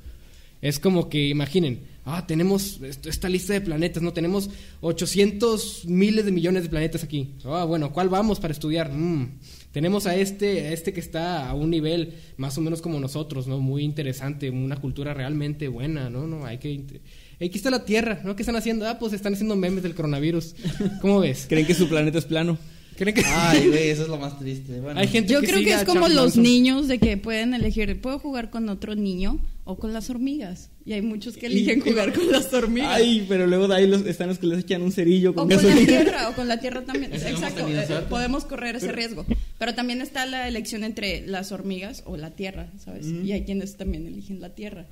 [0.61, 4.13] Es como que imaginen, ah, tenemos est- esta lista de planetas, ¿no?
[4.13, 4.49] Tenemos
[4.81, 7.33] 800 miles de millones de planetas aquí.
[7.43, 8.91] Ah, bueno, ¿cuál vamos para estudiar?
[8.91, 9.37] Mm,
[9.75, 13.45] tenemos a este, a este que está a un nivel más o menos como nosotros,
[13.45, 13.59] ¿no?
[13.59, 16.27] Muy interesante, una cultura realmente buena, ¿no?
[16.27, 17.01] No, hay que...
[17.41, 18.37] Aquí está la Tierra, ¿no?
[18.37, 18.87] ¿Qué están haciendo?
[18.87, 20.55] Ah, pues están haciendo memes del coronavirus.
[21.01, 21.45] ¿Cómo ves?
[21.49, 22.57] Creen que su planeta es plano.
[22.95, 23.23] ¿Creen que...?
[23.25, 24.79] Ay, güey, eso es lo más triste.
[24.79, 26.43] Bueno, Hay gente Yo que creo que es como Charles los Manson.
[26.43, 30.69] niños de que pueden elegir, puedo jugar con otro niño o con las hormigas.
[30.85, 32.91] Y hay muchos que eligen Y- jugar con las hormigas.
[32.91, 35.49] Ay, pero luego de ahí los, están los que les echan un cerillo O con
[35.49, 37.11] con la tierra, o con la tierra también.
[37.13, 39.25] Exacto, eh, podemos correr ese riesgo.
[39.57, 43.07] Pero también está la elección entre las hormigas o la tierra, ¿sabes?
[43.07, 44.85] Y hay quienes también eligen la tierra.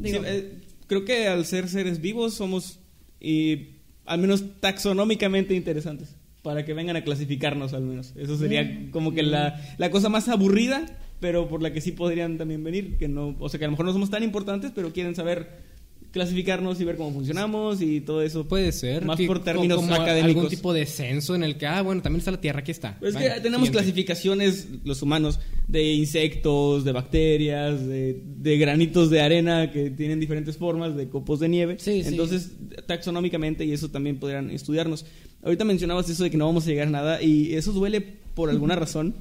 [0.00, 0.52] Digo, Sí, eh,
[0.88, 2.80] creo que al ser seres vivos somos,
[3.20, 3.68] y
[4.06, 6.08] al menos taxonómicamente interesantes,
[6.42, 8.14] para que vengan a clasificarnos al menos.
[8.16, 10.86] Eso sería como que la, la cosa más aburrida,
[11.20, 13.72] pero por la que sí podrían también venir, que no, o sea que a lo
[13.72, 15.70] mejor no somos tan importantes, pero quieren saber
[16.10, 18.46] clasificarnos y ver cómo funcionamos y todo eso.
[18.46, 19.04] Puede ser.
[19.04, 20.36] Más que por términos como académicos.
[20.36, 22.96] algún tipo de censo en el que, ah, bueno, también está la Tierra, aquí está.
[22.98, 23.78] Pues es Vale, que tenemos siguiente.
[23.78, 25.38] clasificaciones, los humanos,
[25.68, 31.38] de insectos, de bacterias, de, de granitos de arena que tienen diferentes formas, de copos
[31.38, 31.76] de nieve.
[31.78, 32.08] Sí, sí.
[32.08, 32.52] Entonces,
[32.86, 35.06] taxonómicamente, y eso también podrían estudiarnos.
[35.42, 38.00] Ahorita mencionabas eso de que no vamos a llegar a nada, y eso duele
[38.34, 39.14] por alguna razón.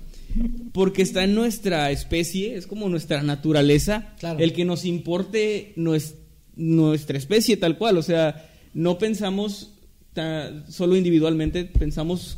[0.73, 4.39] Porque está en nuestra especie, es como nuestra naturaleza, Claro.
[4.39, 6.15] el que nos importe nues-
[6.55, 7.97] nuestra especie tal cual.
[7.97, 9.71] O sea, no pensamos
[10.13, 12.37] ta- solo individualmente, pensamos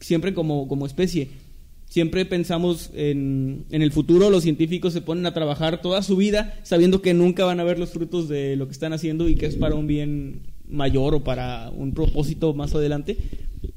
[0.00, 1.28] siempre como, como especie.
[1.88, 6.58] Siempre pensamos en, en el futuro, los científicos se ponen a trabajar toda su vida
[6.64, 9.46] sabiendo que nunca van a ver los frutos de lo que están haciendo y que
[9.46, 13.16] es para un bien mayor o para un propósito más adelante.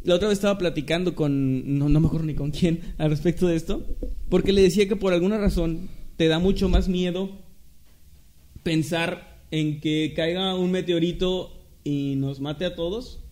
[0.03, 3.47] La otra vez estaba platicando con, no, no me acuerdo ni con quién, al respecto
[3.47, 3.85] de esto,
[4.30, 7.30] porque le decía que por alguna razón te da mucho más miedo
[8.64, 11.53] pensar en que caiga un meteorito
[11.84, 13.23] y nos mate a todos,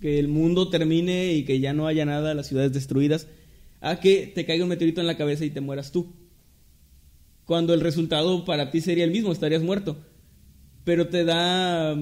[0.00, 3.28] que el mundo termine y que ya no haya nada, las ciudades destruidas,
[3.80, 6.12] a que te caiga un meteorito en la cabeza y te mueras tú.
[7.44, 9.96] Cuando el resultado para ti sería el mismo, estarías muerto.
[10.84, 11.96] Pero te da,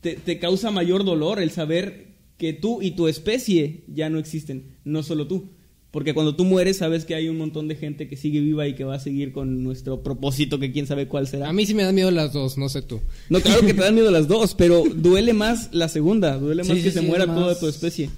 [0.00, 2.07] te, te causa mayor dolor el saber
[2.38, 5.50] que tú y tu especie ya no existen, no solo tú.
[5.90, 8.74] Porque cuando tú mueres sabes que hay un montón de gente que sigue viva y
[8.74, 11.48] que va a seguir con nuestro propósito, que quién sabe cuál será.
[11.48, 13.00] A mí sí me dan miedo las dos, no sé tú.
[13.30, 16.76] No, claro que te dan miedo las dos, pero duele más la segunda, duele más
[16.76, 18.10] sí, que sí, se muera más- toda tu especie.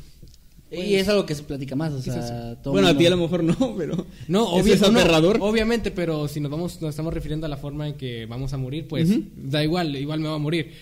[0.73, 3.17] y es algo que se platica más, o sea, todo bueno, a ti a lo
[3.17, 5.39] mejor no, pero No, obvio- es no, aterrador.
[5.41, 8.57] obviamente, pero si nos vamos, nos estamos refiriendo a la forma en que vamos a
[8.57, 10.73] morir, pues da igual, igual me va a morir.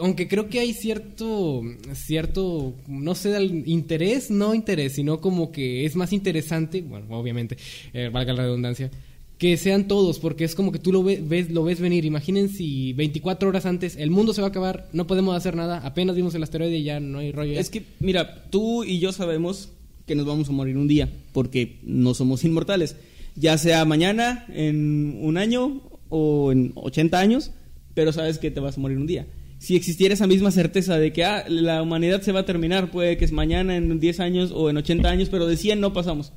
[0.00, 1.62] Aunque creo que hay cierto,
[1.94, 7.56] cierto, no sé, interés, no interés, sino como que es más interesante, bueno, obviamente,
[7.92, 8.90] eh, valga la redundancia,
[9.38, 12.04] que sean todos, porque es como que tú lo ve- ves, lo ves venir.
[12.04, 15.78] Imaginen si 24 horas antes el mundo se va a acabar, no podemos hacer nada,
[15.84, 17.58] apenas vimos el asteroide y ya no hay rollo.
[17.58, 19.70] Es que, mira, tú y yo sabemos
[20.06, 22.96] que nos vamos a morir un día, porque no somos inmortales.
[23.36, 27.52] Ya sea mañana, en un año o en 80 años,
[27.94, 29.26] pero sabes que te vas a morir un día.
[29.58, 33.16] Si existiera esa misma certeza de que ah, la humanidad se va a terminar, puede
[33.16, 36.32] que es mañana, en 10 años o en 80 años, pero de 100 no pasamos.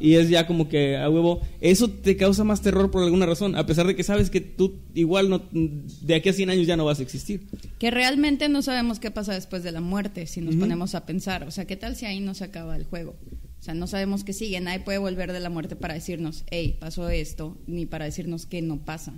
[0.00, 1.40] Y es ya como que a huevo.
[1.60, 4.80] Eso te causa más terror por alguna razón, a pesar de que sabes que tú
[4.94, 7.46] igual no, de aquí a 100 años ya no vas a existir.
[7.78, 11.44] Que realmente no sabemos qué pasa después de la muerte, si nos ponemos a pensar.
[11.44, 13.16] O sea, ¿qué tal si ahí no se acaba el juego?
[13.60, 14.60] O sea, no sabemos qué sigue.
[14.60, 18.62] Nadie puede volver de la muerte para decirnos, hey, pasó esto, ni para decirnos que
[18.62, 19.14] no pasa.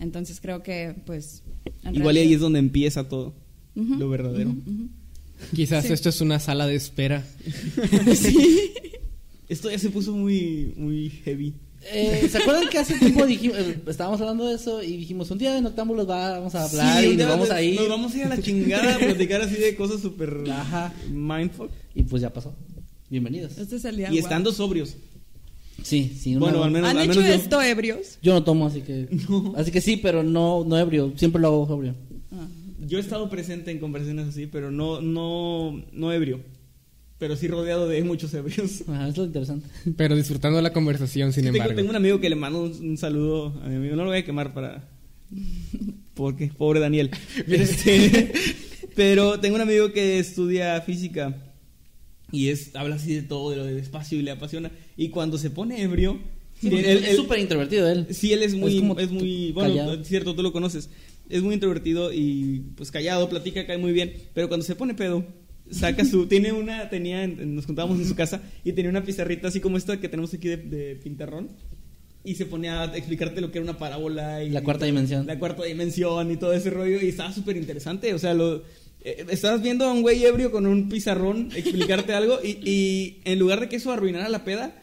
[0.00, 1.42] Entonces creo que, pues.
[1.84, 3.34] en Igual y ahí realidad- es donde empieza todo,
[3.74, 4.50] Ujú, lo verdadero.
[4.50, 4.88] ujú, ujú.
[5.54, 5.92] Quizás sí.
[5.92, 7.24] esto es una sala de espera.
[9.48, 11.54] Esto ya se puso muy, muy heavy.
[11.92, 15.38] Eh, ¿Se acuerdan que hace tiempo dijimos, eh, estábamos hablando de eso y dijimos, un
[15.38, 17.76] día de Noctámbulos va- vamos a hablar Sí, y nos vamos de- a ir?
[17.78, 20.92] Nos vamos a ir a la chingada a platicar así de cosas súper Ajá.
[21.12, 21.70] mindfuck.
[21.94, 22.52] Y pues ya pasó.
[23.08, 23.56] Bienvenidos.
[23.56, 24.12] Este es el día.
[24.12, 24.96] Y estando sobrios.
[25.82, 26.34] Sí, sí.
[26.36, 28.18] una- Bueno, al menos, ¿Han al hecho menos yo- esto ebrios?
[28.22, 29.08] Yo no tomo, así que...
[29.56, 31.12] Así que sí, pero no, no ebrio.
[31.16, 31.94] Siempre lo hago ebrio.
[32.32, 32.46] Ah.
[32.86, 36.40] Yo he estado presente en conversaciones así, pero no, no, no ebrio.
[37.18, 38.82] Pero sí rodeado de muchos ebrios.
[38.88, 39.68] Ajá, es lo interesante.
[39.96, 41.74] Pero disfrutando la conversación, sin tengo, embargo.
[41.76, 43.96] tengo un amigo que le mando un, un saludo a mi amigo.
[43.96, 44.88] No lo voy a quemar para.
[46.14, 47.10] Porque, pobre Daniel.
[47.48, 48.32] Este,
[48.94, 51.36] pero tengo un amigo que estudia física
[52.32, 54.70] y es habla así de todo, de lo del espacio y le apasiona.
[54.96, 56.18] Y cuando se pone ebrio.
[56.60, 58.06] Sí, él- es súper introvertido él.
[58.10, 59.94] Sí, él es muy, Es muy, bueno, callado.
[59.94, 60.88] es cierto, tú lo conoces.
[61.28, 65.24] Es muy introvertido y pues callado, platica, cae muy bien, pero cuando se pone pedo,
[65.70, 69.48] saca su, tiene una, tenía, en- nos juntábamos en su casa y tenía una pizarrita
[69.48, 71.48] así como esta que tenemos aquí de, de pintarrón
[72.24, 75.26] y se ponía a explicarte lo que era una parábola y La cuarta dimensión.
[75.26, 78.62] la cuarta dimensión y todo ese rollo y estaba súper interesante, o sea, lo
[79.02, 83.60] estabas viendo a un güey ebrio con un pizarrón explicarte algo y, y en lugar
[83.60, 84.82] de que eso arruinara la peda,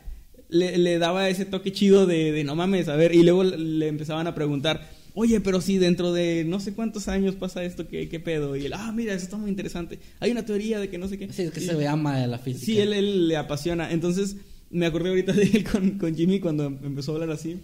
[0.49, 3.87] le, le daba ese toque chido de, de no mames, a ver, y luego le
[3.87, 8.07] empezaban a preguntar, oye, pero si dentro de no sé cuántos años pasa esto, ¿qué,
[8.07, 8.55] qué pedo?
[8.55, 9.99] Y él, ah, mira, eso está muy interesante.
[10.19, 11.31] Hay una teoría de que no sé qué.
[11.33, 12.65] Sí, es que Y- se ve ama de la física.
[12.65, 13.91] Sí, él, él le apasiona.
[13.91, 14.37] Entonces,
[14.69, 17.57] me acordé ahorita de él con, con Jimmy cuando empezó a hablar así.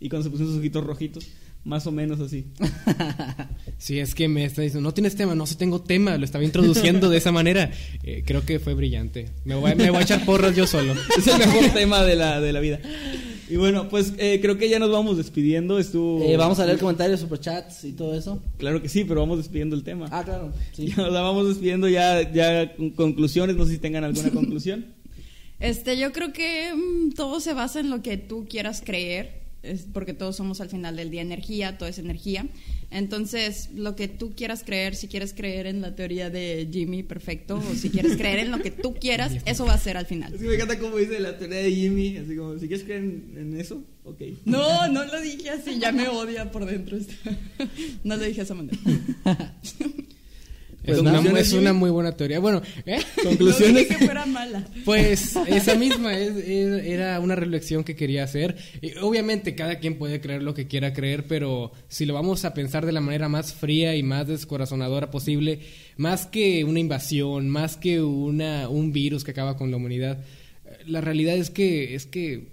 [0.00, 1.26] Y cuando se puso sus ojitos rojitos.
[1.64, 2.46] Más o menos así.
[3.80, 6.42] Sí, es que me está diciendo, no tienes tema, no, sí tengo tema, lo estaba
[6.42, 7.70] introduciendo de esa manera.
[8.02, 9.28] Eh, creo que fue brillante.
[9.44, 10.94] Me voy, a- me voy a echar porras yo solo.
[11.16, 12.80] Es el mejor tema de la, de la vida.
[13.48, 15.78] Y bueno, pues eh, creo que ya nos vamos despidiendo.
[15.78, 16.24] Estuvo.
[16.24, 18.42] Eh, vamos a leer comentarios, superchats y todo eso.
[18.56, 20.08] Claro que sí, pero vamos despidiendo el tema.
[20.10, 20.52] Ah, claro.
[20.72, 20.88] Sí.
[20.96, 23.54] Ya, o sea, vamos despidiendo ya, ya con conclusiones.
[23.54, 24.86] No sé si tengan alguna conclusión.
[25.60, 29.86] Este, yo creo que mm, todo se basa en lo que tú quieras creer, es
[29.92, 32.46] porque todos somos al final del día energía, todo es energía.
[32.90, 37.56] Entonces, lo que tú quieras creer, si quieres creer en la teoría de Jimmy, perfecto,
[37.58, 40.32] o si quieres creer en lo que tú quieras, eso va a ser al final.
[40.34, 42.16] Es que me encanta cómo dice la teoría de Jimmy.
[42.16, 44.22] Así como, si quieres creer en, en eso, ok.
[44.44, 46.98] No, no lo dije así, ya me odia por dentro.
[48.04, 48.78] No lo dije de esa manera.
[50.88, 52.38] Es, Pues, una, ¿conclusiones, es una muy buena teoría.
[52.40, 52.98] Bueno, ¿eh?
[53.22, 53.72] Conclusiones.
[53.74, 54.66] No dije que fuera mala.
[54.84, 58.56] Pues esa misma es- es- era una reflexión que quería hacer.
[58.80, 62.54] Y obviamente cada quien puede creer lo que quiera creer, pero si lo vamos a
[62.54, 65.60] pensar de la manera más fría y más descorazonadora posible,
[65.96, 70.18] más que una invasión, más que una, un virus que acaba con la humanidad,
[70.64, 72.48] eh, la realidad es que, es que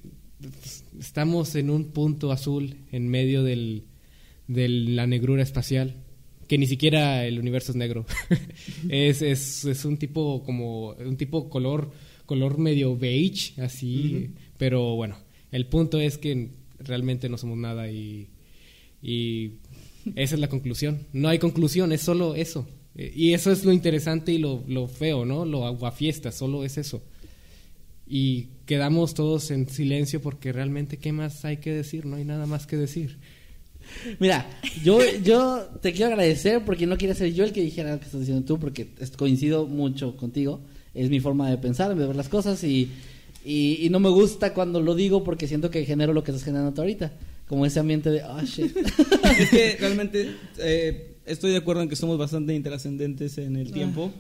[0.99, 3.83] estamos en un punto azul en medio del,
[4.47, 5.95] de la negrura espacial
[6.47, 8.05] que ni siquiera el universo es negro.
[8.89, 11.91] es, es, es un tipo como un tipo color
[12.26, 15.17] color medio beige así, pero bueno,
[15.51, 16.49] el punto es que
[16.80, 18.30] realmente no somos nada y
[19.01, 19.51] y
[20.15, 21.01] esa es la conclusión.
[21.13, 22.67] No hay conclusión, es solo eso.
[22.95, 25.45] Eh, Y eso es lo interesante y lo, lo feo, ¿no?
[25.45, 27.03] Lo aguafiesta, solo es eso.
[28.07, 32.05] Y quedamos todos en silencio porque realmente, ¿qué más hay que decir?
[32.05, 33.17] No hay nada más que decir.
[34.19, 34.47] Mira,
[34.83, 38.05] yo, yo te quiero agradecer porque no quería ser yo el que dijera lo que
[38.05, 40.61] estás diciendo tú, porque coincido mucho contigo.
[40.93, 42.89] Es mi forma de pensar, de ver las cosas y,
[43.43, 46.45] y, y no me gusta cuando lo digo porque siento que genero lo que estás
[46.45, 47.11] generando tú ahorita.
[47.47, 48.75] Como ese ambiente de, oh shit.
[49.39, 54.11] es que realmente eh, estoy de acuerdo en que somos bastante intrascendentes en el tiempo,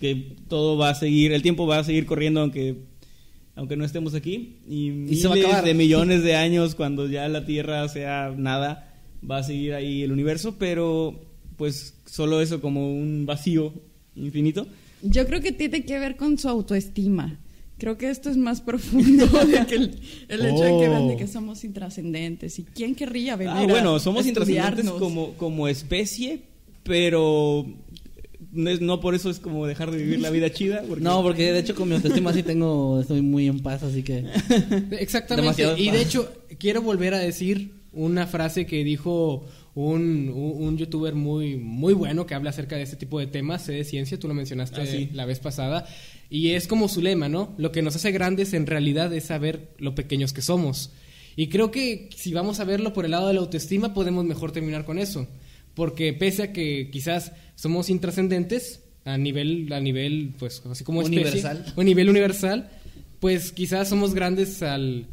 [0.00, 2.76] que todo va a seguir, el tiempo va a seguir corriendo aunque
[3.54, 5.64] aunque no estemos aquí y, Y se va a miles acabar.
[5.66, 8.91] de millones de años cuando ya la Tierra sea nada
[9.28, 11.18] va a seguir ahí el universo, pero
[11.56, 13.72] pues solo eso como un vacío
[14.16, 14.66] infinito.
[15.02, 17.38] Yo creo que tiene que ver con su autoestima.
[17.78, 21.26] Creo que esto es más profundo de que el, el hecho de que de que
[21.26, 22.58] somos intrascendentes.
[22.58, 26.42] ¿Y quién querría venir Ah, bueno, a somos intrascendentes como, como especie,
[26.84, 27.66] pero
[28.52, 30.82] no, es- no por eso es como dejar de vivir la vida chida.
[30.86, 34.02] Porque No, porque de hecho con mi autoestima sí tengo, estoy muy en paz, así
[34.04, 34.18] que...
[34.92, 35.62] Exactamente.
[35.62, 40.78] Demasiado y de hecho, quiero volver a decir una frase que dijo un, un, un
[40.78, 44.18] youtuber muy, muy bueno que habla acerca de este tipo de temas, sé de ciencia,
[44.18, 45.08] tú lo mencionaste Ah, sí.
[45.12, 45.86] la vez pasada,
[46.30, 47.54] y es como su lema, ¿no?
[47.58, 50.90] Lo que nos hace grandes en realidad es saber lo pequeños que somos.
[51.36, 54.52] Y creo que si vamos a verlo por el lado de la autoestima, podemos mejor
[54.52, 55.26] terminar con eso.
[55.74, 61.22] Porque pese a que quizás somos intrascendentes a nivel, a nivel, pues así como especie,
[61.30, 61.72] Universal.
[61.74, 62.68] o a nivel universal,
[63.20, 65.06] pues quizás somos grandes al,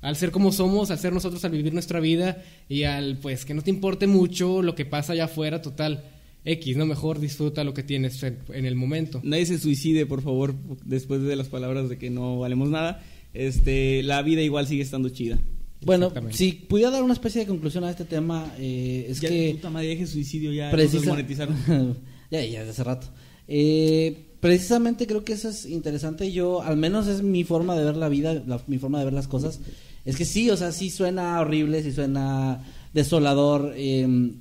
[0.00, 3.54] al ser como somos, al ser nosotros, al vivir nuestra vida y al pues que
[3.54, 6.04] no te importe mucho lo que pasa allá afuera, total.
[6.44, 9.20] X, no mejor disfruta lo que tienes en, en el momento.
[9.24, 10.54] Nadie se suicide, por favor,
[10.84, 13.02] después de las palabras de que no valemos nada.
[13.34, 15.38] Este, la vida igual sigue estando chida.
[15.82, 19.52] Bueno, si pudiera dar una especie de conclusión a este tema, eh, es ya, que...
[19.54, 20.74] puta madre, deje suicidio ya.
[20.74, 21.56] Desmonetizaron.
[22.30, 23.08] ya, ya, desde hace rato.
[23.46, 26.30] Eh, precisamente creo que eso es interesante.
[26.30, 29.14] Yo, al menos es mi forma de ver la vida, la- mi forma de ver
[29.14, 29.58] las cosas.
[30.04, 32.62] Es que sí, o sea, sí suena horrible, sí suena
[32.94, 33.72] desolador.
[33.76, 34.32] eh,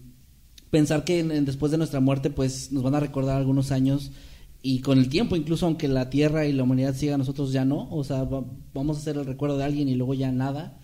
[0.69, 4.11] pensar que en- después de nuestra muerte, pues nos van a recordar algunos años
[4.61, 7.87] y con el tiempo, incluso aunque la Tierra y la humanidad sigan, nosotros ya no.
[7.91, 10.77] O sea, va- vamos a hacer el recuerdo de alguien y luego ya nada.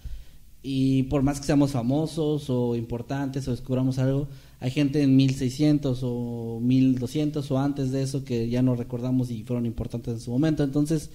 [0.63, 4.27] Y por más que seamos famosos o importantes o descubramos algo,
[4.61, 9.43] hay gente en 1600 o 1200 o antes de eso que ya no recordamos y
[9.43, 10.63] fueron importantes en su momento.
[10.63, 11.09] Entonces,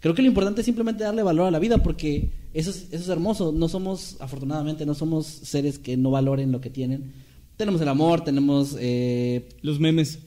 [0.00, 3.04] creo que lo importante es simplemente darle valor a la vida porque eso es, eso
[3.04, 3.52] es hermoso.
[3.52, 7.12] No somos, afortunadamente, no somos seres que no valoren lo que tienen.
[7.56, 10.18] Tenemos el amor, tenemos eh, Los memes,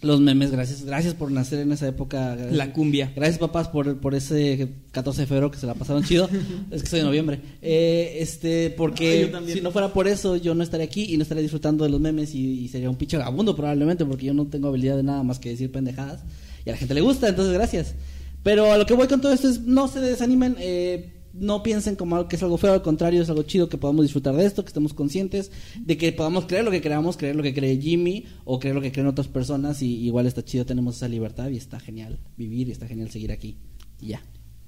[0.00, 0.50] los memes.
[0.50, 2.36] Gracias, gracias por nacer en esa época.
[2.50, 3.12] la cumbia.
[3.14, 6.28] Gracias papás por, por ese 14 de febrero que se la pasaron chido.
[6.70, 7.40] es que soy de noviembre.
[7.62, 11.42] Eh, este, porque si no fuera por eso yo no estaría aquí y no estaría
[11.42, 14.68] disfrutando de los memes y, y sería un pinche vagabundo probablemente porque yo no tengo
[14.68, 16.22] habilidad de nada más que decir pendejadas
[16.64, 17.94] y a la gente le gusta, entonces gracias.
[18.42, 21.96] Pero a lo que voy con todo esto es no se desanimen, eh, no piensen
[21.96, 24.44] como algo que es algo feo, al contrario es algo chido que podamos disfrutar de
[24.44, 27.80] esto, que estemos conscientes de que podamos creer lo que creamos, creer lo que cree
[27.80, 31.48] Jimmy o creer lo que creen otras personas y igual está chido, tenemos esa libertad
[31.48, 33.56] y está genial vivir y está genial seguir aquí.
[34.00, 34.22] Y ya.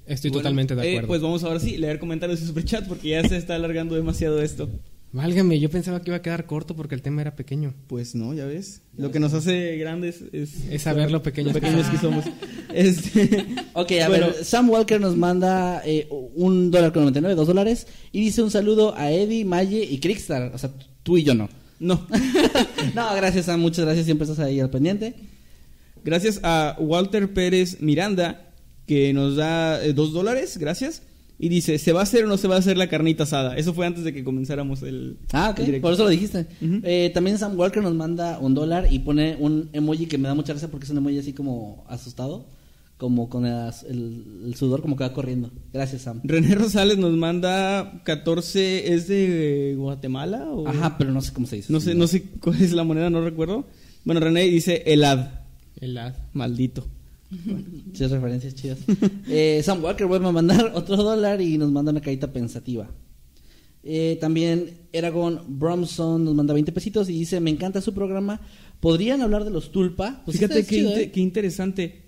[0.07, 1.09] Estoy Bueno, totalmente de eh, acuerdo.
[1.09, 4.69] pues vamos ahora sí, leer comentarios y superchat porque ya se está alargando demasiado esto.
[5.13, 7.75] Válgame, yo pensaba que iba a quedar corto porque el tema era pequeño.
[7.89, 8.83] Pues no, ya ves.
[8.97, 12.25] Lo que nos hace grandes es, Es saber lo pequeños que pequeños que somos.
[12.73, 17.47] Este, Ok, a bueno, ver, Sam Walker nos manda eh, un dólar con 99, dos
[17.47, 20.53] dólares, y dice un saludo a Eddie, Maye y Crickstar.
[20.55, 20.71] O sea,
[21.03, 21.49] tú y yo no.
[21.79, 22.07] No.
[22.95, 25.15] no, gracias Sam, muchas gracias, siempre estás ahí al pendiente.
[26.05, 28.53] Gracias a Walter Pérez Miranda,
[28.87, 31.03] que nos da eh, dos dólares, gracias.
[31.43, 33.57] Y dice, ¿se va a hacer o no se va a hacer la carnita asada?
[33.57, 36.47] Eso fue antes de que comenzáramos el, Ah, ok, por eso lo dijiste.
[36.61, 40.35] Eh, también Sam Walker nos manda un dólar y pone un emoji que me da
[40.35, 42.45] mucha gracia porque es un emoji así como asustado,
[43.01, 45.51] como con el, el- el sudor como que va corriendo.
[45.73, 46.21] Gracias Sam.
[46.23, 50.45] René Rosales nos manda 14, ¿es de Guatemala?
[50.51, 50.69] O?
[50.69, 51.73] Ajá, pero no sé cómo se dice.
[51.73, 53.67] No sé, no sé cuál es la moneda, no recuerdo.
[54.05, 55.31] Bueno, René dice Elad.
[55.81, 56.15] El ad.
[56.35, 56.87] Maldito.
[57.95, 58.79] Sí, referencias chidas.
[59.29, 62.89] Eh, Sam Walker vuelve a mandar otro dólar y nos manda una carita pensativa.
[63.83, 68.41] Eh, también Eragon Bromson nos manda 20 pesitos y dice, me encanta su programa.
[68.81, 70.23] ¿Podrían hablar de los tulpa?
[70.25, 71.11] Pues Fíjate qué, chido, ¿eh?
[71.11, 72.03] qué interesante.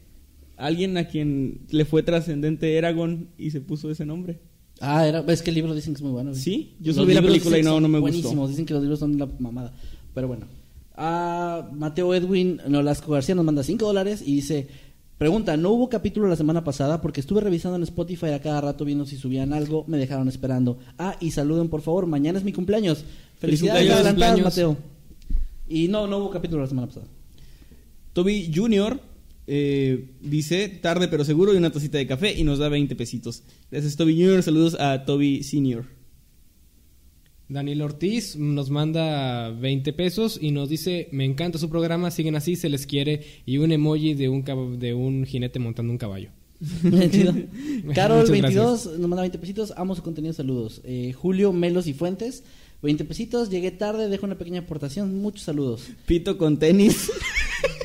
[0.62, 4.38] Alguien a quien le fue trascendente Eragon y se puso ese nombre.
[4.80, 6.34] Ah, era, es que el libro dicen que es muy bueno.
[6.34, 8.18] Sí, yo vi la película y no, no me gustó.
[8.18, 9.74] Buenísimos, dicen que los libros son la mamada.
[10.14, 10.46] Pero bueno.
[10.94, 14.68] Ah, Mateo Edwin Nolasco García nos manda 5 dólares y dice,
[15.18, 17.02] pregunta, ¿no hubo capítulo la semana pasada?
[17.02, 20.78] Porque estuve revisando en Spotify a cada rato viendo si subían algo, me dejaron esperando.
[20.96, 23.04] Ah, y saluden por favor, mañana es mi cumpleaños.
[23.40, 24.44] Felicidades adelantadas, cumpleaños.
[24.44, 24.76] Mateo.
[25.68, 27.06] Y no, no hubo capítulo la semana pasada.
[28.12, 29.11] Toby Jr.
[29.46, 33.42] eh, dice tarde pero seguro y una tacita de café y nos da 20 pesitos.
[33.70, 34.42] Gracias Toby Jr.
[34.42, 35.84] Saludos a Toby Sr.
[37.48, 42.56] Daniel Ortiz nos manda 20 pesos y nos dice, me encanta su programa, siguen así,
[42.56, 46.30] se les quiere, y un emoji de un, cab- de un jinete montando un caballo.
[47.10, 47.34] Chido.
[47.94, 50.80] Carol Muchas 22 nos manda 20 pesitos, amo su contenido, saludos.
[50.84, 52.42] Eh, Julio Melos y Fuentes,
[52.82, 55.82] 20 pesitos, llegué tarde, dejo una pequeña aportación, muchos saludos.
[56.06, 57.10] Pito con tenis.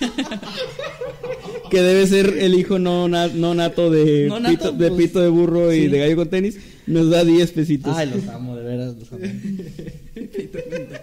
[1.70, 5.02] que debe ser el hijo no, na- no nato de, No nato, pito, de pues,
[5.02, 5.88] pito de burro y sí.
[5.88, 6.58] de gallo con tenis.
[6.86, 7.96] Nos da 10 pesitos.
[7.96, 9.24] Ay, los amo, de veras, los amo.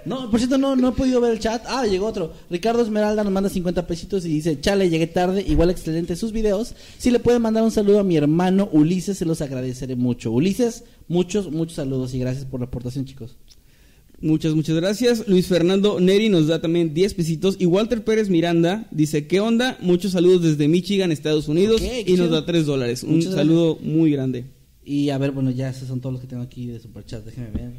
[0.06, 1.64] No, por cierto, no, no he podido ver el chat.
[1.68, 2.34] Ah, llegó otro.
[2.50, 6.74] Ricardo Esmeralda nos manda 50 pesitos y dice, chale, llegué tarde, igual excelente sus videos.
[6.98, 10.32] Si le pueden mandar un saludo a mi hermano Ulises, se los agradeceré mucho.
[10.32, 13.36] Ulises, muchos, muchos saludos y gracias por la aportación, chicos.
[14.24, 15.28] Muchas, muchas gracias.
[15.28, 17.58] Luis Fernando Neri nos da también 10 pesitos.
[17.60, 19.78] Y Walter Pérez Miranda dice, ¿qué onda?
[19.82, 21.82] Muchos saludos desde Michigan, Estados Unidos.
[21.82, 22.30] Y nos chido.
[22.30, 23.04] da 3 dólares.
[23.04, 24.46] Un Muchas saludo muy grande.
[24.86, 27.26] Y a ver, bueno, ya esos son todos los que tengo aquí de superchat.
[27.26, 27.74] Déjenme ver.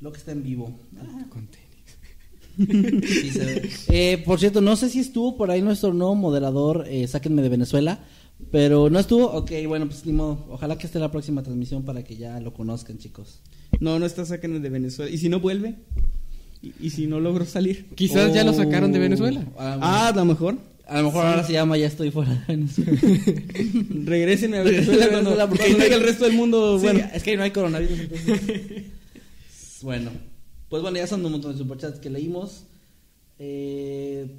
[0.00, 0.78] Lo que está en vivo.
[0.98, 3.08] Ah, Con tenis.
[3.08, 3.70] sí se ve.
[3.88, 7.48] Eh, por cierto, no sé si estuvo por ahí nuestro nuevo moderador, eh, Sáquenme de
[7.48, 8.04] Venezuela.
[8.50, 9.24] Pero no estuvo.
[9.26, 10.44] Ok, bueno, pues ni modo.
[10.50, 13.40] Ojalá que esté la próxima transmisión para que ya lo conozcan, chicos.
[13.82, 15.10] No, no está sacando de Venezuela.
[15.10, 15.74] ¿Y si no vuelve?
[16.62, 17.86] ¿Y, y si no logro salir?
[17.96, 18.54] Quizás ya lo Oh.
[18.54, 19.44] sacaron de Venezuela.
[19.58, 20.56] Ah, Ah, a lo mejor.
[20.86, 22.92] a lo mejor ahora se llama Ya estoy fuera de Venezuela.
[24.04, 26.78] Regrésenme a Venezuela cuando, Venezuela, porque no hay- el resto del mundo.
[26.78, 27.98] Sí, bueno, es que ahí no hay coronavirus.
[27.98, 28.40] entonces.
[29.82, 30.10] bueno,
[30.68, 32.64] pues bueno, ya son un montón de superchats que leímos.
[33.40, 34.30] Eh,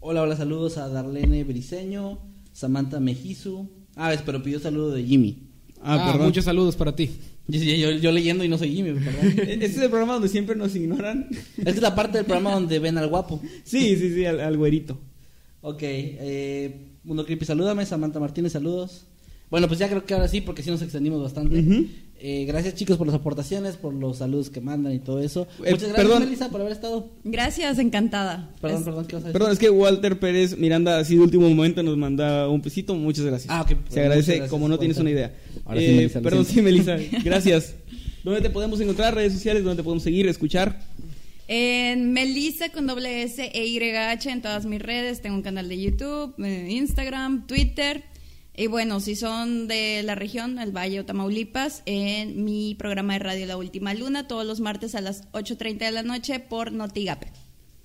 [0.00, 2.18] hola, hola, saludos a Darlene Briseño,
[2.52, 3.68] Samantha Mejizu.
[3.94, 5.44] Ah, es, pero pidió saludo de Jimmy.
[5.80, 6.26] Ah, Ah, perdón.
[6.28, 7.10] muchos saludos para ti.
[7.48, 9.34] Yo, yo- yo leyendo y no soy Jimmy, perdón.
[9.48, 11.28] Este es el programa donde siempre nos ignoran.
[11.58, 13.42] Esta es la parte del programa donde ven al guapo.
[13.64, 14.98] Sí, sí, sí, al, al güerito.
[15.60, 17.84] Ok, eh, Mundo Creepy, salúdame.
[17.86, 19.06] Samantha Martínez, saludos.
[19.52, 21.62] Bueno, pues ya creo que ahora sí, porque sí nos extendimos bastante.
[22.24, 25.42] Eh, gracias chicos por las aportaciones, por los saludos que mandan y todo eso.
[25.62, 26.22] Eh, Muchas gracias, perdón.
[26.24, 27.10] Melissa, por haber estado.
[27.22, 28.50] Gracias, encantada.
[28.62, 29.32] Perdón, Es- perdón, ¿qué vas a decir?
[29.34, 32.94] Perdón, es que Walter Pérez Miranda, así de último momento, nos manda un pesito.
[32.94, 33.52] Muchas gracias.
[33.54, 35.34] Ah, ok, Se muchas agradece gracias, como no tienes una idea.
[35.66, 36.62] Ahora sí, Eh, Melissa, perdón, sí.
[36.62, 36.96] Melissa.
[37.24, 37.74] Gracias.
[38.24, 39.14] ¿Dónde te podemos encontrar?
[39.14, 40.80] Redes sociales, ¿dónde te podemos seguir, escuchar?
[41.48, 45.20] En Melissa con doble S e Y H en todas mis redes.
[45.20, 48.04] Tengo un canal de YouTube, eh, Instagram, Twitter.
[48.54, 53.18] Y bueno, si son de la región, el Valle o Tamaulipas, en mi programa de
[53.20, 57.32] radio La Última Luna, todos los martes a las 8.30 de la noche por Notigape.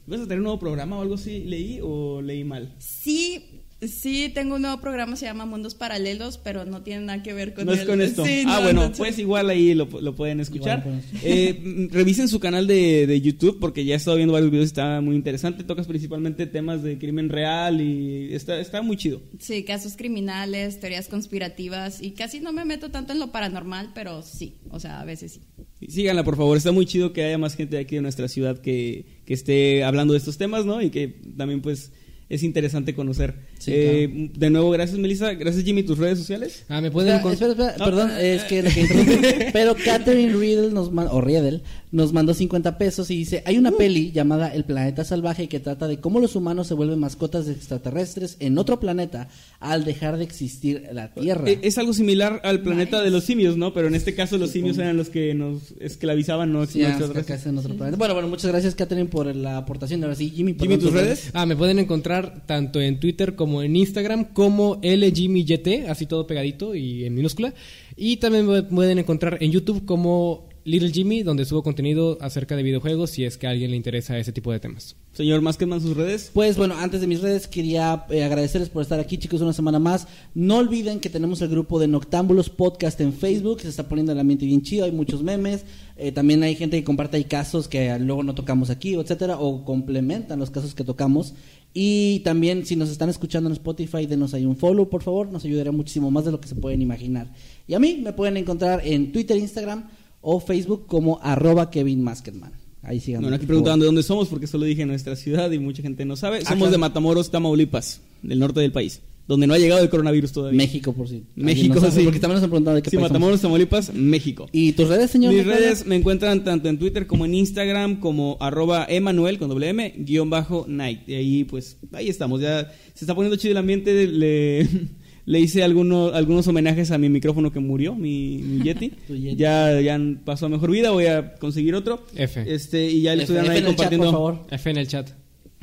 [0.07, 1.44] ¿Vas a tener un nuevo programa o algo así?
[1.45, 2.73] ¿Leí o leí mal?
[2.80, 7.34] Sí, sí, tengo un nuevo programa, se llama Mundos Paralelos, pero no tiene nada que
[7.34, 8.26] ver con no es con esto.
[8.26, 10.80] Sí, ah, no, bueno, no, pues igual ahí lo, lo pueden escuchar.
[10.80, 14.66] Igual Eh, revisen su canal de, de YouTube porque ya he estado viendo varios videos
[14.66, 15.64] y está muy interesante.
[15.64, 19.22] Tocas principalmente temas de crimen real y está, está muy chido.
[19.40, 24.22] Sí, casos criminales, teorías conspirativas y casi no me meto tanto en lo paranormal, pero
[24.22, 25.41] sí, o sea, a veces sí.
[25.88, 26.58] Síganla, por favor.
[26.58, 29.84] Está muy chido que haya más gente de aquí de nuestra ciudad que, que esté
[29.84, 30.82] hablando de estos temas, ¿no?
[30.82, 31.91] Y que también, pues,
[32.30, 33.36] es interesante conocer.
[33.60, 35.34] Sí, Eh, De nuevo, gracias, Melissa.
[35.34, 35.84] Gracias, Jimmy.
[35.84, 36.64] ¿Tus redes sociales?
[36.70, 37.86] Ah, me pueden Espera, encon- espera, espera, No.
[37.86, 39.50] perdón, es que lo que interrumpe.
[39.54, 41.62] Pero Catherine Riddle nos man- o Riedel
[41.92, 45.88] nos mandó 50 pesos y dice, hay una peli llamada El planeta salvaje que trata
[45.88, 49.30] de cómo los humanos se vuelven mascotas de extraterrestres en otro planeta
[49.60, 51.50] al dejar de existir la Tierra.
[51.50, 53.74] Eh, Es algo similar al planeta de los simios, ¿no?
[53.74, 57.76] Pero en este caso los simios eran los que nos esclavizaban, no Sí, en otro
[57.76, 57.98] planeta.
[57.98, 60.04] Bueno, bueno, muchas gracias Catherine por la aportación.
[60.04, 61.30] Ahora sí, Jimmy, Jimmy, perdón, ¿tus redes?
[61.34, 66.76] Ah, me pueden encontrar tanto en Twitter como en Instagram como LGMYT, así todo pegadito
[66.76, 67.53] y en minúscula.
[67.95, 72.61] Y también me pueden encontrar en YouTube como Little Jimmy, donde subo contenido acerca de
[72.61, 74.98] videojuegos si es que a alguien le interesa ese tipo de temas.
[75.14, 76.30] Señor Maskedman, sus redes.
[76.34, 79.80] Pues bueno, antes de mis redes quería eh, agradecerles por estar aquí chicos una semana
[79.80, 80.10] más.
[80.36, 84.19] No olviden que tenemos el grupo de Noctámbulos Podcast en Facebook, se está poniendo el
[84.19, 85.64] ambiente bien chido, hay muchos memes.
[85.95, 89.64] Eh, también hay gente que comparte ahí casos que luego no tocamos aquí, etcétera, o
[89.64, 91.34] complementan los casos que tocamos.
[91.73, 95.45] Y también si nos están escuchando en Spotify, denos ahí un follow, por favor, nos
[95.45, 97.31] ayudaría muchísimo más de lo que se pueden imaginar.
[97.68, 99.88] Y a mí me pueden encontrar en Twitter, Instagram
[100.22, 102.52] o Facebook como arroba Kevin Masketman.
[102.81, 103.22] Ahí sigan.
[103.22, 106.15] Bueno, aquí preguntando de dónde somos, porque solo dije nuestra ciudad y mucha gente no
[106.15, 106.38] sabe.
[106.41, 106.72] Somos claro.
[106.72, 110.58] de Matamoros, Tamaulipas, del norte del país, donde no ha llegado el coronavirus todavía.
[110.58, 111.24] México, por si.
[111.36, 112.04] México, alguien no sabe, sí.
[112.06, 113.10] Porque también nos han preguntado de qué Sí, país.
[113.10, 114.48] Matamoros, Tamaulipas, México.
[114.54, 115.34] ¿Y tus redes, señor?
[115.34, 119.70] Mis redes me encuentran tanto en Twitter como en Instagram como arroba Emanuel con doble
[119.70, 121.02] M guion bajo night.
[121.08, 122.40] Y ahí pues ahí estamos.
[122.41, 124.08] Ya se está poniendo chido el ambiente.
[124.08, 124.68] Le,
[125.26, 128.94] le hice algunos, algunos homenajes a mi micrófono que murió, mi, mi Yeti.
[129.36, 130.91] Ya, ya pasó a mejor vida.
[130.91, 132.06] Voy a conseguir otro.
[132.16, 132.44] F.
[132.48, 134.06] Este, y ya le estuvieron ahí en el chat, compartiendo.
[134.06, 134.48] por favor.
[134.52, 135.10] F en el chat.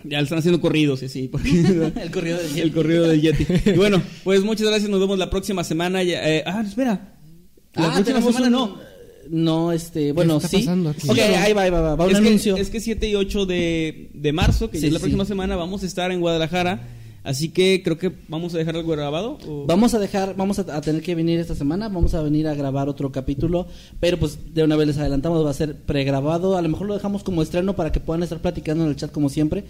[0.05, 1.29] Ya le están haciendo corridos y así.
[1.29, 1.49] Porque,
[2.03, 2.61] El corrido del Yeti.
[2.61, 3.47] El corrido del Yeti.
[3.67, 4.91] Y bueno, pues muchas gracias.
[4.91, 6.03] Nos vemos la próxima semana.
[6.03, 7.15] Ya, eh, ah, espera.
[7.75, 8.95] La Ah, próxima tenemos semana un- no.
[9.31, 10.59] No, este, bueno, está sí.
[10.59, 11.09] pasando aquí?
[11.09, 12.55] Ok, ahí va, ahí va, va, va un es, anuncio.
[12.57, 15.05] que, es que 7 y 8 de, de marzo, que Sí, ya es la sí.
[15.05, 16.89] próxima semana, vamos a estar en Guadalajara.
[17.23, 19.39] Así que creo que vamos a dejar algo grabado.
[19.49, 22.47] o- Vamos a dejar, vamos a, a tener que venir esta semana, vamos a venir
[22.47, 23.67] a grabar otro capítulo,
[23.99, 26.93] pero pues de una vez les adelantamos, va a ser pregrabado, a lo mejor lo
[26.93, 29.65] dejamos como estreno para que puedan estar platicando en el chat como siempre,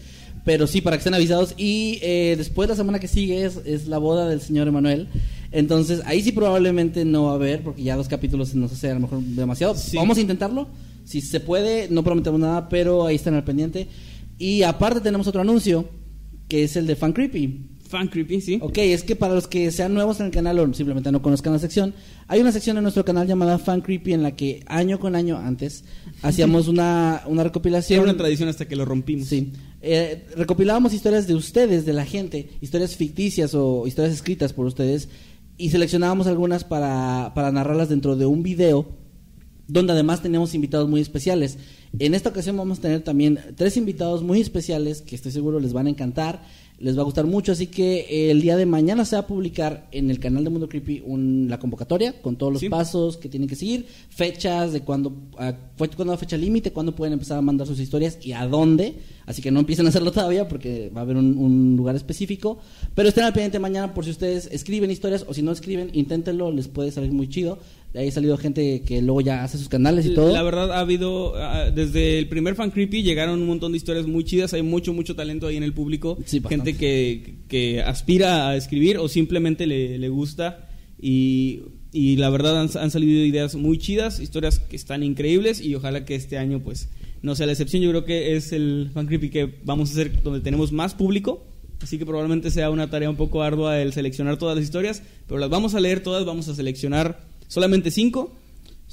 [0.45, 1.55] pero sí, para que estén avisados.
[1.57, 5.09] Y eh, después la semana que sigue es, es la boda del señor Emanuel,
[5.51, 8.91] entonces ahí sí probablemente no va a haber, porque ya dos capítulos se nos hace
[8.91, 9.75] a lo mejor demasiado.
[9.75, 9.97] Sí.
[9.97, 10.69] Vamos a intentarlo,
[11.05, 13.89] si se puede, no prometemos nada, pero ahí están al pendiente.
[14.39, 15.89] Y aparte tenemos otro anuncio,
[16.49, 17.74] que es el de Fan Creepy.
[17.95, 18.59] Fan creepy, sí.
[18.61, 21.53] Ok, es que para los que sean nuevos en el canal o simplemente no conozcan
[21.53, 21.95] la sección,
[22.27, 25.39] hay una sección en nuestro canal llamada Fan Creepy en la que año con año
[25.39, 25.85] antes
[26.21, 28.01] hacíamos una, una recopilación.
[28.01, 29.29] era una tradición hasta que lo rompimos.
[29.29, 29.53] Sí.
[29.81, 35.09] Eh, recopilábamos historias de ustedes, de la gente, historias ficticias o historias escritas por ustedes,
[35.57, 38.89] y seleccionábamos algunas para, para narrarlas dentro de un video,
[39.69, 41.59] donde además teníamos invitados muy especiales.
[41.97, 45.73] En esta ocasión vamos a tener también tres invitados muy especiales que estoy seguro les
[45.73, 46.43] van a encantar,
[46.85, 49.27] les va a gustar mucho, así que eh, el día de mañana se va a
[49.27, 52.69] publicar en el canal de Mundo Creepy un- la convocatoria con todos los Sí.
[52.69, 55.13] pasos que tienen que seguir, fechas de cuándo,
[55.79, 58.97] cuándo la fecha límite, cuándo pueden empezar a mandar sus historias y a dónde.
[59.27, 62.59] Así que no empiecen a hacerlo todavía porque va a haber un, un lugar específico.
[62.95, 66.53] Pero estén al pendiente mañana por si ustedes escriben historias o si no escriben, inténtenlo,
[66.53, 67.59] les puede salir muy chido.
[67.95, 70.33] De ahí ha salido gente que luego ya hace sus canales y todo.
[70.33, 74.09] La verdad ha habido, ah, desde el primer Fan Creepy llegaron un montón de historias
[74.09, 78.49] muy chidas, hay mucho, mucho talento ahí en el público, Sí, gente que, que aspira
[78.49, 80.69] a escribir o simplemente le, le gusta.
[81.01, 81.61] Y,
[81.93, 86.05] y la verdad han, han salido ideas muy chidas, historias que están increíbles y ojalá
[86.05, 86.89] que este año pues
[87.23, 90.21] no sea la excepción, yo creo que es el Fan Creepy que vamos a hacer
[90.25, 91.47] donde tenemos más público.
[91.81, 95.39] Así que probablemente sea una tarea un poco ardua el seleccionar todas las historias, pero
[95.39, 98.33] las vamos a leer todas, vamos a seleccionar solamente cinco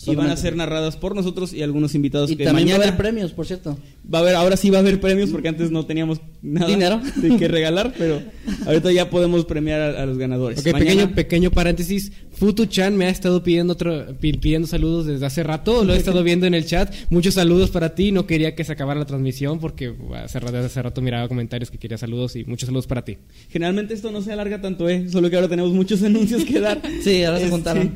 [0.04, 0.42] y van a Solamente.
[0.42, 3.34] ser narradas por nosotros y algunos invitados Y que también va a mañana haber premios,
[3.34, 3.78] por cierto.
[4.12, 7.02] va a haber ahora sí va a haber premios porque antes no teníamos nada Dinero.
[7.18, 8.20] de que regalar pero
[8.66, 12.14] ahorita ya podemos premiar a, a los ganadores Ok, Mañana- pequeño, pequeño paréntesis.
[12.40, 15.84] Futu-chan me ha estado pidiendo otro, pi- pidiendo saludos desde hace rato.
[15.84, 16.92] Lo he estado viendo en el chat.
[17.12, 18.12] Muchos saludos para ti.
[18.12, 21.70] No quería que se acabara la transmisión porque hace rato, desde hace rato miraba comentarios
[21.70, 23.18] que quería saludos y muchos saludos para ti.
[23.50, 26.82] generalmente esto no se alarga tanto eh solo que ahora tenemos muchos anuncios que dar
[27.04, 27.92] Sí, ahora se Este, juntaron.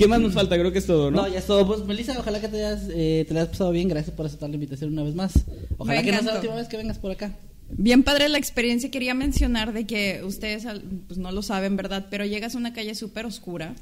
[0.00, 1.66] Qué más nos falta creo que es todo No, no, ya es todo.
[1.66, 3.88] Pues, Melissa, ojalá que te hayas, eh, te la hayas pasado bien.
[3.88, 5.44] Gracias por aceptar la invitación una vez más.
[5.76, 7.36] Ojalá Me que no sea la última vez que vengas por acá.
[7.68, 8.90] Bien padre la experiencia.
[8.90, 10.66] Quería mencionar de que ustedes
[11.06, 12.06] pues no lo saben, ¿verdad?
[12.10, 13.74] Pero llegas a una calle súper oscura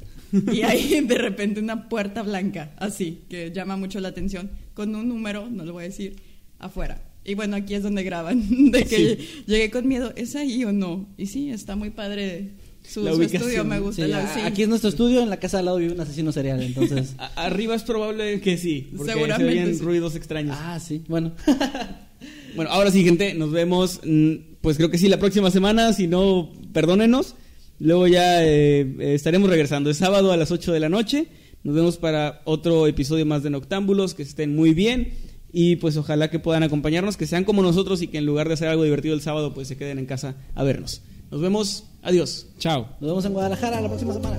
[0.53, 5.09] y hay de repente una puerta blanca, así, que llama mucho la atención, con un
[5.09, 6.17] número, no lo voy a decir,
[6.59, 7.01] afuera.
[7.25, 11.09] Y bueno, aquí es donde graban, de que llegué con miedo, ¿es ahí o no?
[11.17, 12.51] Y sí, está muy padre
[12.89, 13.43] su, La su ubicación.
[13.43, 14.05] estudio, me gusta.
[14.05, 14.41] Sí, la- sí.
[14.41, 17.15] Aquí es nuestro estudio, en la casa al lado vive un asesino serial, entonces...
[17.37, 19.83] Arriba es probable que sí porque se Seguramente oyen sí.
[19.83, 21.33] ruidos extraños ah, sí, bueno.
[22.57, 24.01] Bueno, ahora sí, gente, nos vemos.
[24.05, 25.93] mm, Pues creo que sí, la próxima semana.
[25.93, 27.37] Si no, perdónenos.
[27.79, 29.91] Luego ya eh, estaremos regresando.
[29.91, 31.29] Es sábado a las 8 de la noche.
[31.63, 34.15] Nos vemos para otro episodio más de Noctámbulos.
[34.15, 35.13] Que estén muy bien.
[35.53, 38.55] Y pues ojalá que puedan acompañarnos, que sean como nosotros y que en lugar de
[38.55, 41.03] hacer algo divertido el sábado, pues se queden en casa a vernos.
[41.31, 41.85] Nos vemos.
[42.03, 42.47] Adiós.
[42.59, 42.89] Chao.
[43.01, 44.39] Nos vemos en Guadalajara la próxima semana.